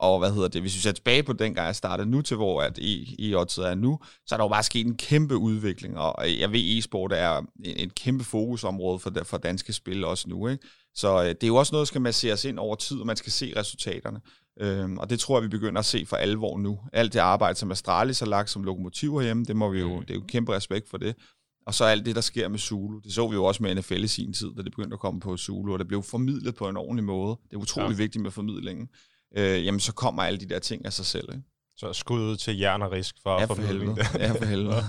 Og 0.00 0.18
hvad 0.18 0.32
hedder 0.32 0.48
det, 0.48 0.60
hvis 0.60 0.74
vi 0.74 0.80
ser 0.80 0.92
tilbage 0.92 1.22
på 1.22 1.32
den 1.32 1.54
gang, 1.54 1.66
jeg 1.66 1.76
startede 1.76 2.10
nu 2.10 2.22
til, 2.22 2.36
hvor 2.36 2.62
at 2.62 2.78
i, 2.78 3.14
i 3.18 3.32
er 3.32 3.74
nu, 3.74 3.98
så 4.26 4.34
er 4.34 4.36
der 4.36 4.44
jo 4.44 4.48
bare 4.48 4.62
sket 4.62 4.86
en 4.86 4.96
kæmpe 4.96 5.36
udvikling, 5.36 5.98
og 5.98 6.38
jeg 6.38 6.52
ved, 6.52 6.78
e-sport 6.78 7.12
er 7.12 7.42
et 7.64 7.94
kæmpe 7.94 8.24
fokusområde 8.24 8.98
for, 8.98 9.12
for 9.24 9.38
danske 9.38 9.72
spil 9.72 10.04
også 10.04 10.28
nu, 10.28 10.48
ikke? 10.48 10.64
Så 10.94 11.22
øh, 11.22 11.28
det 11.28 11.42
er 11.42 11.46
jo 11.46 11.56
også 11.56 11.72
noget, 11.72 11.86
der 11.86 11.86
skal 11.86 12.00
masseres 12.00 12.44
ind 12.44 12.58
over 12.58 12.74
tid, 12.74 13.00
og 13.00 13.06
man 13.06 13.16
skal 13.16 13.32
se 13.32 13.52
resultaterne. 13.56 14.20
Øhm, 14.60 14.98
og 14.98 15.10
det 15.10 15.20
tror 15.20 15.36
jeg, 15.36 15.42
vi 15.42 15.48
begynder 15.48 15.78
at 15.78 15.84
se 15.84 16.06
for 16.06 16.16
alvor 16.16 16.58
nu. 16.58 16.78
Alt 16.92 17.12
det 17.12 17.18
arbejde, 17.18 17.58
som 17.58 17.70
Astralis 17.70 18.18
har 18.18 18.26
lagt 18.26 18.50
som 18.50 18.64
lokomotiv 18.64 19.18
herhjemme, 19.18 19.44
det, 19.44 19.56
må 19.56 19.70
vi 19.70 19.80
jo, 19.80 19.96
mm. 19.96 20.04
det 20.06 20.10
er 20.10 20.14
jo 20.14 20.24
kæmpe 20.28 20.52
respekt 20.52 20.90
for 20.90 20.98
det. 20.98 21.14
Og 21.66 21.74
så 21.74 21.84
alt 21.84 22.06
det, 22.06 22.14
der 22.14 22.20
sker 22.20 22.48
med 22.48 22.58
Zulu. 22.58 22.98
Det 22.98 23.12
så 23.12 23.28
vi 23.28 23.34
jo 23.34 23.44
også 23.44 23.62
med 23.62 23.74
NFL 23.74 24.04
i 24.04 24.06
sin 24.06 24.32
tid, 24.32 24.48
da 24.56 24.62
det 24.62 24.72
begyndte 24.72 24.94
at 24.94 25.00
komme 25.00 25.20
på 25.20 25.36
Zulu, 25.36 25.72
og 25.72 25.78
det 25.78 25.88
blev 25.88 26.02
formidlet 26.02 26.54
på 26.54 26.68
en 26.68 26.76
ordentlig 26.76 27.04
måde. 27.04 27.36
Det 27.50 27.56
er 27.56 27.60
utrolig 27.60 27.90
ja. 27.90 27.96
vigtigt 27.96 28.22
med 28.22 28.30
formidlingen. 28.30 28.88
Øh, 29.36 29.64
jamen, 29.64 29.80
så 29.80 29.92
kommer 29.92 30.22
alle 30.22 30.40
de 30.40 30.48
der 30.48 30.58
ting 30.58 30.84
af 30.84 30.92
sig 30.92 31.06
selv. 31.06 31.28
Ikke? 31.32 31.42
Så 31.76 31.92
skud 31.92 32.36
til 32.36 32.58
jern 32.58 32.82
og 32.82 32.92
risk 32.92 33.14
for, 33.22 33.40
ja, 33.40 33.44
for 33.44 33.54
helvede. 33.54 33.96
Ja, 34.18 34.32
for 34.32 34.44
helvede. 34.44 34.84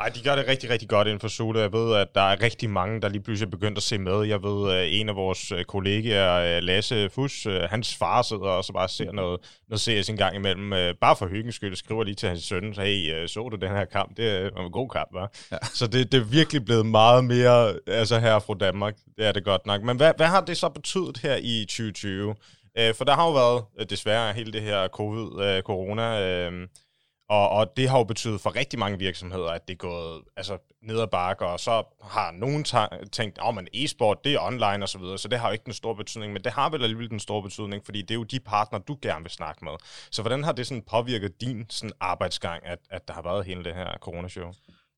Ej, 0.00 0.08
de 0.08 0.22
gør 0.22 0.36
det 0.36 0.48
rigtig, 0.48 0.70
rigtig 0.70 0.88
godt 0.88 1.08
inden 1.08 1.20
for 1.20 1.28
Solo. 1.28 1.60
Jeg 1.60 1.72
ved, 1.72 1.96
at 1.96 2.14
der 2.14 2.20
er 2.20 2.42
rigtig 2.42 2.70
mange, 2.70 3.00
der 3.00 3.08
lige 3.08 3.22
pludselig 3.22 3.46
er 3.46 3.50
begyndt 3.50 3.78
at 3.78 3.82
se 3.82 3.98
med. 3.98 4.22
Jeg 4.26 4.42
ved, 4.42 4.72
at 4.72 4.88
en 4.92 5.08
af 5.08 5.16
vores 5.16 5.52
øh, 5.52 5.64
kollegaer, 5.64 6.56
øh, 6.56 6.62
Lasse 6.62 7.10
Fus, 7.10 7.46
øh, 7.46 7.60
hans 7.60 7.96
far 7.96 8.22
sidder 8.22 8.48
og 8.48 8.64
så 8.64 8.72
bare 8.72 8.88
ser 8.88 9.12
noget, 9.12 9.40
noget 9.68 9.80
CS 9.80 10.08
en 10.08 10.16
gang 10.16 10.36
imellem. 10.36 10.96
Bare 11.00 11.16
for 11.16 11.26
hyggens 11.26 11.54
skyld, 11.54 11.76
skriver 11.76 12.04
lige 12.04 12.14
til 12.14 12.28
hans 12.28 12.42
søn, 12.44 12.72
hey, 12.72 13.26
så 13.26 13.48
du 13.48 13.56
den 13.56 13.70
her 13.70 13.84
kamp? 13.84 14.16
Det 14.16 14.50
var 14.54 14.64
en 14.66 14.72
god 14.72 14.88
kamp, 14.88 15.08
var. 15.12 15.32
Ja. 15.52 15.56
Så 15.74 15.86
det, 15.86 16.12
det 16.12 16.20
er 16.20 16.24
virkelig 16.24 16.64
blevet 16.64 16.86
meget 16.86 17.24
mere 17.24 17.74
altså 17.86 18.18
her 18.18 18.38
fra 18.38 18.54
Danmark. 18.60 18.96
Det 19.16 19.26
er 19.26 19.32
det 19.32 19.44
godt 19.44 19.66
nok. 19.66 19.82
Men 19.82 19.96
hvad, 19.96 20.12
hvad 20.16 20.26
har 20.26 20.40
det 20.40 20.56
så 20.56 20.68
betydet 20.68 21.18
her 21.18 21.36
i 21.42 21.64
2020? 21.68 22.34
For 22.94 23.04
der 23.04 23.14
har 23.14 23.26
jo 23.26 23.32
været 23.32 23.90
desværre 23.90 24.32
hele 24.32 24.52
det 24.52 24.62
her 24.62 24.88
covid, 24.88 25.60
corona, 25.62 26.50
og, 27.32 27.48
og 27.48 27.76
det 27.76 27.88
har 27.88 27.98
jo 27.98 28.04
betydet 28.04 28.40
for 28.40 28.56
rigtig 28.56 28.78
mange 28.78 28.98
virksomheder, 28.98 29.50
at 29.50 29.68
det 29.68 29.74
er 29.74 29.78
gået 29.78 30.22
altså, 30.36 30.58
ned 30.82 31.00
ad 31.00 31.06
bakke, 31.06 31.46
og 31.46 31.60
så 31.60 31.82
har 32.02 32.30
nogen 32.30 32.64
tænkt, 33.12 33.38
at 33.38 33.48
oh, 33.48 33.54
men 33.54 33.68
e-sport, 33.74 34.24
det 34.24 34.34
er 34.34 34.40
online 34.40 34.84
og 34.84 34.88
så 34.88 34.98
videre, 34.98 35.18
så 35.18 35.28
det 35.28 35.38
har 35.38 35.48
jo 35.48 35.52
ikke 35.52 35.64
den 35.64 35.72
store 35.72 35.96
betydning, 35.96 36.32
men 36.32 36.44
det 36.44 36.52
har 36.52 36.70
vel 36.70 36.82
alligevel 36.82 37.10
den 37.10 37.20
store 37.20 37.42
betydning, 37.42 37.84
fordi 37.84 38.02
det 38.02 38.10
er 38.10 38.14
jo 38.14 38.22
de 38.22 38.40
partner, 38.40 38.78
du 38.78 38.96
gerne 39.02 39.22
vil 39.22 39.30
snakke 39.30 39.64
med. 39.64 39.72
Så 40.10 40.22
hvordan 40.22 40.44
har 40.44 40.52
det 40.52 40.66
sådan 40.66 40.82
påvirket 40.90 41.40
din 41.40 41.66
sådan 41.68 41.92
arbejdsgang, 42.00 42.66
at, 42.66 42.78
at 42.90 43.08
der 43.08 43.14
har 43.14 43.22
været 43.22 43.46
hele 43.46 43.64
det 43.64 43.74
her 43.74 43.98
coronashow? 44.00 44.52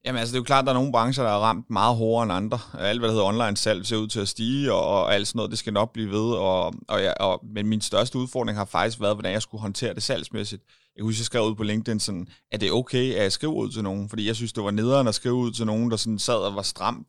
Jamen 0.04 0.18
altså, 0.18 0.32
det 0.32 0.36
er 0.36 0.40
jo 0.40 0.44
klart, 0.44 0.62
at 0.62 0.66
der 0.66 0.72
er 0.72 0.78
nogle 0.78 0.92
brancher, 0.92 1.24
der 1.24 1.30
er 1.30 1.38
ramt 1.38 1.70
meget 1.70 1.96
hårdere 1.96 2.22
end 2.22 2.32
andre. 2.32 2.58
Alt, 2.78 3.00
hvad 3.00 3.08
der 3.08 3.14
hedder 3.14 3.28
online 3.28 3.56
salg, 3.56 3.86
ser 3.86 3.96
ud 3.96 4.08
til 4.08 4.20
at 4.20 4.28
stige, 4.28 4.72
og, 4.72 4.86
og 4.86 5.14
alt 5.14 5.28
sådan 5.28 5.38
noget, 5.38 5.50
det 5.50 5.58
skal 5.58 5.72
nok 5.72 5.92
blive 5.92 6.10
ved. 6.10 6.30
Og, 6.34 6.74
og, 6.88 7.02
ja, 7.02 7.12
og, 7.12 7.40
men 7.54 7.66
min 7.66 7.80
største 7.80 8.18
udfordring 8.18 8.58
har 8.58 8.64
faktisk 8.64 9.00
været, 9.00 9.14
hvordan 9.14 9.32
jeg 9.32 9.42
skulle 9.42 9.60
håndtere 9.60 9.94
det 9.94 10.02
salgsmæssigt. 10.02 10.62
Jeg 10.96 11.02
husker, 11.04 11.20
jeg 11.20 11.26
skrev 11.26 11.42
ud 11.42 11.54
på 11.54 11.62
LinkedIn 11.62 12.00
sådan, 12.00 12.28
er 12.52 12.58
det 12.58 12.72
okay, 12.72 13.14
at 13.14 13.22
jeg 13.22 13.32
skriver 13.32 13.54
ud 13.54 13.70
til 13.70 13.82
nogen? 13.82 14.08
Fordi 14.08 14.26
jeg 14.26 14.36
synes, 14.36 14.52
det 14.52 14.64
var 14.64 14.70
nederen 14.70 15.08
at 15.08 15.14
skrive 15.14 15.34
ud 15.34 15.52
til 15.52 15.66
nogen, 15.66 15.90
der 15.90 15.96
sådan 15.96 16.18
sad 16.18 16.38
og 16.38 16.54
var 16.54 16.62
stramt 16.62 17.08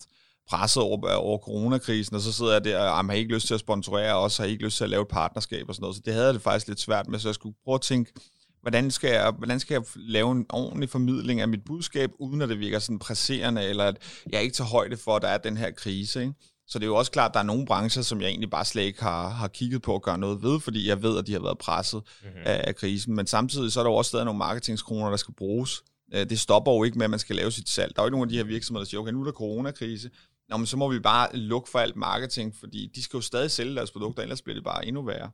presset 0.49 0.83
over, 0.83 1.13
over 1.13 1.37
coronakrisen, 1.37 2.15
og 2.15 2.21
så 2.21 2.33
sidder 2.33 2.51
jeg 2.51 2.65
der, 2.65 2.79
og 2.79 3.05
har 3.05 3.13
ikke 3.13 3.33
lyst 3.33 3.47
til 3.47 3.53
at 3.53 3.59
sponsorere 3.59 4.15
os, 4.15 4.37
har 4.37 4.45
ikke 4.45 4.63
lyst 4.63 4.77
til 4.77 4.83
at 4.83 4.89
lave 4.89 5.01
et 5.01 5.07
partnerskab 5.07 5.69
og 5.69 5.75
sådan 5.75 5.83
noget. 5.83 5.95
Så 5.95 6.01
det 6.05 6.13
havde 6.13 6.25
jeg 6.25 6.33
det 6.33 6.41
faktisk 6.41 6.67
lidt 6.67 6.79
svært 6.79 7.07
med, 7.07 7.19
så 7.19 7.27
jeg 7.27 7.35
skulle 7.35 7.55
prøve 7.63 7.75
at 7.75 7.81
tænke, 7.81 8.13
hvordan 8.61 8.91
skal, 8.91 9.09
jeg, 9.09 9.31
hvordan 9.31 9.59
skal 9.59 9.73
jeg 9.75 9.83
lave 9.95 10.31
en 10.31 10.45
ordentlig 10.49 10.89
formidling 10.89 11.41
af 11.41 11.47
mit 11.47 11.65
budskab, 11.65 12.09
uden 12.19 12.41
at 12.41 12.49
det 12.49 12.59
virker 12.59 12.79
sådan 12.79 12.99
presserende, 12.99 13.63
eller 13.63 13.83
at 13.83 13.97
jeg 14.29 14.43
ikke 14.43 14.55
tager 14.55 14.67
højde 14.67 14.97
for, 14.97 15.15
at 15.15 15.21
der 15.21 15.27
er 15.27 15.37
den 15.37 15.57
her 15.57 15.71
krise. 15.71 16.21
Ikke? 16.21 16.33
Så 16.67 16.79
det 16.79 16.85
er 16.85 16.87
jo 16.87 16.95
også 16.95 17.11
klart, 17.11 17.29
at 17.29 17.33
der 17.33 17.39
er 17.39 17.43
nogle 17.43 17.65
brancher, 17.65 18.01
som 18.01 18.21
jeg 18.21 18.29
egentlig 18.29 18.49
bare 18.49 18.65
slet 18.65 18.83
ikke 18.83 19.01
har, 19.01 19.29
har 19.29 19.47
kigget 19.47 19.81
på 19.81 19.95
at 19.95 20.01
gøre 20.01 20.17
noget 20.17 20.43
ved, 20.43 20.59
fordi 20.59 20.87
jeg 20.87 21.03
ved, 21.03 21.17
at 21.17 21.27
de 21.27 21.33
har 21.33 21.39
været 21.39 21.57
presset 21.57 22.01
mm-hmm. 22.23 22.41
af, 22.45 22.63
af 22.67 22.75
krisen. 22.75 23.15
Men 23.15 23.27
samtidig 23.27 23.71
så 23.71 23.79
er 23.79 23.83
der 23.83 23.91
jo 23.91 23.95
også 23.95 24.09
stadig 24.09 24.25
nogle 24.25 24.37
marketingskroner, 24.37 25.09
der 25.09 25.17
skal 25.17 25.33
bruges. 25.33 25.83
Øh, 26.13 26.29
det 26.29 26.39
stopper 26.39 26.73
jo 26.73 26.83
ikke 26.83 26.97
med, 26.97 27.05
at 27.05 27.09
man 27.09 27.19
skal 27.19 27.35
lave 27.35 27.51
sit 27.51 27.69
salg. 27.69 27.95
Der 27.95 28.01
er 28.01 28.03
jo 28.03 28.07
ikke 28.07 28.17
nogen 28.17 28.29
af 28.29 28.31
de 28.31 28.37
her 28.37 28.43
virksomheder, 28.43 28.83
der 28.83 28.89
siger, 28.89 29.01
okay, 29.01 29.11
nu 29.11 29.21
er 29.21 29.25
der 29.25 29.31
coronakrise. 29.31 30.09
Nå, 30.49 30.57
men 30.57 30.65
så 30.65 30.77
må 30.77 30.91
vi 30.91 30.99
bare 30.99 31.35
lukke 31.35 31.69
for 31.69 31.79
alt 31.79 31.95
marketing, 31.95 32.55
fordi 32.59 32.91
de 32.95 33.03
skal 33.03 33.17
jo 33.17 33.21
stadig 33.21 33.51
sælge 33.51 33.75
deres 33.75 33.91
produkter, 33.91 34.23
ellers 34.23 34.41
bliver 34.41 34.55
det 34.55 34.63
bare 34.63 34.85
endnu 34.85 35.01
værre. 35.01 35.31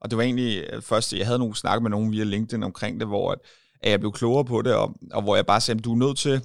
Og 0.00 0.10
det 0.10 0.16
var 0.16 0.22
egentlig 0.22 0.64
øh, 0.72 0.82
først, 0.82 1.12
jeg 1.12 1.26
havde 1.26 1.38
nogle 1.38 1.56
snak 1.56 1.82
med 1.82 1.90
nogen 1.90 2.12
via 2.12 2.24
LinkedIn 2.24 2.62
omkring 2.62 3.00
det, 3.00 3.08
hvor 3.08 3.32
at, 3.32 3.38
at 3.80 3.90
jeg 3.90 4.00
blev 4.00 4.12
klogere 4.12 4.44
på 4.44 4.62
det, 4.62 4.74
og, 4.74 4.94
og 5.12 5.22
hvor 5.22 5.36
jeg 5.36 5.46
bare 5.46 5.60
sagde, 5.60 5.78
at 5.78 5.84
du 5.84 5.92
er 5.92 5.96
nødt 5.96 6.18
til 6.18 6.42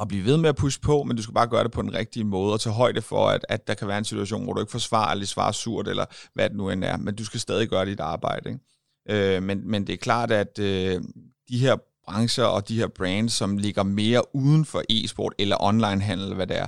at 0.00 0.08
blive 0.08 0.24
ved 0.24 0.36
med 0.36 0.48
at 0.48 0.56
pushe 0.56 0.80
på, 0.80 1.02
men 1.02 1.16
du 1.16 1.22
skal 1.22 1.34
bare 1.34 1.46
gøre 1.46 1.64
det 1.64 1.72
på 1.72 1.82
den 1.82 1.94
rigtige 1.94 2.24
måde, 2.24 2.52
og 2.52 2.60
tage 2.60 2.74
højde 2.74 3.02
for, 3.02 3.28
at, 3.28 3.46
at 3.48 3.68
der 3.68 3.74
kan 3.74 3.88
være 3.88 3.98
en 3.98 4.04
situation, 4.04 4.44
hvor 4.44 4.52
du 4.52 4.60
ikke 4.60 4.72
får 4.72 4.78
svar, 4.78 5.10
eller 5.10 5.26
svarer 5.26 5.52
surt, 5.52 5.88
eller 5.88 6.04
hvad 6.34 6.48
det 6.48 6.56
nu 6.56 6.70
end 6.70 6.84
er, 6.84 6.96
men 6.96 7.14
du 7.14 7.24
skal 7.24 7.40
stadig 7.40 7.68
gøre 7.68 7.86
dit 7.86 8.00
arbejde. 8.00 8.48
Ikke? 8.48 9.36
Øh, 9.36 9.42
men, 9.42 9.70
men 9.70 9.86
det 9.86 9.92
er 9.92 9.96
klart, 9.96 10.30
at 10.30 10.58
øh, 10.58 11.02
de 11.48 11.58
her 11.58 11.76
brancher 12.04 12.44
og 12.44 12.68
de 12.68 12.78
her 12.78 12.88
brands, 12.88 13.32
som 13.32 13.58
ligger 13.58 13.82
mere 13.82 14.34
uden 14.36 14.64
for 14.64 14.82
e-sport 14.90 15.34
eller 15.38 15.62
online-handel, 15.62 16.34
hvad 16.34 16.46
det 16.46 16.58
er, 16.58 16.66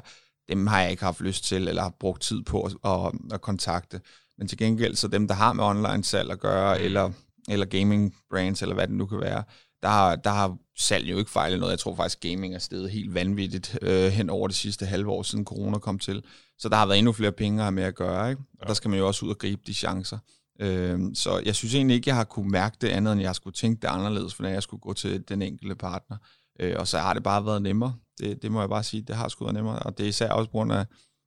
dem 0.48 0.66
har 0.66 0.80
jeg 0.80 0.90
ikke 0.90 1.04
haft 1.04 1.20
lyst 1.20 1.44
til, 1.44 1.68
eller 1.68 1.83
har 1.83 1.94
brugt 2.00 2.22
tid 2.22 2.42
på 2.42 2.62
at, 2.62 2.74
at, 2.85 3.12
at 3.33 3.40
kontakte. 3.40 4.00
Men 4.38 4.48
til 4.48 4.59
gengæld, 4.59 4.96
så 4.96 5.09
dem, 5.09 5.28
der 5.28 5.35
har 5.35 5.52
med 5.52 5.64
online 5.64 6.04
salg 6.04 6.30
at 6.30 6.40
gøre, 6.40 6.78
mm. 6.78 6.85
eller, 6.85 7.11
eller 7.48 7.66
gaming 7.66 8.14
brands, 8.30 8.62
eller 8.62 8.74
hvad 8.74 8.87
det 8.87 8.96
nu 8.96 9.06
kan 9.06 9.20
være, 9.20 9.42
der 9.83 9.88
har, 9.88 10.16
der 10.16 10.31
har 10.31 10.57
salg 10.79 11.11
jo 11.11 11.19
ikke 11.19 11.31
fejlet 11.31 11.59
noget. 11.59 11.71
Jeg 11.71 11.79
tror 11.79 11.97
faktisk, 11.97 12.21
gaming 12.21 12.55
er 12.55 12.59
stedet 12.59 12.90
helt 12.90 13.14
vanvittigt 13.14 13.79
øh, 13.83 14.09
hen 14.09 14.31
over 14.31 14.49
det 14.49 14.57
sidste 14.57 14.87
halve 14.87 15.11
år, 15.11 15.23
siden 15.23 15.45
corona 15.45 15.79
kom 15.79 15.99
til. 15.99 16.25
Så 16.59 16.69
der 16.69 16.77
har 16.77 16.87
været 16.87 16.99
endnu 16.99 17.12
flere 17.12 17.33
penge 17.33 17.64
at 17.64 17.75
med 17.75 17.83
at 17.83 17.95
gøre. 17.95 18.31
Ikke? 18.31 18.43
Og 18.53 18.59
ja. 18.62 18.69
der 18.69 18.75
skal 18.75 18.90
man 18.90 18.99
jo 18.99 19.07
også 19.07 19.27
ud 19.27 19.31
og 19.31 19.38
gribe 19.38 19.62
de 19.66 19.75
chancer. 19.75 20.19
Øh, 20.61 21.01
så 21.14 21.43
jeg 21.45 21.55
synes 21.55 21.75
egentlig 21.75 21.95
ikke, 21.95 22.09
jeg 22.09 22.16
har 22.16 22.25
kunne 22.25 22.51
mærke 22.51 22.77
det 22.81 22.88
andet, 22.88 23.12
end 23.12 23.21
jeg 23.21 23.35
skulle 23.35 23.55
tænke 23.55 23.81
det 23.83 23.88
anderledes, 23.88 24.35
for 24.35 24.47
jeg 24.47 24.62
skulle 24.62 24.81
gå 24.81 24.93
til 24.93 25.29
den 25.29 25.43
enkelte 25.43 25.75
partner. 25.75 26.16
Øh, 26.61 26.75
og 26.79 26.88
så 26.88 26.99
har 26.99 27.14
det 27.14 27.23
bare 27.23 27.47
været 27.47 27.62
nemmere. 27.62 27.95
Det, 28.19 28.43
det 28.43 28.53
må 28.53 28.61
jeg 28.61 28.69
bare 28.69 28.83
sige, 28.83 29.03
det 29.03 29.16
har 29.16 29.29
sgu 29.29 29.45
været 29.45 29.55
nemmere. 29.55 29.79
Og 29.79 29.99
det 29.99 30.05
er 30.05 30.09
især 30.09 30.31
også 30.31 30.51
på 30.51 30.53
grund 30.53 30.73
af 30.73 30.87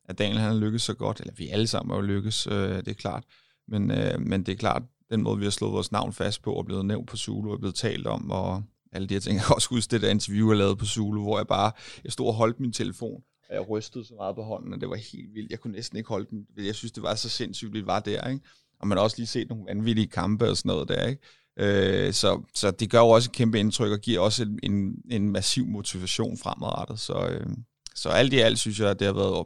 at 0.10 0.18
Daniel 0.18 0.40
han 0.40 0.52
har 0.52 0.60
lykkes 0.60 0.82
så 0.82 0.94
godt, 0.94 1.20
eller 1.20 1.34
vi 1.38 1.50
alle 1.50 1.68
sammen 1.68 1.92
har 1.92 1.98
jo 1.98 2.02
lykkes, 2.02 2.48
øh, 2.48 2.76
det 2.76 2.88
er 2.88 2.94
klart. 2.94 3.24
Men, 3.68 3.92
øh, 3.92 4.22
men 4.22 4.44
det 4.46 4.52
er 4.52 4.56
klart, 4.56 4.82
den 5.10 5.22
måde, 5.22 5.38
vi 5.38 5.44
har 5.44 5.52
slået 5.52 5.74
vores 5.74 5.92
navn 5.92 6.14
fast 6.14 6.42
på, 6.42 6.54
og 6.54 6.66
blevet 6.66 6.86
nævnt 6.86 7.10
på 7.10 7.18
Zulu, 7.18 7.52
og 7.52 7.60
blevet 7.60 7.76
talt 7.76 8.08
om, 8.08 8.32
og 8.32 8.64
alle 8.92 9.08
de 9.08 9.14
her 9.14 9.22
ting. 9.22 9.36
Jeg 9.36 9.46
kan 9.46 9.56
også 9.56 9.70
huske 9.70 9.92
det 9.92 10.02
der 10.02 10.10
interview, 10.10 10.50
jeg 10.50 10.58
lavede 10.58 10.76
på 10.76 10.86
Zulu, 10.86 11.22
hvor 11.22 11.38
jeg 11.40 11.48
bare, 11.48 11.72
jeg 12.04 12.12
stod 12.12 12.28
og 12.28 12.34
holdt 12.34 12.60
min 12.60 12.72
telefon, 12.72 13.24
og 13.50 13.56
jeg 13.56 13.70
rystede 13.70 14.06
så 14.06 14.14
meget 14.18 14.36
på 14.36 14.44
hånden, 14.44 14.74
og 14.74 14.82
det 14.82 14.90
var 14.90 14.96
helt 14.96 15.34
vildt. 15.34 15.52
Jeg 15.52 15.60
kunne 15.60 15.74
næsten 15.74 15.98
ikke 15.98 16.10
holde 16.10 16.28
den. 16.30 16.48
Jeg 16.58 16.76
synes, 16.76 16.92
det 16.92 17.04
var 17.04 17.16
så 17.16 17.30
sindssygt, 17.30 17.74
vi 17.74 17.86
var 17.86 18.00
der, 18.00 18.28
ikke? 18.28 18.46
Og 18.80 18.88
man 18.88 18.98
har 18.98 19.04
også 19.04 19.18
lige 19.18 19.28
set 19.28 19.50
nogle 19.50 19.66
vanvittige 19.68 20.08
kampe 20.08 20.50
og 20.50 20.58
sådan 20.58 20.70
noget 20.70 20.88
der, 20.88 21.08
ikke? 21.08 21.22
Øh, 21.58 22.14
så, 22.14 22.42
så 22.56 22.72
det 22.72 22.90
gør 22.90 23.00
jo 23.00 23.10
også 23.10 23.30
et 23.30 23.36
kæmpe 23.36 23.60
indtryk, 23.60 23.92
og 23.92 24.00
giver 24.00 24.20
også 24.20 24.48
en, 24.64 24.96
en 25.12 25.30
massiv 25.30 25.66
motivation 25.66 26.38
fremadrettet. 26.38 27.00
Så, 27.00 27.28
øh, 27.28 27.48
så 27.96 28.10
alt 28.10 28.34
i 28.34 28.40
alt 28.40 28.60
synes 28.60 28.80
jeg, 28.80 28.90
at 28.90 29.00
det 29.00 29.08
har 29.08 29.14
været 29.14 29.46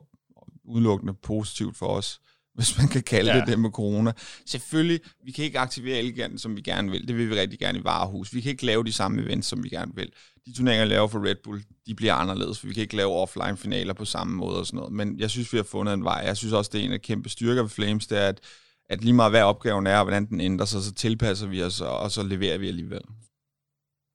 udelukkende 0.64 1.14
positivt 1.14 1.78
for 1.78 1.88
os, 1.88 2.20
hvis 2.58 2.78
man 2.78 2.88
kan 2.88 3.04
kalde 3.04 3.34
ja. 3.34 3.40
det 3.40 3.48
det 3.48 3.60
med 3.60 3.70
corona. 3.70 4.12
Selvfølgelig, 4.46 5.00
vi 5.26 5.32
kan 5.32 5.46
ikke 5.46 5.60
aktivere 5.60 5.98
Elgiganten, 5.98 6.40
som 6.40 6.56
vi 6.56 6.62
gerne 6.62 6.92
vil. 6.92 7.08
Det 7.08 7.18
vil 7.18 7.30
vi 7.30 7.40
rigtig 7.40 7.60
gerne 7.60 7.80
i 7.80 7.84
varehus. 7.84 8.34
Vi 8.34 8.42
kan 8.42 8.52
ikke 8.52 8.66
lave 8.66 8.84
de 8.84 8.94
samme 8.94 9.22
events, 9.22 9.48
som 9.48 9.64
vi 9.64 9.70
gerne 9.70 9.92
vil. 9.96 10.12
De 10.46 10.54
turneringer, 10.54 10.86
vi 10.86 10.94
laver 10.94 11.08
for 11.08 11.26
Red 11.26 11.36
Bull, 11.44 11.64
de 11.88 11.96
bliver 11.96 12.14
anderledes, 12.14 12.60
for 12.60 12.68
vi 12.68 12.74
kan 12.74 12.82
ikke 12.82 12.96
lave 12.96 13.12
offline-finaler 13.12 13.94
på 13.94 14.06
samme 14.06 14.36
måde 14.36 14.60
og 14.60 14.66
sådan 14.66 14.78
noget. 14.78 14.94
Men 14.94 15.20
jeg 15.20 15.30
synes, 15.30 15.54
vi 15.54 15.58
har 15.58 15.64
fundet 15.64 15.94
en 15.94 16.04
vej. 16.04 16.24
Jeg 16.26 16.38
synes 16.38 16.54
også, 16.54 16.72
det 16.74 16.82
er 16.82 16.86
en 16.86 16.94
af 16.94 17.02
kæmpe 17.02 17.30
styrker 17.30 17.62
ved 17.62 17.70
Flames, 17.70 18.08
det 18.08 18.18
er, 18.18 18.28
at, 18.28 18.40
at 18.90 19.02
lige 19.02 19.14
meget 19.14 19.32
hvad 19.32 19.42
opgaven 19.42 19.88
er, 19.88 19.98
og 19.98 20.04
hvordan 20.04 20.26
den 20.26 20.42
ændrer 20.42 20.66
sig, 20.66 20.84
så 20.84 20.94
tilpasser 20.94 21.48
vi 21.48 21.64
os, 21.64 21.82
og 21.82 22.12
så 22.12 22.24
leverer 22.24 22.58
vi 22.58 22.68
alligevel. 22.68 23.02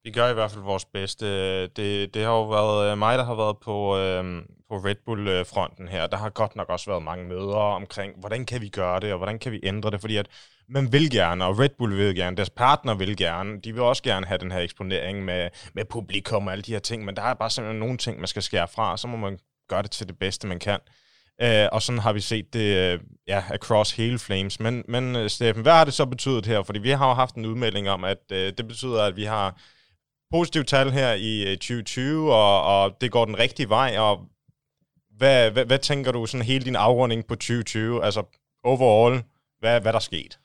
Vi 0.05 0.11
gør 0.11 0.29
i 0.29 0.35
hvert 0.35 0.51
fald 0.51 0.63
vores 0.63 0.85
bedste. 0.85 1.27
Det, 1.67 2.15
det 2.15 2.23
har 2.23 2.31
jo 2.31 2.49
været 2.49 2.93
øh, 2.93 2.99
mig, 2.99 3.19
der 3.19 3.25
har 3.25 3.35
været 3.35 3.59
på, 3.59 3.99
øh, 3.99 4.43
på 4.69 4.77
Red 4.77 4.97
Bull-fronten 5.07 5.85
øh, 5.85 5.91
her. 5.91 6.07
Der 6.07 6.17
har 6.17 6.31
godt 6.31 6.57
nok 6.57 6.69
også 6.69 6.91
været 6.91 7.03
mange 7.03 7.25
møder 7.25 7.57
omkring, 7.57 8.13
hvordan 8.21 8.47
kan 8.47 8.61
vi 8.61 8.69
gøre 8.69 9.01
det, 9.01 9.13
og 9.13 9.17
hvordan 9.17 9.39
kan 9.39 9.53
vi 9.53 9.61
ændre 9.63 9.91
det, 9.91 10.01
fordi 10.01 10.17
at 10.17 10.27
man 10.69 10.93
vil 10.93 11.11
gerne, 11.11 11.45
og 11.45 11.59
Red 11.59 11.69
Bull 11.79 11.97
vil 11.97 12.15
gerne, 12.15 12.37
deres 12.37 12.51
partner 12.51 12.95
vil 12.95 13.17
gerne, 13.17 13.61
de 13.61 13.73
vil 13.73 13.83
også 13.83 14.03
gerne 14.03 14.27
have 14.27 14.39
den 14.39 14.53
her 14.53 14.59
eksponering 14.59 15.25
med, 15.25 15.49
med 15.75 15.85
publikum 15.85 16.47
og 16.47 16.53
alle 16.53 16.63
de 16.63 16.73
her 16.73 16.79
ting, 16.79 17.05
men 17.05 17.17
der 17.17 17.23
er 17.23 17.35
bare 17.35 17.51
simpelthen 17.51 17.81
nogle 17.81 17.99
ting, 17.99 18.19
man 18.19 18.27
skal 18.27 18.43
skære 18.43 18.69
fra, 18.69 18.93
og 18.93 18.99
så 18.99 19.09
må 19.09 19.17
man 19.17 19.39
gøre 19.69 19.83
det 19.83 19.91
til 19.91 20.09
det 20.09 20.19
bedste, 20.19 20.47
man 20.47 20.59
kan. 20.59 20.79
Øh, 21.43 21.69
og 21.73 21.83
sådan 21.83 21.99
har 21.99 22.13
vi 22.13 22.21
set 22.21 22.55
det 22.55 22.93
øh, 22.93 23.01
ja, 23.29 23.43
across 23.51 23.93
hele 23.93 24.19
Flames. 24.19 24.61
Men, 24.61 24.85
men 24.89 25.29
Steffen, 25.29 25.63
hvad 25.63 25.73
har 25.73 25.85
det 25.85 25.95
så 25.95 26.07
betydet 26.07 26.47
her? 26.47 26.63
Fordi 26.63 26.79
vi 26.79 26.91
har 26.91 27.09
jo 27.09 27.15
haft 27.15 27.35
en 27.35 27.47
udmelding 27.47 27.91
om, 27.91 28.05
at 28.05 28.19
øh, 28.33 28.53
det 28.59 28.69
betyder, 28.69 29.03
at 29.03 29.17
vi 29.17 29.25
har 29.25 29.57
positivt 30.33 30.69
tal 30.69 30.91
her 30.91 31.13
i 31.13 31.43
øh, 31.43 31.57
2020, 31.57 32.35
og, 32.35 32.63
og 32.63 32.97
det 33.01 33.11
går 33.11 33.25
den 33.25 33.39
rigtige 33.39 33.69
vej, 33.69 33.97
og 33.99 34.21
hvad, 35.19 35.51
hvad, 35.51 35.65
hvad 35.65 35.79
tænker 35.79 36.13
du, 36.13 36.27
sådan 36.27 36.47
hele 36.47 36.65
din 36.65 36.77
afrunding 36.77 37.27
på 37.27 37.35
2020, 37.35 38.05
altså 38.05 38.23
overall, 38.65 39.23
hvad, 39.61 39.81
hvad 39.81 39.93
der 39.93 39.99
sket? 39.99 40.39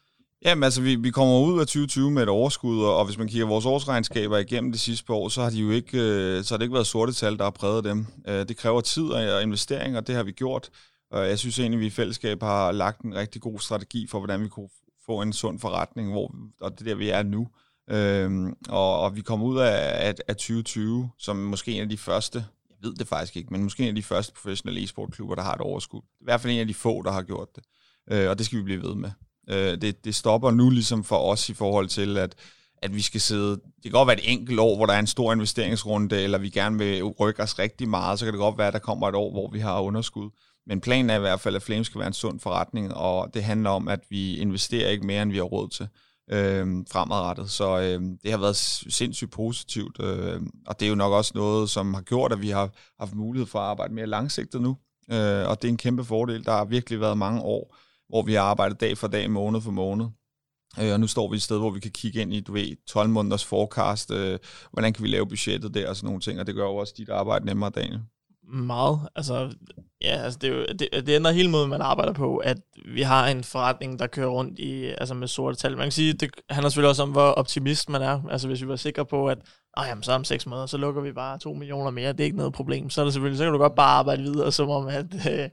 Jamen 0.45 0.63
altså, 0.63 0.81
vi, 0.81 0.95
vi 0.95 1.09
kommer 1.11 1.39
ud 1.39 1.59
af 1.59 1.65
2020 1.65 2.11
med 2.11 2.23
et 2.23 2.29
overskud, 2.29 2.83
og 2.83 3.05
hvis 3.05 3.17
man 3.17 3.27
kigger 3.27 3.47
vores 3.47 3.65
årsregnskaber 3.65 4.37
igennem 4.37 4.71
de 4.71 4.77
sidste 4.77 5.05
par 5.05 5.13
år, 5.13 5.29
så 5.29 5.41
har, 5.41 5.49
de 5.49 5.57
jo 5.57 5.71
ikke, 5.71 5.97
øh, 5.97 6.43
så 6.43 6.53
har 6.53 6.57
det 6.57 6.65
ikke 6.65 6.73
været 6.73 6.87
sorte 6.87 7.13
tal, 7.13 7.37
der 7.37 7.43
har 7.43 7.51
præget 7.51 7.83
dem. 7.83 8.05
Øh, 8.27 8.47
det 8.47 8.57
kræver 8.57 8.81
tid 8.81 9.03
og 9.03 9.43
investeringer, 9.43 9.99
og 9.99 10.07
det 10.07 10.15
har 10.15 10.23
vi 10.23 10.31
gjort. 10.31 10.69
Og 11.11 11.27
jeg 11.27 11.39
synes 11.39 11.59
egentlig, 11.59 11.77
at 11.77 11.81
vi 11.81 11.85
i 11.85 11.89
fællesskab 11.89 12.41
har 12.41 12.71
lagt 12.71 13.01
en 13.01 13.15
rigtig 13.15 13.41
god 13.41 13.59
strategi 13.59 14.07
for, 14.07 14.19
hvordan 14.19 14.43
vi 14.43 14.47
kunne 14.47 14.69
få 15.05 15.21
en 15.21 15.33
sund 15.33 15.59
forretning, 15.59 16.11
hvor, 16.11 16.35
og 16.61 16.71
det 16.71 16.81
er 16.81 16.85
der, 16.85 16.95
vi 16.95 17.09
er 17.09 17.23
nu. 17.23 17.47
Øhm, 17.89 18.53
og, 18.69 18.99
og 18.99 19.15
vi 19.15 19.21
kommer 19.21 19.45
ud 19.45 19.57
af, 19.57 20.07
af, 20.07 20.13
af 20.27 20.35
2020 20.35 21.09
som 21.17 21.35
måske 21.35 21.71
en 21.71 21.81
af 21.81 21.89
de 21.89 21.97
første, 21.97 22.45
jeg 22.69 22.77
ved 22.81 22.95
det 22.95 23.07
faktisk 23.07 23.35
ikke, 23.35 23.49
men 23.51 23.63
måske 23.63 23.83
en 23.83 23.89
af 23.89 23.95
de 23.95 24.03
første 24.03 24.33
professionelle 24.33 24.83
e-sportklubber, 24.83 25.35
der 25.35 25.43
har 25.43 25.53
et 25.53 25.61
overskud. 25.61 26.01
I 26.01 26.23
hvert 26.23 26.41
fald 26.41 26.53
en 26.53 26.59
af 26.59 26.67
de 26.67 26.73
få, 26.73 27.01
der 27.01 27.11
har 27.11 27.21
gjort 27.21 27.47
det. 27.55 27.63
Øh, 28.11 28.29
og 28.29 28.37
det 28.37 28.45
skal 28.45 28.57
vi 28.57 28.63
blive 28.63 28.83
ved 28.83 28.95
med. 28.95 29.11
Øh, 29.49 29.81
det, 29.81 30.05
det 30.05 30.15
stopper 30.15 30.51
nu 30.51 30.69
ligesom 30.69 31.03
for 31.03 31.17
os 31.17 31.49
i 31.49 31.53
forhold 31.53 31.87
til, 31.87 32.17
at, 32.17 32.35
at 32.77 32.95
vi 32.95 33.01
skal 33.01 33.21
sidde... 33.21 33.49
Det 33.51 33.83
kan 33.83 33.91
godt 33.91 34.07
være 34.07 34.17
et 34.17 34.31
enkelt 34.31 34.59
år, 34.59 34.75
hvor 34.75 34.85
der 34.85 34.93
er 34.93 34.99
en 34.99 35.07
stor 35.07 35.33
investeringsrunde, 35.33 36.21
eller 36.21 36.37
vi 36.37 36.49
gerne 36.49 36.77
vil 36.77 37.03
rykke 37.03 37.43
os 37.43 37.59
rigtig 37.59 37.89
meget, 37.89 38.19
så 38.19 38.25
kan 38.25 38.33
det 38.33 38.39
godt 38.39 38.57
være, 38.57 38.67
at 38.67 38.73
der 38.73 38.79
kommer 38.79 39.09
et 39.09 39.15
år, 39.15 39.31
hvor 39.31 39.49
vi 39.51 39.59
har 39.59 39.81
underskud. 39.81 40.29
Men 40.67 40.81
planen 40.81 41.09
er 41.09 41.15
i 41.15 41.19
hvert 41.19 41.39
fald, 41.39 41.55
at 41.55 41.61
Flames 41.61 41.87
skal 41.87 41.99
være 41.99 42.07
en 42.07 42.13
sund 42.13 42.39
forretning, 42.39 42.93
og 42.93 43.33
det 43.33 43.43
handler 43.43 43.69
om, 43.69 43.87
at 43.87 43.99
vi 44.09 44.37
investerer 44.37 44.89
ikke 44.89 45.05
mere, 45.05 45.21
end 45.21 45.31
vi 45.31 45.37
har 45.37 45.43
råd 45.43 45.69
til 45.69 45.87
øh, 46.31 46.85
fremadrettet. 46.91 47.49
Så 47.49 47.79
øh, 47.79 48.01
det 48.23 48.31
har 48.31 48.37
været 48.37 48.55
sindssygt 48.55 49.31
positivt, 49.31 50.01
øh, 50.01 50.41
og 50.67 50.79
det 50.79 50.85
er 50.85 50.89
jo 50.89 50.95
nok 50.95 51.13
også 51.13 51.31
noget, 51.35 51.69
som 51.69 51.93
har 51.93 52.01
gjort, 52.01 52.31
at 52.31 52.41
vi 52.41 52.49
har 52.49 52.69
haft 52.99 53.15
mulighed 53.15 53.47
for 53.47 53.59
at 53.59 53.65
arbejde 53.65 53.93
mere 53.93 54.07
langsigtet 54.07 54.61
nu, 54.61 54.77
øh, 55.11 55.47
og 55.49 55.61
det 55.61 55.67
er 55.67 55.71
en 55.71 55.77
kæmpe 55.77 56.03
fordel. 56.03 56.45
Der 56.45 56.51
har 56.51 56.65
virkelig 56.65 56.99
været 56.99 57.17
mange 57.17 57.41
år, 57.41 57.75
hvor 58.09 58.21
vi 58.21 58.33
har 58.33 58.41
arbejdet 58.41 58.81
dag 58.81 58.97
for 58.97 59.07
dag, 59.07 59.31
måned 59.31 59.61
for 59.61 59.71
måned. 59.71 60.05
Øh, 60.81 60.93
og 60.93 60.99
nu 60.99 61.07
står 61.07 61.29
vi 61.29 61.35
et 61.35 61.41
sted, 61.41 61.57
hvor 61.57 61.69
vi 61.69 61.79
kan 61.79 61.91
kigge 61.91 62.21
ind 62.21 62.33
i, 62.33 62.39
du 62.39 62.51
ved, 62.51 62.85
12 62.87 63.09
måneders 63.09 63.45
forecast, 63.45 64.11
øh, 64.11 64.39
hvordan 64.71 64.93
kan 64.93 65.03
vi 65.03 65.09
lave 65.09 65.27
budgettet 65.27 65.73
der 65.73 65.89
og 65.89 65.95
sådan 65.95 66.07
nogle 66.07 66.21
ting, 66.21 66.39
og 66.39 66.47
det 66.47 66.55
gør 66.55 66.63
jo 66.63 66.75
også 66.75 66.93
dit 66.97 67.09
arbejde 67.09 67.45
nemmere, 67.45 67.69
Daniel. 67.69 68.01
Meget. 68.47 68.99
Altså, 69.15 69.49
Ja, 70.01 70.23
altså 70.23 70.39
det, 70.39 70.49
er 70.49 70.55
jo, 70.55 70.65
det, 70.65 70.89
det 70.91 71.09
ændrer 71.09 71.31
hele 71.31 71.49
måden, 71.49 71.69
man 71.69 71.81
arbejder 71.81 72.13
på, 72.13 72.37
at 72.37 72.57
vi 72.85 73.01
har 73.01 73.27
en 73.27 73.43
forretning, 73.43 73.99
der 73.99 74.07
kører 74.07 74.27
rundt 74.27 74.59
i, 74.59 74.85
altså 74.85 75.13
med 75.13 75.27
sorte 75.27 75.57
tal. 75.57 75.77
Man 75.77 75.85
kan 75.85 75.91
sige, 75.91 76.13
det 76.13 76.31
handler 76.49 76.69
selvfølgelig 76.69 76.89
også 76.89 77.03
om, 77.03 77.11
hvor 77.11 77.21
optimist 77.31 77.89
man 77.89 78.01
er. 78.01 78.21
Altså 78.31 78.47
hvis 78.47 78.61
vi 78.61 78.67
var 78.67 78.75
sikre 78.75 79.05
på, 79.05 79.27
at 79.27 79.37
oh, 79.77 79.85
jamen, 79.87 80.03
så 80.03 80.11
om 80.11 80.23
seks 80.23 80.45
måneder, 80.45 80.65
så 80.65 80.77
lukker 80.77 81.01
vi 81.01 81.11
bare 81.11 81.37
to 81.37 81.53
millioner 81.53 81.91
mere, 81.91 82.11
det 82.11 82.19
er 82.19 82.23
ikke 82.23 82.37
noget 82.37 82.53
problem. 82.53 82.89
Så 82.89 83.01
er 83.01 83.05
det 83.05 83.13
selvfølgelig, 83.13 83.37
så 83.37 83.43
kan 83.43 83.53
du 83.53 83.59
godt 83.59 83.75
bare 83.75 83.99
arbejde 83.99 84.23
videre, 84.23 84.51
som 84.51 84.69
om, 84.69 84.87
at 84.87 85.13
øh, 85.13 85.21
der 85.21 85.49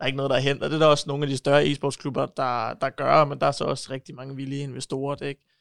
er 0.00 0.06
ikke 0.06 0.16
noget, 0.16 0.30
der 0.30 0.36
er 0.36 0.40
hent. 0.40 0.62
Og 0.62 0.70
det 0.70 0.74
er 0.74 0.80
der 0.80 0.86
også 0.86 1.04
nogle 1.08 1.24
af 1.24 1.28
de 1.28 1.36
større 1.36 1.64
e-sportsklubber, 1.64 2.26
der, 2.36 2.74
der 2.74 2.90
gør, 2.90 3.24
men 3.24 3.40
der 3.40 3.46
er 3.46 3.52
så 3.52 3.64
også 3.64 3.92
rigtig 3.92 4.14
mange 4.14 4.36
villige 4.36 4.62
investorer, 4.62 5.14
det 5.14 5.26
ikke? 5.26 5.53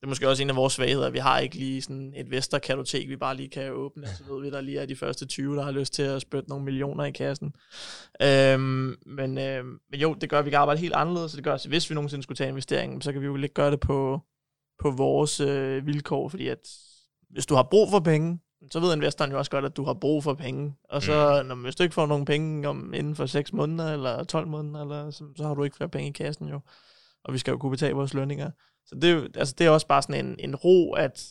Det 0.00 0.06
er 0.06 0.08
måske 0.08 0.28
også 0.28 0.42
en 0.42 0.50
af 0.50 0.56
vores 0.56 0.72
svagheder. 0.72 1.10
Vi 1.10 1.18
har 1.18 1.38
ikke 1.38 1.56
lige 1.56 1.82
sådan 1.82 2.12
et 2.16 2.30
Vesterkartotek, 2.30 3.08
vi 3.08 3.16
bare 3.16 3.36
lige 3.36 3.48
kan 3.48 3.72
åbne. 3.72 4.06
Så 4.06 4.24
ved 4.28 4.42
vi, 4.42 4.50
der 4.50 4.60
lige 4.60 4.78
er 4.78 4.86
de 4.86 4.96
første 4.96 5.26
20, 5.26 5.56
der 5.56 5.62
har 5.62 5.70
lyst 5.70 5.92
til 5.92 6.02
at 6.02 6.22
spytte 6.22 6.48
nogle 6.48 6.64
millioner 6.64 7.04
i 7.04 7.10
kassen. 7.10 7.54
Øhm, 8.22 8.96
men, 9.06 9.38
øhm, 9.38 9.78
men 9.90 10.00
jo, 10.00 10.14
det 10.14 10.30
gør, 10.30 10.38
at 10.38 10.44
vi 10.44 10.50
kan 10.50 10.58
arbejde 10.58 10.80
helt 10.80 10.94
anderledes. 10.94 11.30
Så 11.30 11.36
det 11.36 11.44
gør, 11.44 11.54
at 11.54 11.66
hvis 11.66 11.90
vi 11.90 11.94
nogensinde 11.94 12.22
skulle 12.22 12.36
tage 12.36 12.48
investeringen, 12.48 13.00
så 13.00 13.12
kan 13.12 13.20
vi 13.20 13.26
jo 13.26 13.36
ikke 13.36 13.54
gøre 13.54 13.70
det 13.70 13.80
på, 13.80 14.20
på 14.82 14.90
vores 14.90 15.40
øh, 15.40 15.86
vilkår. 15.86 16.28
Fordi 16.28 16.48
at 16.48 16.68
hvis 17.30 17.46
du 17.46 17.54
har 17.54 17.62
brug 17.62 17.90
for 17.90 18.00
penge, 18.00 18.38
så 18.70 18.80
ved 18.80 18.94
investoren 18.94 19.30
jo 19.30 19.38
også 19.38 19.50
godt, 19.50 19.64
at 19.64 19.76
du 19.76 19.84
har 19.84 19.94
brug 19.94 20.24
for 20.24 20.34
penge. 20.34 20.74
Og 20.84 21.02
så, 21.02 21.40
mm. 21.42 21.48
når, 21.48 21.54
hvis 21.54 21.76
du 21.76 21.82
ikke 21.82 21.94
får 21.94 22.06
nogen 22.06 22.24
penge 22.24 22.68
om, 22.68 22.94
inden 22.94 23.14
for 23.14 23.26
6 23.26 23.52
måneder, 23.52 23.92
eller 23.92 24.24
12 24.24 24.46
måneder, 24.46 24.82
eller, 24.82 25.10
så, 25.10 25.24
så 25.36 25.46
har 25.46 25.54
du 25.54 25.64
ikke 25.64 25.76
flere 25.76 25.90
penge 25.90 26.08
i 26.08 26.12
kassen 26.12 26.48
jo. 26.48 26.60
Og 27.24 27.32
vi 27.32 27.38
skal 27.38 27.52
jo 27.52 27.58
kunne 27.58 27.70
betale 27.70 27.94
vores 27.94 28.14
lønninger. 28.14 28.50
Så 28.90 28.96
det, 29.02 29.36
altså, 29.36 29.54
det 29.58 29.66
er 29.66 29.70
også 29.70 29.86
bare 29.86 30.02
sådan 30.02 30.26
en, 30.26 30.36
en 30.38 30.56
ro, 30.56 30.92
at 30.92 31.30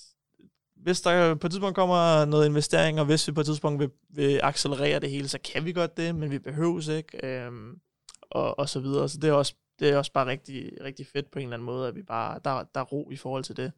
hvis 0.75 1.01
der 1.01 1.35
på 1.35 1.47
et 1.47 1.51
tidspunkt 1.51 1.75
kommer 1.75 2.25
noget 2.25 2.45
investering, 2.45 2.99
og 2.99 3.05
hvis 3.05 3.27
vi 3.27 3.33
på 3.33 3.39
et 3.39 3.45
tidspunkt 3.45 3.79
vil, 3.79 3.89
vil 4.09 4.39
accelerere 4.43 4.99
det 4.99 5.09
hele, 5.09 5.27
så 5.27 5.39
kan 5.43 5.65
vi 5.65 5.71
godt 5.71 5.97
det, 5.97 6.15
men 6.15 6.31
vi 6.31 6.39
behøves 6.39 6.87
ikke, 6.87 7.25
øhm, 7.27 7.79
og, 8.21 8.59
og 8.59 8.69
så 8.69 8.79
videre. 8.79 9.09
Så 9.09 9.17
det 9.17 9.29
er 9.29 9.33
også, 9.33 9.53
det 9.79 9.89
er 9.89 9.97
også 9.97 10.11
bare 10.11 10.25
rigtig, 10.25 10.71
rigtig 10.83 11.07
fedt 11.07 11.31
på 11.31 11.39
en 11.39 11.43
eller 11.43 11.53
anden 11.53 11.65
måde, 11.65 11.87
at 11.87 11.95
vi 11.95 12.03
bare, 12.03 12.39
der, 12.43 12.63
der 12.75 12.81
er 12.81 12.85
ro 12.85 13.11
i 13.11 13.15
forhold 13.15 13.43
til 13.43 13.57
det. 13.57 13.71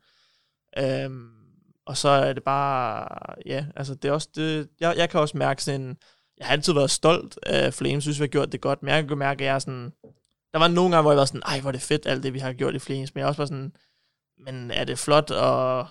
Øhm, 0.78 1.30
og 1.86 1.98
så 1.98 2.10
er 2.10 2.34
det 2.34 2.44
bare, 2.44 3.08
ja, 3.46 3.65
altså 3.76 3.96
det 3.96 4.10
er 4.10 4.13
også, 4.13 4.30
det, 4.36 4.70
jeg, 4.80 4.94
jeg 4.98 5.10
kan 5.10 5.20
også 5.20 5.38
mærke 5.38 5.63
sådan, 5.63 5.98
jeg 6.38 6.48
har 6.48 6.54
altid 6.54 6.74
været 6.74 6.91
stolt 6.91 7.39
af 7.44 7.74
Flames, 7.74 8.04
synes 8.04 8.20
vi 8.20 8.24
har 8.24 8.28
gjort 8.28 8.52
det 8.52 8.62
godt, 8.62 8.84
men 8.84 8.94
jeg 8.94 9.08
kan 9.08 9.17
mærke, 9.17 9.41
at 9.41 9.46
jeg 9.46 9.56
er 9.56 9.60
sådan, 9.60 9.91
der 10.54 10.60
var 10.60 10.68
nogle 10.68 10.92
gange, 10.92 11.02
hvor 11.02 11.12
jeg 11.12 11.20
var 11.20 11.26
sådan, 11.26 11.42
ej, 11.46 11.60
hvor 11.60 11.70
er 11.70 11.72
det 11.72 11.82
fedt, 11.82 12.06
alt 12.06 12.24
det, 12.24 12.34
vi 12.34 12.40
har 12.40 12.54
gjort 12.54 12.76
i 12.76 12.80
Flames. 12.80 13.16
Men 13.16 13.20
jeg 13.20 13.28
også 13.28 13.42
var 13.42 13.46
sådan, 13.46 13.74
men 14.46 14.72
er 14.72 14.84
det 14.84 15.00
flot 15.00 15.32
at, 15.32 15.86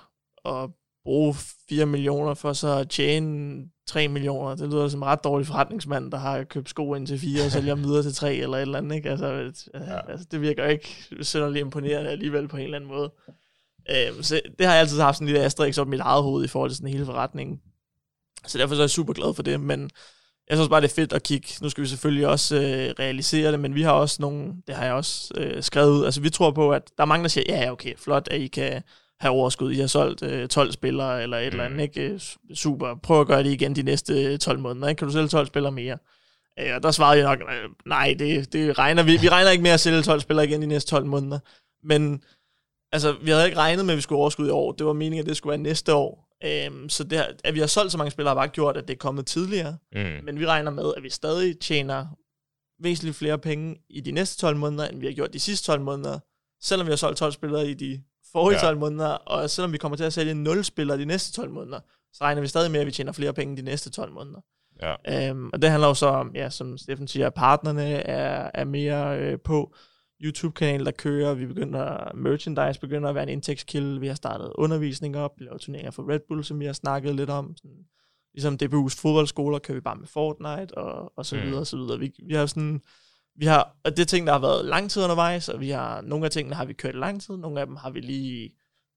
at 0.44 0.70
bruge 1.04 1.34
4 1.68 1.86
millioner 1.86 2.34
for 2.34 2.52
så 2.52 2.68
at 2.68 2.90
tjene 2.90 3.64
3 3.86 4.08
millioner? 4.08 4.54
Det 4.54 4.68
lyder 4.68 4.88
som 4.88 5.00
en 5.00 5.06
ret 5.06 5.24
dårlig 5.24 5.46
forretningsmand, 5.46 6.12
der 6.12 6.18
har 6.18 6.44
købt 6.44 6.68
sko 6.68 6.94
ind 6.94 7.06
til 7.06 7.18
4 7.18 7.44
og 7.44 7.50
sælger 7.50 7.74
dem 7.74 7.84
videre 7.84 8.02
til 8.02 8.14
3 8.14 8.34
eller 8.34 8.56
et 8.56 8.62
eller 8.62 8.78
andet. 8.78 8.96
Ikke? 8.96 9.10
Altså, 9.10 9.26
ja. 9.74 10.10
altså, 10.10 10.26
det 10.30 10.40
virker 10.40 10.66
ikke 10.66 10.88
synderligt 11.20 11.64
imponerende 11.64 12.10
alligevel 12.10 12.48
på 12.48 12.56
en 12.56 12.62
eller 12.62 12.76
anden 12.76 12.90
måde. 12.90 13.12
Øhm, 13.90 14.22
så 14.22 14.40
det 14.58 14.66
har 14.66 14.72
jeg 14.72 14.80
altid 14.80 15.00
haft 15.00 15.16
sådan 15.16 15.28
en 15.28 15.32
lille 15.32 15.44
asterix 15.44 15.78
op 15.78 15.88
mit 15.88 16.00
eget 16.00 16.22
hoved 16.22 16.44
i 16.44 16.48
forhold 16.48 16.70
til 16.70 16.76
sådan 16.76 16.92
hele 16.92 17.06
forretningen. 17.06 17.60
Så 18.46 18.58
derfor 18.58 18.74
så 18.74 18.80
er 18.80 18.84
jeg 18.84 18.90
super 18.90 19.12
glad 19.12 19.34
for 19.34 19.42
det, 19.42 19.60
men 19.60 19.90
jeg 20.50 20.58
synes 20.58 20.68
bare, 20.68 20.80
det 20.80 20.90
er 20.90 20.94
fedt 20.94 21.12
at 21.12 21.22
kigge. 21.22 21.48
Nu 21.62 21.68
skal 21.68 21.82
vi 21.82 21.88
selvfølgelig 21.88 22.26
også 22.26 22.56
øh, 22.56 22.94
realisere 22.98 23.52
det, 23.52 23.60
men 23.60 23.74
vi 23.74 23.82
har 23.82 23.92
også 23.92 24.16
nogle, 24.20 24.52
det 24.66 24.74
har 24.74 24.84
jeg 24.84 24.94
også 24.94 25.34
øh, 25.36 25.62
skrevet 25.62 25.90
ud. 25.90 26.04
Altså 26.04 26.20
vi 26.20 26.30
tror 26.30 26.50
på, 26.50 26.72
at 26.72 26.82
der 26.96 27.02
er 27.02 27.06
mange, 27.06 27.22
der 27.22 27.28
siger, 27.28 27.44
ja, 27.48 27.72
okay, 27.72 27.94
flot, 27.96 28.28
at 28.30 28.40
I 28.40 28.46
kan 28.46 28.82
have 29.20 29.32
overskud. 29.32 29.72
I 29.72 29.80
har 29.80 29.86
solgt 29.86 30.22
øh, 30.22 30.48
12 30.48 30.72
spillere 30.72 31.22
eller 31.22 31.38
et 31.38 31.42
mm. 31.42 31.50
eller 31.50 31.64
andet, 31.64 31.80
ikke? 31.82 32.00
Øh, 32.00 32.20
super. 32.54 32.94
Prøv 33.02 33.20
at 33.20 33.26
gøre 33.26 33.42
det 33.42 33.50
igen 33.50 33.76
de 33.76 33.82
næste 33.82 34.38
12 34.38 34.58
måneder, 34.58 34.88
ikke? 34.88 34.98
Kan 34.98 35.08
du 35.08 35.12
sælge 35.12 35.28
12 35.28 35.46
spillere 35.46 35.72
mere? 35.72 35.98
Øh, 36.60 36.74
og 36.76 36.82
der 36.82 36.90
svarede 36.90 37.18
jeg 37.18 37.36
nok, 37.36 37.48
nej, 37.86 38.14
det, 38.18 38.52
det 38.52 38.78
regner 38.78 39.02
vi. 39.02 39.16
Vi 39.16 39.28
regner 39.28 39.50
ikke 39.50 39.62
med 39.62 39.70
at 39.70 39.80
sælge 39.80 40.02
12 40.02 40.20
spillere 40.20 40.46
igen 40.46 40.62
de 40.62 40.66
næste 40.66 40.90
12 40.90 41.06
måneder. 41.06 41.38
Men 41.84 42.22
altså, 42.92 43.16
vi 43.22 43.30
havde 43.30 43.46
ikke 43.46 43.58
regnet 43.58 43.84
med, 43.84 43.94
at 43.94 43.96
vi 43.96 44.02
skulle 44.02 44.18
overskud 44.18 44.46
i 44.46 44.50
år. 44.50 44.72
Det 44.72 44.86
var 44.86 44.92
meningen, 44.92 45.20
at 45.20 45.28
det 45.28 45.36
skulle 45.36 45.50
være 45.50 45.62
næste 45.62 45.94
år. 45.94 46.29
Øhm, 46.44 46.88
så 46.88 47.04
det, 47.04 47.26
at 47.44 47.54
vi 47.54 47.60
har 47.60 47.66
solgt 47.66 47.92
så 47.92 47.98
mange 47.98 48.10
spillere 48.10 48.30
har 48.30 48.40
bare 48.40 48.48
gjort, 48.48 48.76
at 48.76 48.88
det 48.88 48.94
er 48.94 48.98
kommet 48.98 49.26
tidligere. 49.26 49.76
Mm. 49.92 50.24
Men 50.24 50.38
vi 50.38 50.46
regner 50.46 50.70
med, 50.70 50.92
at 50.96 51.02
vi 51.02 51.10
stadig 51.10 51.58
tjener 51.58 52.06
væsentligt 52.82 53.16
flere 53.16 53.38
penge 53.38 53.76
i 53.88 54.00
de 54.00 54.12
næste 54.12 54.40
12 54.40 54.56
måneder, 54.56 54.88
end 54.88 55.00
vi 55.00 55.06
har 55.06 55.12
gjort 55.12 55.32
de 55.32 55.40
sidste 55.40 55.66
12 55.66 55.80
måneder. 55.80 56.18
Selvom 56.62 56.86
vi 56.86 56.92
har 56.92 56.96
solgt 56.96 57.18
12 57.18 57.32
spillere 57.32 57.68
i 57.68 57.74
de 57.74 58.02
forrige 58.32 58.56
ja. 58.56 58.60
12 58.60 58.78
måneder, 58.78 59.08
og 59.08 59.50
selvom 59.50 59.72
vi 59.72 59.78
kommer 59.78 59.96
til 59.96 60.04
at 60.04 60.12
sælge 60.12 60.34
0 60.34 60.64
spillere 60.64 60.98
de 60.98 61.04
næste 61.04 61.32
12 61.32 61.50
måneder, 61.50 61.80
så 62.12 62.24
regner 62.24 62.42
vi 62.42 62.48
stadig 62.48 62.70
med, 62.70 62.80
at 62.80 62.86
vi 62.86 62.92
tjener 62.92 63.12
flere 63.12 63.32
penge 63.32 63.56
de 63.56 63.62
næste 63.62 63.90
12 63.90 64.12
måneder. 64.12 64.40
Ja. 64.82 65.28
Øhm, 65.28 65.50
og 65.52 65.62
det 65.62 65.70
handler 65.70 65.88
jo 65.88 65.94
så 65.94 66.06
om, 66.06 66.30
ja, 66.34 66.50
som 66.50 66.78
Steffen 66.78 67.08
siger, 67.08 67.26
at 67.26 67.34
partnerne 67.34 67.92
er, 67.92 68.50
er 68.54 68.64
mere 68.64 69.18
øh, 69.18 69.38
på. 69.40 69.74
YouTube-kanal, 70.24 70.84
der 70.84 70.90
kører. 70.90 71.34
Vi 71.34 71.46
begynder, 71.46 72.14
merchandise 72.14 72.80
begynder 72.80 73.08
at 73.08 73.14
være 73.14 73.22
en 73.22 73.28
indtægtskilde. 73.28 74.00
Vi 74.00 74.06
har 74.06 74.14
startet 74.14 74.52
undervisning 74.54 75.16
op. 75.16 75.30
Vi 75.38 75.44
laver 75.44 75.58
turneringer 75.58 75.90
for 75.90 76.10
Red 76.10 76.20
Bull, 76.28 76.44
som 76.44 76.60
vi 76.60 76.64
har 76.64 76.72
snakket 76.72 77.14
lidt 77.14 77.30
om. 77.30 77.56
Sådan, 77.56 77.84
ligesom 78.34 78.58
DBU's 78.62 79.00
fodboldskoler 79.00 79.58
kører 79.58 79.76
vi 79.76 79.80
bare 79.80 79.96
med 79.96 80.06
Fortnite 80.06 80.78
og, 80.78 81.12
og 81.16 81.26
så 81.26 81.36
mm. 81.36 81.42
videre 81.42 81.60
og 81.60 81.66
så 81.66 81.76
videre. 81.76 81.98
Vi, 81.98 82.12
vi 82.26 82.34
har 82.34 82.46
sådan, 82.46 82.80
vi 83.36 83.46
har, 83.46 83.76
og 83.84 83.90
det 83.90 84.02
er 84.02 84.06
ting, 84.06 84.26
der 84.26 84.32
har 84.32 84.40
været 84.40 84.64
lang 84.64 84.90
tid 84.90 85.02
undervejs, 85.02 85.48
og 85.48 85.60
vi 85.60 85.70
har, 85.70 86.00
nogle 86.00 86.24
af 86.24 86.30
tingene 86.30 86.54
har 86.54 86.64
vi 86.64 86.72
kørt 86.72 86.94
lang 86.94 87.22
tid, 87.22 87.36
nogle 87.36 87.60
af 87.60 87.66
dem 87.66 87.76
har 87.76 87.90
vi 87.90 88.00
lige 88.00 88.50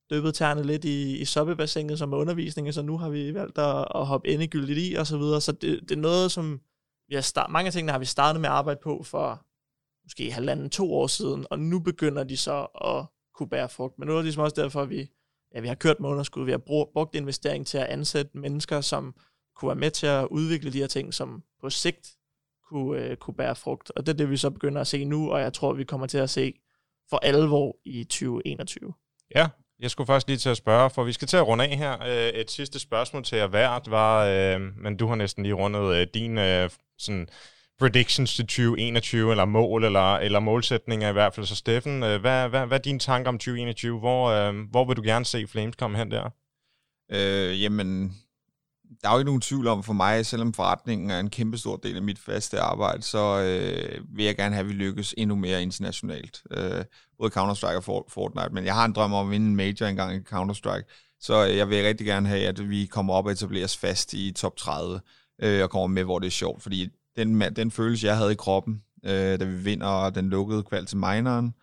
døbet 0.10 0.36
tærne 0.36 0.64
lidt 0.64 0.86
i, 0.86 1.18
i 1.18 1.26
soppebassinet 1.26 2.00
som 2.00 2.14
er 2.14 2.18
undervisning, 2.18 2.74
så 2.74 2.82
nu 2.82 2.98
har 2.98 3.10
vi 3.10 3.34
valgt 3.34 3.58
at, 3.58 3.88
at 3.96 4.06
hoppe 4.06 4.28
endegyldigt 4.28 4.80
i, 4.80 4.94
og 4.94 5.08
så 5.08 5.18
videre. 5.18 5.42
Så 5.42 5.52
det, 5.52 5.82
det 5.82 5.92
er 5.92 6.02
noget, 6.02 6.32
som 6.32 6.62
vi 7.08 7.16
har 7.16 7.22
start, 7.22 7.52
mange 7.52 7.68
af 7.68 7.74
tingene 7.74 7.92
har 7.92 8.00
vi 8.00 8.06
startet 8.06 8.42
med 8.42 8.50
at 8.50 8.56
arbejde 8.56 8.80
på 8.84 9.04
for 9.04 9.46
måske 10.04 10.32
halvanden, 10.32 10.70
to 10.70 10.94
år 10.94 11.08
siden, 11.08 11.46
og 11.50 11.60
nu 11.60 11.80
begynder 11.80 12.24
de 12.24 12.38
så 12.38 12.68
at 12.86 13.06
kunne 13.36 13.50
bære 13.50 13.70
frugt. 13.70 14.00
Men 14.00 14.08
nu 14.08 14.14
er 14.14 14.18
det 14.18 14.26
ligesom 14.26 14.44
også 14.44 14.62
derfor, 14.62 14.82
at 14.82 14.90
vi, 14.90 15.08
ja, 15.56 15.60
vi 15.60 15.68
har 15.68 15.76
kørt 15.76 16.00
med 16.00 16.10
underskud. 16.10 16.46
Vi 16.46 16.52
har 16.52 16.86
brugt 16.94 17.16
investering 17.16 17.68
til 17.68 17.78
at 17.78 17.86
ansætte 17.86 18.38
mennesker, 18.38 18.82
som 18.82 19.16
kunne 19.56 19.70
være 19.70 19.76
med 19.76 19.92
til 19.92 20.08
at 20.08 20.28
udvikle 20.32 20.74
de 20.74 20.78
her 20.78 20.88
ting, 20.88 21.14
som 21.14 21.44
på 21.62 21.70
sigt 21.70 22.16
kunne, 22.70 23.02
øh, 23.02 23.18
kunne 23.18 23.34
bære 23.34 23.56
frugt. 23.56 23.92
Og 23.96 24.06
det 24.06 24.14
er 24.14 24.18
det, 24.18 24.30
vi 24.30 24.38
så 24.38 24.50
begynder 24.50 24.82
at 24.82 24.88
se 24.88 25.06
nu, 25.06 25.32
og 25.32 25.42
jeg 25.42 25.54
tror, 25.54 25.74
vi 25.74 25.84
kommer 25.84 26.08
til 26.08 26.18
at 26.18 26.30
se 26.30 26.54
for 27.10 27.18
alvor 27.18 27.78
i 27.86 28.04
2021. 28.04 28.94
Ja, 29.36 29.48
jeg 29.80 29.92
skulle 29.92 30.08
faktisk 30.08 30.28
lige 30.28 30.38
til 30.38 30.50
at 30.50 30.58
spørge, 30.58 30.90
for 30.90 31.04
vi 31.04 31.14
skal 31.14 31.28
til 31.28 31.38
at 31.38 31.48
runde 31.48 31.68
af 31.68 31.78
her. 31.78 32.04
Øh, 32.04 32.40
et 32.40 32.52
sidste 32.52 32.80
spørgsmål 32.80 33.24
til 33.24 33.38
jer 33.38 33.48
hvert 33.48 33.92
var, 33.92 34.26
øh, 34.26 34.62
men 34.62 34.98
du 34.98 35.08
har 35.08 35.16
næsten 35.16 35.44
lige 35.44 35.54
rundet 35.54 35.96
øh, 35.96 36.08
din 36.14 36.38
øh, 36.38 36.70
sådan 36.98 37.28
predictions 37.80 38.36
til 38.36 38.46
2021, 38.46 39.32
eller 39.32 39.46
mål, 39.46 39.84
eller, 39.84 40.16
eller 40.16 40.40
målsætninger 40.40 41.10
i 41.10 41.14
hvert 41.14 41.34
fald. 41.36 41.46
Så 41.46 41.56
Steffen, 41.56 42.04
øh, 42.04 42.22
hvad, 42.22 42.50
hvad, 42.50 42.66
hvad 42.68 42.78
er 42.78 42.82
dine 42.82 43.00
tanker 43.00 43.30
om 43.30 43.38
2021? 43.38 44.00
Hvor, 44.00 44.30
øh, 44.30 44.56
hvor 44.72 44.86
vil 44.86 44.98
du 44.98 45.02
gerne 45.02 45.26
se 45.26 45.48
Flames 45.48 45.76
komme 45.76 45.98
hen 45.98 46.12
der? 46.12 46.30
Øh, 47.12 47.62
jamen, 47.62 48.16
der 49.02 49.10
er 49.10 49.14
jo 49.14 49.20
ikke 49.20 49.26
nogen 49.26 49.42
tvivl 49.42 49.68
om 49.68 49.84
for 49.84 49.94
mig, 49.94 50.26
selvom 50.26 50.54
forretningen 50.54 51.10
er 51.10 51.20
en 51.20 51.30
kæmpe 51.30 51.58
stor 51.58 51.76
del 51.76 51.96
af 51.96 52.02
mit 52.02 52.20
faste 52.20 52.60
arbejde, 52.60 53.04
så 53.04 53.42
øh, 53.42 54.18
vil 54.18 54.26
jeg 54.26 54.36
gerne 54.36 54.56
have, 54.56 54.64
at 54.64 54.70
vi 54.70 54.74
lykkes 54.74 55.16
endnu 55.18 55.36
mere 55.36 55.62
internationalt. 55.62 56.42
Øh, 56.52 56.86
både 57.18 57.32
Counter-Strike 57.38 57.76
og 57.76 58.06
Fortnite, 58.10 58.50
men 58.54 58.66
jeg 58.66 58.74
har 58.74 58.86
en 58.86 58.94
drøm 58.94 59.14
om 59.14 59.28
at 59.28 59.32
vinde 59.32 59.48
en 59.48 59.56
major 59.56 59.86
engang 59.86 60.16
i 60.16 60.20
Counter-Strike, 60.20 61.16
så 61.20 61.48
øh, 61.48 61.58
jeg 61.58 61.70
vil 61.70 61.84
rigtig 61.84 62.08
gerne 62.08 62.28
have, 62.28 62.48
at 62.48 62.70
vi 62.70 62.86
kommer 62.86 63.14
op 63.14 63.26
og 63.26 63.32
etableres 63.32 63.78
fast 63.78 64.14
i 64.14 64.32
top 64.32 64.58
30, 64.58 65.00
øh, 65.42 65.64
og 65.64 65.70
kommer 65.70 65.88
med, 65.88 66.04
hvor 66.04 66.20
det 66.20 66.28
er 66.28 66.32
sjovt, 66.32 66.64
fordi 66.64 66.90
den, 67.16 67.42
den 67.56 67.72
følelse, 67.72 68.08
jeg 68.08 68.18
havde 68.18 68.32
i 68.32 68.36
kroppen, 68.36 68.82
øh, 69.06 69.40
da 69.40 69.46
vi 69.46 69.56
vinder 69.56 70.10
den 70.10 70.30
lukkede 70.30 70.64
kval 70.64 70.86
til 70.86 70.98
mineren, 70.98 71.54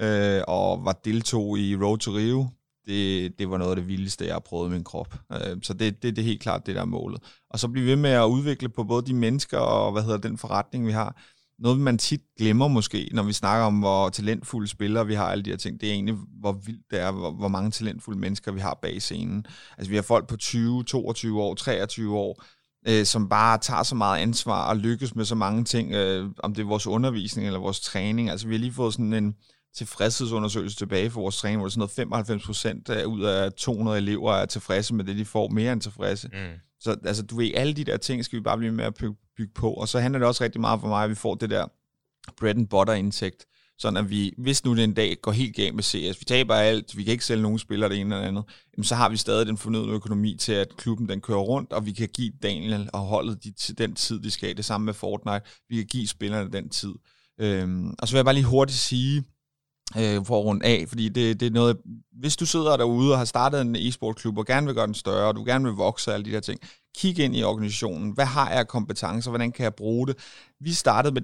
øh, 0.00 0.42
og 0.48 0.84
var 0.84 1.00
deltog 1.04 1.58
i 1.58 1.76
Road 1.76 1.98
to 1.98 2.10
Rio, 2.10 2.46
det, 2.86 3.38
det 3.38 3.50
var 3.50 3.58
noget 3.58 3.70
af 3.70 3.76
det 3.76 3.88
vildeste, 3.88 4.26
jeg 4.26 4.34
har 4.34 4.40
prøvet 4.40 4.68
i 4.68 4.72
min 4.72 4.84
krop. 4.84 5.14
Øh, 5.32 5.56
så 5.62 5.74
det, 5.74 6.02
det, 6.02 6.16
det 6.16 6.22
er 6.22 6.26
helt 6.26 6.42
klart 6.42 6.66
det, 6.66 6.74
der 6.74 6.80
er 6.80 6.84
målet. 6.84 7.22
Og 7.50 7.58
så 7.58 7.68
blive 7.68 7.86
ved 7.86 7.96
med 7.96 8.10
at 8.10 8.24
udvikle 8.24 8.68
på 8.68 8.84
både 8.84 9.06
de 9.06 9.14
mennesker 9.14 9.58
og 9.58 9.92
hvad 9.92 10.02
hedder 10.02 10.18
den 10.18 10.38
forretning, 10.38 10.86
vi 10.86 10.92
har. 10.92 11.16
Noget, 11.58 11.80
man 11.80 11.98
tit 11.98 12.20
glemmer 12.38 12.68
måske, 12.68 13.10
når 13.12 13.22
vi 13.22 13.32
snakker 13.32 13.66
om, 13.66 13.78
hvor 13.78 14.08
talentfulde 14.08 14.68
spillere 14.68 15.06
vi 15.06 15.14
har, 15.14 15.24
alle 15.24 15.44
de 15.44 15.50
her 15.50 15.56
ting, 15.56 15.80
det 15.80 15.88
er 15.88 15.92
egentlig, 15.92 16.16
hvor 16.40 16.52
vildt 16.52 16.90
det 16.90 17.00
er, 17.00 17.12
hvor, 17.12 17.30
hvor 17.30 17.48
mange 17.48 17.70
talentfulde 17.70 18.18
mennesker 18.18 18.52
vi 18.52 18.60
har 18.60 18.78
bag 18.82 19.02
scenen. 19.02 19.46
Altså, 19.78 19.90
vi 19.90 19.96
har 19.96 20.02
folk 20.02 20.28
på 20.28 20.36
20, 20.36 20.84
22 20.84 21.42
år, 21.42 21.54
23 21.54 22.16
år, 22.16 22.44
øh, 22.88 23.04
som 23.04 23.28
bare 23.28 23.58
tager 23.58 23.82
så 23.82 23.94
meget 23.94 24.22
ansvar 24.22 24.68
og 24.68 24.76
lykkes 24.76 25.14
med 25.14 25.24
så 25.24 25.34
mange 25.34 25.64
ting, 25.64 25.94
øh, 25.94 26.30
om 26.38 26.54
det 26.54 26.62
er 26.62 26.66
vores 26.66 26.86
undervisning 26.86 27.46
eller 27.46 27.60
vores 27.60 27.80
træning. 27.80 28.30
Altså 28.30 28.48
vi 28.48 28.54
har 28.54 28.60
lige 28.60 28.72
fået 28.72 28.92
sådan 28.92 29.12
en 29.12 29.36
tilfredshedsundersøgelse 29.74 30.76
tilbage 30.76 31.10
for 31.10 31.20
vores 31.20 31.36
træning, 31.36 31.60
hvor 31.60 31.68
sådan 31.68 31.78
noget 31.78 31.90
95 31.90 32.46
procent 32.46 32.88
ud 32.88 33.22
af 33.22 33.52
200 33.52 33.98
elever 33.98 34.32
er 34.32 34.46
tilfredse 34.46 34.94
med 34.94 35.04
det, 35.04 35.16
de 35.16 35.24
får, 35.24 35.48
mere 35.48 35.72
end 35.72 35.80
tilfredse. 35.80 36.28
Mm. 36.32 36.60
Så 36.80 36.96
altså, 37.04 37.22
du 37.22 37.36
ved, 37.36 37.50
alle 37.54 37.72
de 37.72 37.84
der 37.84 37.96
ting 37.96 38.24
skal 38.24 38.36
vi 38.36 38.42
bare 38.42 38.58
blive 38.58 38.72
med 38.72 38.84
at 38.84 38.94
bygge, 38.94 39.16
bygge 39.36 39.52
på, 39.54 39.70
og 39.70 39.88
så 39.88 40.00
handler 40.00 40.18
det 40.18 40.28
også 40.28 40.44
rigtig 40.44 40.60
meget 40.60 40.80
for 40.80 40.88
mig, 40.88 41.04
at 41.04 41.10
vi 41.10 41.14
får 41.14 41.34
det 41.34 41.50
der 41.50 41.66
bread 42.38 42.56
and 42.56 42.68
butter 42.68 42.94
indtægt, 42.94 43.46
sådan 43.78 43.96
at 43.96 44.10
vi, 44.10 44.32
hvis 44.38 44.64
nu 44.64 44.76
den 44.76 44.94
dag 44.94 45.16
går 45.22 45.32
helt 45.32 45.56
galt 45.56 45.74
med 45.74 45.82
CS, 45.82 46.20
vi 46.20 46.24
taber 46.24 46.54
alt, 46.54 46.96
vi 46.96 47.04
kan 47.04 47.12
ikke 47.12 47.24
sælge 47.24 47.42
nogen 47.42 47.58
spillere 47.58 47.90
det 47.90 47.98
ene 48.00 48.14
eller 48.14 48.28
andet, 48.28 48.44
jamen, 48.76 48.84
så 48.84 48.94
har 48.94 49.08
vi 49.08 49.16
stadig 49.16 49.46
den 49.46 49.58
fornødne 49.58 49.92
økonomi 49.92 50.36
til, 50.36 50.52
at 50.52 50.76
klubben 50.76 51.08
den 51.08 51.20
kører 51.20 51.38
rundt, 51.38 51.72
og 51.72 51.86
vi 51.86 51.92
kan 51.92 52.08
give 52.08 52.32
Daniel 52.42 52.90
og 52.92 53.00
holdet 53.00 53.44
de, 53.44 53.74
den 53.74 53.94
tid, 53.94 54.20
de 54.20 54.30
skal. 54.30 54.56
Det 54.56 54.64
samme 54.64 54.84
med 54.84 54.94
Fortnite. 54.94 55.40
Vi 55.68 55.76
kan 55.76 55.86
give 55.86 56.08
spillerne 56.08 56.52
den 56.52 56.68
tid. 56.68 56.94
Øhm, 57.40 57.94
og 57.98 58.08
så 58.08 58.14
vil 58.14 58.18
jeg 58.18 58.24
bare 58.24 58.34
lige 58.34 58.44
hurtigt 58.44 58.78
sige, 58.78 59.24
øh, 59.96 60.24
for 60.24 60.38
at 60.38 60.44
runde 60.44 60.66
af, 60.66 60.84
fordi 60.88 61.08
det, 61.08 61.40
det 61.40 61.46
er 61.46 61.50
noget, 61.50 61.76
hvis 62.12 62.36
du 62.36 62.46
sidder 62.46 62.76
derude 62.76 63.12
og 63.12 63.18
har 63.18 63.24
startet 63.24 63.60
en 63.60 63.76
e-sportklub 63.76 64.38
og 64.38 64.46
gerne 64.46 64.66
vil 64.66 64.74
gøre 64.74 64.86
den 64.86 64.94
større, 64.94 65.28
og 65.28 65.36
du 65.36 65.44
gerne 65.44 65.64
vil 65.64 65.72
vokse 65.72 66.10
og 66.10 66.14
alle 66.14 66.24
de 66.24 66.32
der 66.32 66.40
ting, 66.40 66.60
kig 66.98 67.18
ind 67.18 67.36
i 67.36 67.42
organisationen. 67.42 68.10
Hvad 68.10 68.24
har 68.24 68.50
jeg 68.50 68.68
kompetencer? 68.68 69.30
Hvordan 69.30 69.52
kan 69.52 69.64
jeg 69.64 69.74
bruge 69.74 70.06
det? 70.06 70.16
Vi 70.60 70.72
startede 70.72 71.14
med, 71.14 71.22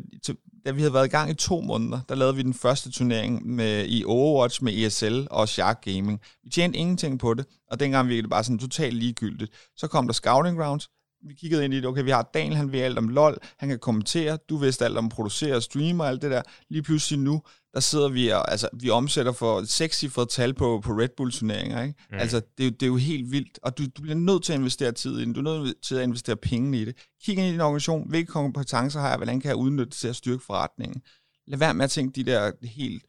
da 0.66 0.70
vi 0.70 0.80
havde 0.80 0.94
været 0.94 1.06
i 1.06 1.10
gang 1.10 1.30
i 1.30 1.34
to 1.34 1.60
måneder, 1.60 2.00
der 2.08 2.14
lavede 2.14 2.36
vi 2.36 2.42
den 2.42 2.54
første 2.54 2.90
turnering 2.90 3.46
med, 3.46 3.84
i 3.88 4.04
Overwatch 4.04 4.64
med 4.64 4.72
ESL 4.72 5.26
og 5.30 5.48
Shark 5.48 5.84
Gaming. 5.84 6.20
Vi 6.44 6.50
tjente 6.50 6.78
ingenting 6.78 7.18
på 7.18 7.34
det, 7.34 7.46
og 7.70 7.80
dengang 7.80 8.08
virkede 8.08 8.22
det 8.22 8.30
bare 8.30 8.44
sådan 8.44 8.58
totalt 8.58 8.94
ligegyldigt. 8.94 9.52
Så 9.76 9.86
kom 9.86 10.06
der 10.06 10.12
Scouting 10.12 10.58
Grounds, 10.58 10.88
vi 11.28 11.34
kiggede 11.34 11.64
ind 11.64 11.74
i 11.74 11.76
det, 11.76 11.86
okay, 11.86 12.02
vi 12.02 12.10
har 12.10 12.30
Daniel, 12.34 12.56
han 12.56 12.72
ved 12.72 12.80
alt 12.80 12.98
om 12.98 13.08
LoL, 13.08 13.38
han 13.58 13.68
kan 13.68 13.78
kommentere, 13.78 14.38
du 14.48 14.56
vidste 14.56 14.84
alt 14.84 14.98
om 14.98 15.06
at 15.06 15.12
producere 15.12 15.56
og 15.56 15.62
streame 15.62 16.04
og 16.04 16.08
alt 16.08 16.22
det 16.22 16.30
der. 16.30 16.42
Lige 16.70 16.82
pludselig 16.82 17.18
nu, 17.18 17.42
der 17.74 17.80
sidder 17.80 18.08
vi 18.08 18.28
og, 18.28 18.50
altså, 18.50 18.68
vi 18.72 18.90
omsætter 18.90 19.32
for 19.32 19.64
sekscifret 19.64 20.28
tal 20.28 20.54
på, 20.54 20.80
på 20.84 20.92
Red 20.92 21.08
Bull-turneringer, 21.16 21.82
ikke? 21.82 21.94
Mm. 22.10 22.18
Altså, 22.18 22.40
det 22.58 22.64
er, 22.64 22.68
jo, 22.68 22.70
det 22.70 22.82
er 22.82 22.86
jo 22.86 22.96
helt 22.96 23.30
vildt, 23.30 23.58
og 23.62 23.78
du, 23.78 23.84
du 23.96 24.02
bliver 24.02 24.16
nødt 24.16 24.44
til 24.44 24.52
at 24.52 24.58
investere 24.58 24.92
tid 24.92 25.18
i 25.18 25.24
det, 25.24 25.34
du 25.34 25.40
er 25.40 25.44
nødt 25.44 25.82
til 25.82 25.94
at 25.94 26.02
investere 26.02 26.36
penge 26.36 26.78
i 26.78 26.84
det. 26.84 26.96
Kig 27.24 27.38
ind 27.38 27.46
i 27.46 27.52
din 27.52 27.60
organisation, 27.60 28.08
hvilke 28.08 28.32
kompetencer 28.32 29.00
har 29.00 29.08
jeg, 29.08 29.16
hvordan 29.16 29.40
kan 29.40 29.48
jeg 29.48 29.56
udnytte 29.56 29.90
det 29.90 29.92
til 29.92 30.08
at 30.08 30.16
styrke 30.16 30.44
forretningen? 30.44 31.02
Lad 31.46 31.58
være 31.58 31.74
med 31.74 31.84
at 31.84 31.90
tænke 31.90 32.24
de 32.24 32.30
der 32.30 32.52
helt 32.62 33.02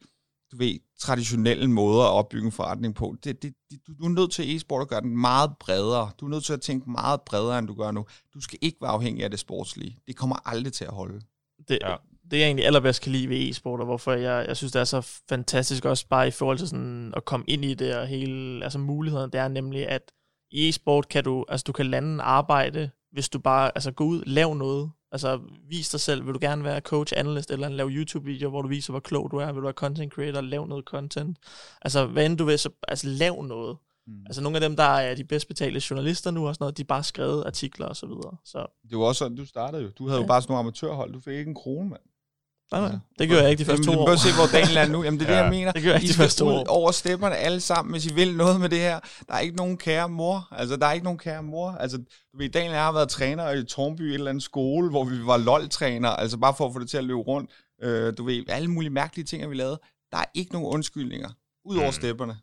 du 0.52 0.58
ved, 0.58 0.78
traditionelle 0.98 1.70
måder 1.70 2.04
at 2.04 2.10
opbygge 2.10 2.46
en 2.46 2.52
forretning 2.52 2.94
på. 2.94 3.16
Det, 3.24 3.42
det, 3.42 3.54
det, 3.70 3.80
du 3.98 4.04
er 4.04 4.08
nødt 4.08 4.32
til 4.32 4.56
e-sport 4.56 4.82
at 4.82 4.88
gøre 4.88 5.00
den 5.00 5.16
meget 5.16 5.50
bredere. 5.60 6.10
Du 6.20 6.24
er 6.26 6.30
nødt 6.30 6.44
til 6.44 6.52
at 6.52 6.60
tænke 6.60 6.90
meget 6.90 7.20
bredere, 7.20 7.58
end 7.58 7.66
du 7.66 7.74
gør 7.74 7.90
nu. 7.90 8.06
Du 8.34 8.40
skal 8.40 8.58
ikke 8.62 8.78
være 8.80 8.90
afhængig 8.90 9.24
af 9.24 9.30
det 9.30 9.38
sportslige. 9.38 9.98
Det 10.06 10.16
kommer 10.16 10.36
aldrig 10.48 10.72
til 10.72 10.84
at 10.84 10.90
holde. 10.90 11.20
Det, 11.68 11.78
ja. 11.82 11.96
Det 12.34 12.40
jeg 12.40 12.46
egentlig 12.46 12.66
allerbedst 12.66 13.02
kan 13.02 13.12
lide 13.12 13.28
ved 13.28 13.50
e-sport, 13.50 13.80
og 13.80 13.86
hvorfor 13.86 14.12
jeg, 14.12 14.44
jeg 14.48 14.56
synes, 14.56 14.72
det 14.72 14.80
er 14.80 14.84
så 14.84 15.20
fantastisk 15.28 15.84
også 15.84 16.06
bare 16.08 16.28
i 16.28 16.30
forhold 16.30 16.58
til 16.58 16.68
sådan 16.68 17.12
at 17.16 17.24
komme 17.24 17.44
ind 17.48 17.64
i 17.64 17.74
det 17.74 17.96
og 17.96 18.06
hele 18.06 18.64
altså 18.64 18.78
mulighederne, 18.78 19.32
det 19.32 19.40
er 19.40 19.48
nemlig, 19.48 19.88
at 19.88 20.12
i 20.50 20.68
e-sport 20.68 21.08
kan 21.08 21.24
du, 21.24 21.44
altså 21.48 21.64
du 21.64 21.72
kan 21.72 21.86
lande 21.86 22.22
arbejde, 22.22 22.90
hvis 23.12 23.28
du 23.28 23.38
bare 23.38 23.70
altså 23.74 23.92
gå 23.92 24.04
ud, 24.04 24.22
lav 24.26 24.54
noget, 24.54 24.90
Altså, 25.14 25.40
vis 25.68 25.88
dig 25.88 26.00
selv. 26.00 26.26
Vil 26.26 26.34
du 26.34 26.38
gerne 26.42 26.64
være 26.64 26.80
coach, 26.80 27.12
analyst, 27.16 27.50
eller 27.50 27.68
lave 27.68 27.90
YouTube-videoer, 27.90 28.50
hvor 28.50 28.62
du 28.62 28.68
viser, 28.68 28.92
hvor 28.92 29.00
klog 29.00 29.30
du 29.30 29.36
er? 29.36 29.46
Vil 29.46 29.54
du 29.54 29.62
være 29.62 29.72
content 29.72 30.12
creator, 30.12 30.40
lav 30.40 30.66
noget 30.66 30.84
content? 30.84 31.38
Altså, 31.82 32.06
hvad 32.06 32.26
end 32.26 32.38
du 32.38 32.44
vil, 32.44 32.58
så 32.58 32.70
altså, 32.88 33.08
lav 33.08 33.42
noget. 33.42 33.76
Mm. 34.06 34.22
Altså, 34.26 34.42
nogle 34.42 34.56
af 34.56 34.60
dem, 34.60 34.76
der 34.76 34.84
er 34.84 35.14
de 35.14 35.24
bedst 35.24 35.48
betalte 35.48 35.82
journalister 35.90 36.30
nu, 36.30 36.48
og 36.48 36.54
sådan 36.54 36.62
noget, 36.62 36.78
de 36.78 36.84
bare 36.84 37.02
skrevet 37.02 37.44
artikler 37.46 37.86
og 37.86 37.96
så 37.96 38.06
videre. 38.06 38.36
Så. 38.44 38.66
Det 38.90 38.98
var 38.98 39.04
også 39.04 39.18
sådan, 39.18 39.36
du 39.36 39.46
startede 39.46 39.82
jo. 39.82 39.90
Du 39.98 40.08
havde 40.08 40.18
ja. 40.18 40.24
jo 40.24 40.28
bare 40.28 40.42
sådan 40.42 40.52
nogle 40.52 40.60
amatørhold. 40.60 41.12
Du 41.12 41.20
fik 41.20 41.34
ikke 41.34 41.48
en 41.48 41.54
krone, 41.54 41.88
mand. 41.90 42.02
Nej, 42.80 42.88
nej. 42.90 42.98
Det 43.18 43.28
gør 43.28 43.40
jeg 43.40 43.50
ikke 43.50 43.60
de 43.60 43.64
første 43.64 43.90
Jamen, 43.90 44.06
to 44.06 44.12
år. 44.12 44.16
se, 44.16 44.28
hvor 44.34 44.58
Daniel 44.58 44.76
er 44.76 44.88
nu. 44.88 45.02
Jamen, 45.02 45.20
det 45.20 45.28
er 45.28 45.32
ja. 45.32 45.38
det, 45.38 45.44
jeg 45.44 45.50
mener. 45.50 45.72
Det 45.72 45.82
gør 45.82 45.90
jeg 45.90 46.02
ikke 46.02 46.12
de 46.12 46.18
første 46.18 46.38
to 46.38 46.48
år. 46.48 46.64
over 46.68 46.90
stepperne 46.90 47.36
alle 47.36 47.60
sammen, 47.60 47.92
hvis 47.92 48.06
I 48.06 48.14
vil 48.14 48.36
noget 48.36 48.60
med 48.60 48.68
det 48.68 48.78
her. 48.78 49.00
Der 49.28 49.34
er 49.34 49.38
ikke 49.38 49.56
nogen 49.56 49.76
kære 49.76 50.08
mor. 50.08 50.48
Altså, 50.52 50.76
der 50.76 50.86
er 50.86 50.92
ikke 50.92 51.04
nogen 51.04 51.18
kære 51.18 51.42
mor. 51.42 51.70
Altså, 51.70 51.96
du 52.32 52.38
ved, 52.38 52.48
Daniel 52.48 52.74
har 52.74 52.92
været 52.92 53.08
træner 53.08 53.50
i 53.50 53.64
Tornby, 53.64 54.02
et 54.02 54.14
eller 54.14 54.30
andet 54.30 54.42
skole, 54.44 54.90
hvor 54.90 55.04
vi 55.04 55.26
var 55.26 55.36
LOL-træner, 55.36 56.08
altså 56.08 56.36
bare 56.36 56.54
for 56.56 56.66
at 56.66 56.72
få 56.72 56.78
det 56.78 56.88
til 56.90 56.96
at 56.98 57.04
løbe 57.04 57.20
rundt. 57.20 57.50
Øh, 57.82 58.12
du 58.18 58.24
ved, 58.24 58.44
alle 58.48 58.68
mulige 58.68 58.90
mærkelige 58.90 59.24
ting, 59.24 59.50
vi 59.50 59.54
lavede. 59.54 59.80
Der 60.12 60.18
er 60.18 60.24
ikke 60.34 60.52
nogen 60.52 60.68
undskyldninger, 60.68 61.28
ud 61.64 61.76
over 61.76 61.86
mm. 61.86 61.92
stepperne. 61.92 62.36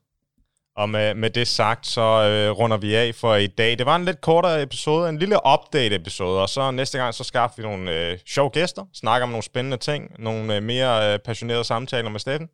Og 0.76 0.90
med, 0.90 1.14
med 1.14 1.30
det 1.30 1.48
sagt, 1.48 1.88
så 1.88 2.02
øh, 2.02 2.52
runder 2.52 2.78
vi 2.78 2.96
af 2.96 3.16
for 3.16 3.36
i 3.36 3.48
dag. 3.48 3.78
Det 3.78 3.86
var 3.86 3.96
en 3.96 4.06
lidt 4.06 4.22
kortere 4.22 4.62
episode, 4.62 5.10
en 5.10 5.18
lille 5.18 5.38
update-episode, 5.54 6.42
og 6.42 6.50
så 6.50 6.72
næste 6.72 6.98
gang, 6.98 7.14
så 7.14 7.24
skaffer 7.24 7.56
vi 7.58 7.64
nogle 7.64 7.92
øh, 7.92 8.18
sjove 8.28 8.50
gæster, 8.50 8.84
snakker 8.94 9.24
om 9.24 9.30
nogle 9.30 9.44
spændende 9.44 9.78
ting, 9.78 10.12
nogle 10.20 10.56
øh, 10.56 10.64
mere 10.64 11.14
øh, 11.14 11.20
passionerede 11.20 11.64
samtaler 11.64 12.10
med 12.10 12.20
Steffen. 12.20 12.50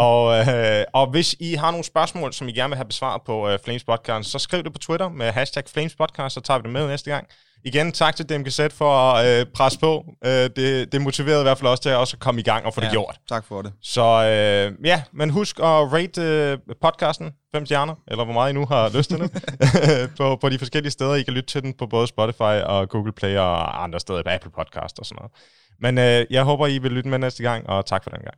Og, 0.00 0.48
øh, 0.48 0.84
og 0.92 1.10
hvis 1.10 1.34
I 1.40 1.54
har 1.54 1.70
nogle 1.70 1.84
spørgsmål, 1.84 2.32
som 2.32 2.48
I 2.48 2.52
gerne 2.52 2.70
vil 2.70 2.76
have 2.76 2.84
besvaret 2.84 3.22
på 3.26 3.48
øh, 3.48 3.58
Flames 3.64 3.84
Podcast, 3.84 4.30
så 4.30 4.38
skriv 4.38 4.64
det 4.64 4.72
på 4.72 4.78
Twitter 4.78 5.08
med 5.08 5.32
hashtag 5.32 5.64
Flames 5.66 5.94
Podcast, 5.94 6.34
så 6.34 6.40
tager 6.40 6.58
vi 6.58 6.62
det 6.62 6.70
med 6.70 6.88
næste 6.88 7.10
gang. 7.10 7.26
Igen, 7.64 7.92
tak 7.92 8.16
til 8.16 8.28
DMGZ 8.28 8.60
for 8.70 8.92
at 8.92 9.40
øh, 9.40 9.46
presse 9.54 9.78
på. 9.78 10.04
Øh, 10.24 10.30
det, 10.30 10.92
det 10.92 11.02
motiverede 11.02 11.40
i 11.40 11.42
hvert 11.42 11.58
fald 11.58 11.68
også 11.68 11.82
til 11.82 11.90
at 11.90 11.96
også 11.96 12.16
komme 12.16 12.40
i 12.40 12.44
gang 12.44 12.66
og 12.66 12.74
få 12.74 12.80
ja, 12.80 12.86
det 12.86 12.92
gjort. 12.92 13.20
Tak 13.28 13.44
for 13.44 13.62
det. 13.62 13.72
Så 13.82 14.02
øh, 14.02 14.86
ja, 14.86 15.02
men 15.12 15.30
husk 15.30 15.58
at 15.58 15.64
rate 15.64 16.22
øh, 16.22 16.58
podcasten 16.82 17.32
fem 17.54 17.66
stjerner, 17.66 17.94
eller 18.08 18.24
hvor 18.24 18.34
meget 18.34 18.50
I 18.50 18.54
nu 18.54 18.66
har 18.66 18.96
lyst 18.96 19.10
til 19.10 19.18
det, 19.18 19.30
på, 20.18 20.36
på 20.36 20.48
de 20.48 20.58
forskellige 20.58 20.90
steder. 20.92 21.14
I 21.14 21.22
kan 21.22 21.34
lytte 21.34 21.50
til 21.50 21.62
den 21.62 21.74
på 21.74 21.86
både 21.86 22.06
Spotify 22.06 22.62
og 22.72 22.88
Google 22.88 23.12
Play 23.12 23.36
og 23.36 23.82
andre 23.82 24.00
steder, 24.00 24.22
på 24.22 24.28
Apple 24.28 24.50
Podcast 24.50 24.98
og 24.98 25.06
sådan 25.06 25.16
noget. 25.16 25.32
Men 25.80 25.98
øh, 25.98 26.26
jeg 26.30 26.44
håber, 26.44 26.66
I 26.66 26.78
vil 26.78 26.92
lytte 26.92 27.08
med 27.08 27.18
næste 27.18 27.42
gang, 27.42 27.68
og 27.68 27.86
tak 27.86 28.02
for 28.02 28.10
den 28.10 28.20
gang. 28.20 28.34